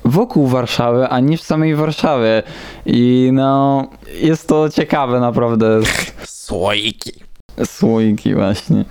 wokół 0.07 0.47
Warszawy, 0.47 1.09
a 1.09 1.21
nie 1.21 1.39
w 1.39 1.43
samej 1.43 1.75
Warszawie. 1.75 2.43
I 2.87 3.31
no, 3.33 3.87
jest 4.15 4.49
to 4.49 4.71
ciekawe 4.71 5.21
naprawdę. 5.21 5.81
Słoiki. 6.25 7.13
Słoiki 7.65 8.35
właśnie. 8.35 8.85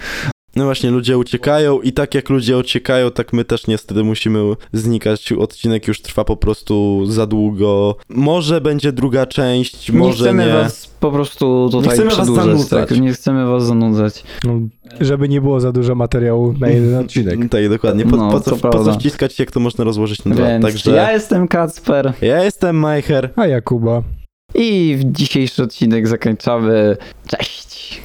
No 0.56 0.64
właśnie, 0.64 0.92
ludzie 0.92 1.18
uciekają 1.18 1.82
i 1.82 1.92
tak 1.94 2.16
jak 2.16 2.30
ludzie 2.30 2.58
uciekają, 2.58 3.12
tak 3.12 3.34
my 3.34 3.46
też 3.46 3.68
niestety 3.68 4.04
musimy 4.04 4.40
znikać. 4.74 5.32
Odcinek 5.32 5.88
już 5.88 6.02
trwa 6.02 6.24
po 6.24 6.38
prostu 6.38 7.02
za 7.06 7.26
długo. 7.28 7.96
Może 8.10 8.62
będzie 8.62 8.92
druga 8.92 9.26
część, 9.26 9.90
Nie 9.90 10.00
może 10.00 10.24
chcemy 10.24 10.46
nie. 10.46 10.54
was 10.54 10.88
po 11.00 11.12
prostu 11.12 11.70
tutaj 11.72 11.94
chcemy 11.94 12.16
was 12.16 12.28
zanudzać. 12.28 12.90
tak? 12.90 13.00
Nie 13.00 13.14
chcemy 13.14 13.46
was 13.46 13.64
zanudzać. 13.66 14.24
No, 14.44 14.54
żeby 15.02 15.30
nie 15.30 15.42
było 15.42 15.60
za 15.60 15.72
dużo 15.72 15.96
materiału 15.96 16.54
na 16.60 16.68
jeden 16.68 16.96
odcinek. 17.06 17.40
Tak, 17.50 17.70
dokładnie. 17.70 18.06
Po, 18.06 18.18
No, 18.18 18.32
po, 18.32 18.40
co, 18.40 18.56
po 18.58 18.84
co 18.84 18.94
wciskać, 18.94 19.40
jak 19.40 19.52
to 19.52 19.60
można 19.60 19.84
rozłożyć 19.84 20.26
na 20.26 20.36
dwa? 20.36 20.48
Więc 20.48 20.66
Także 20.66 20.92
ja 20.92 21.12
jestem 21.12 21.48
Kacper 21.48 22.14
ja 22.22 22.44
jestem 22.44 22.76
Majcher. 22.76 23.30
A 23.36 23.48
Jakuba. 23.48 24.04
i 24.56 24.96
w 25.00 25.04
dzisiejszy 25.12 25.64
odcinek 25.64 26.08
zakończamy. 26.08 26.98
Cześć! 27.28 28.02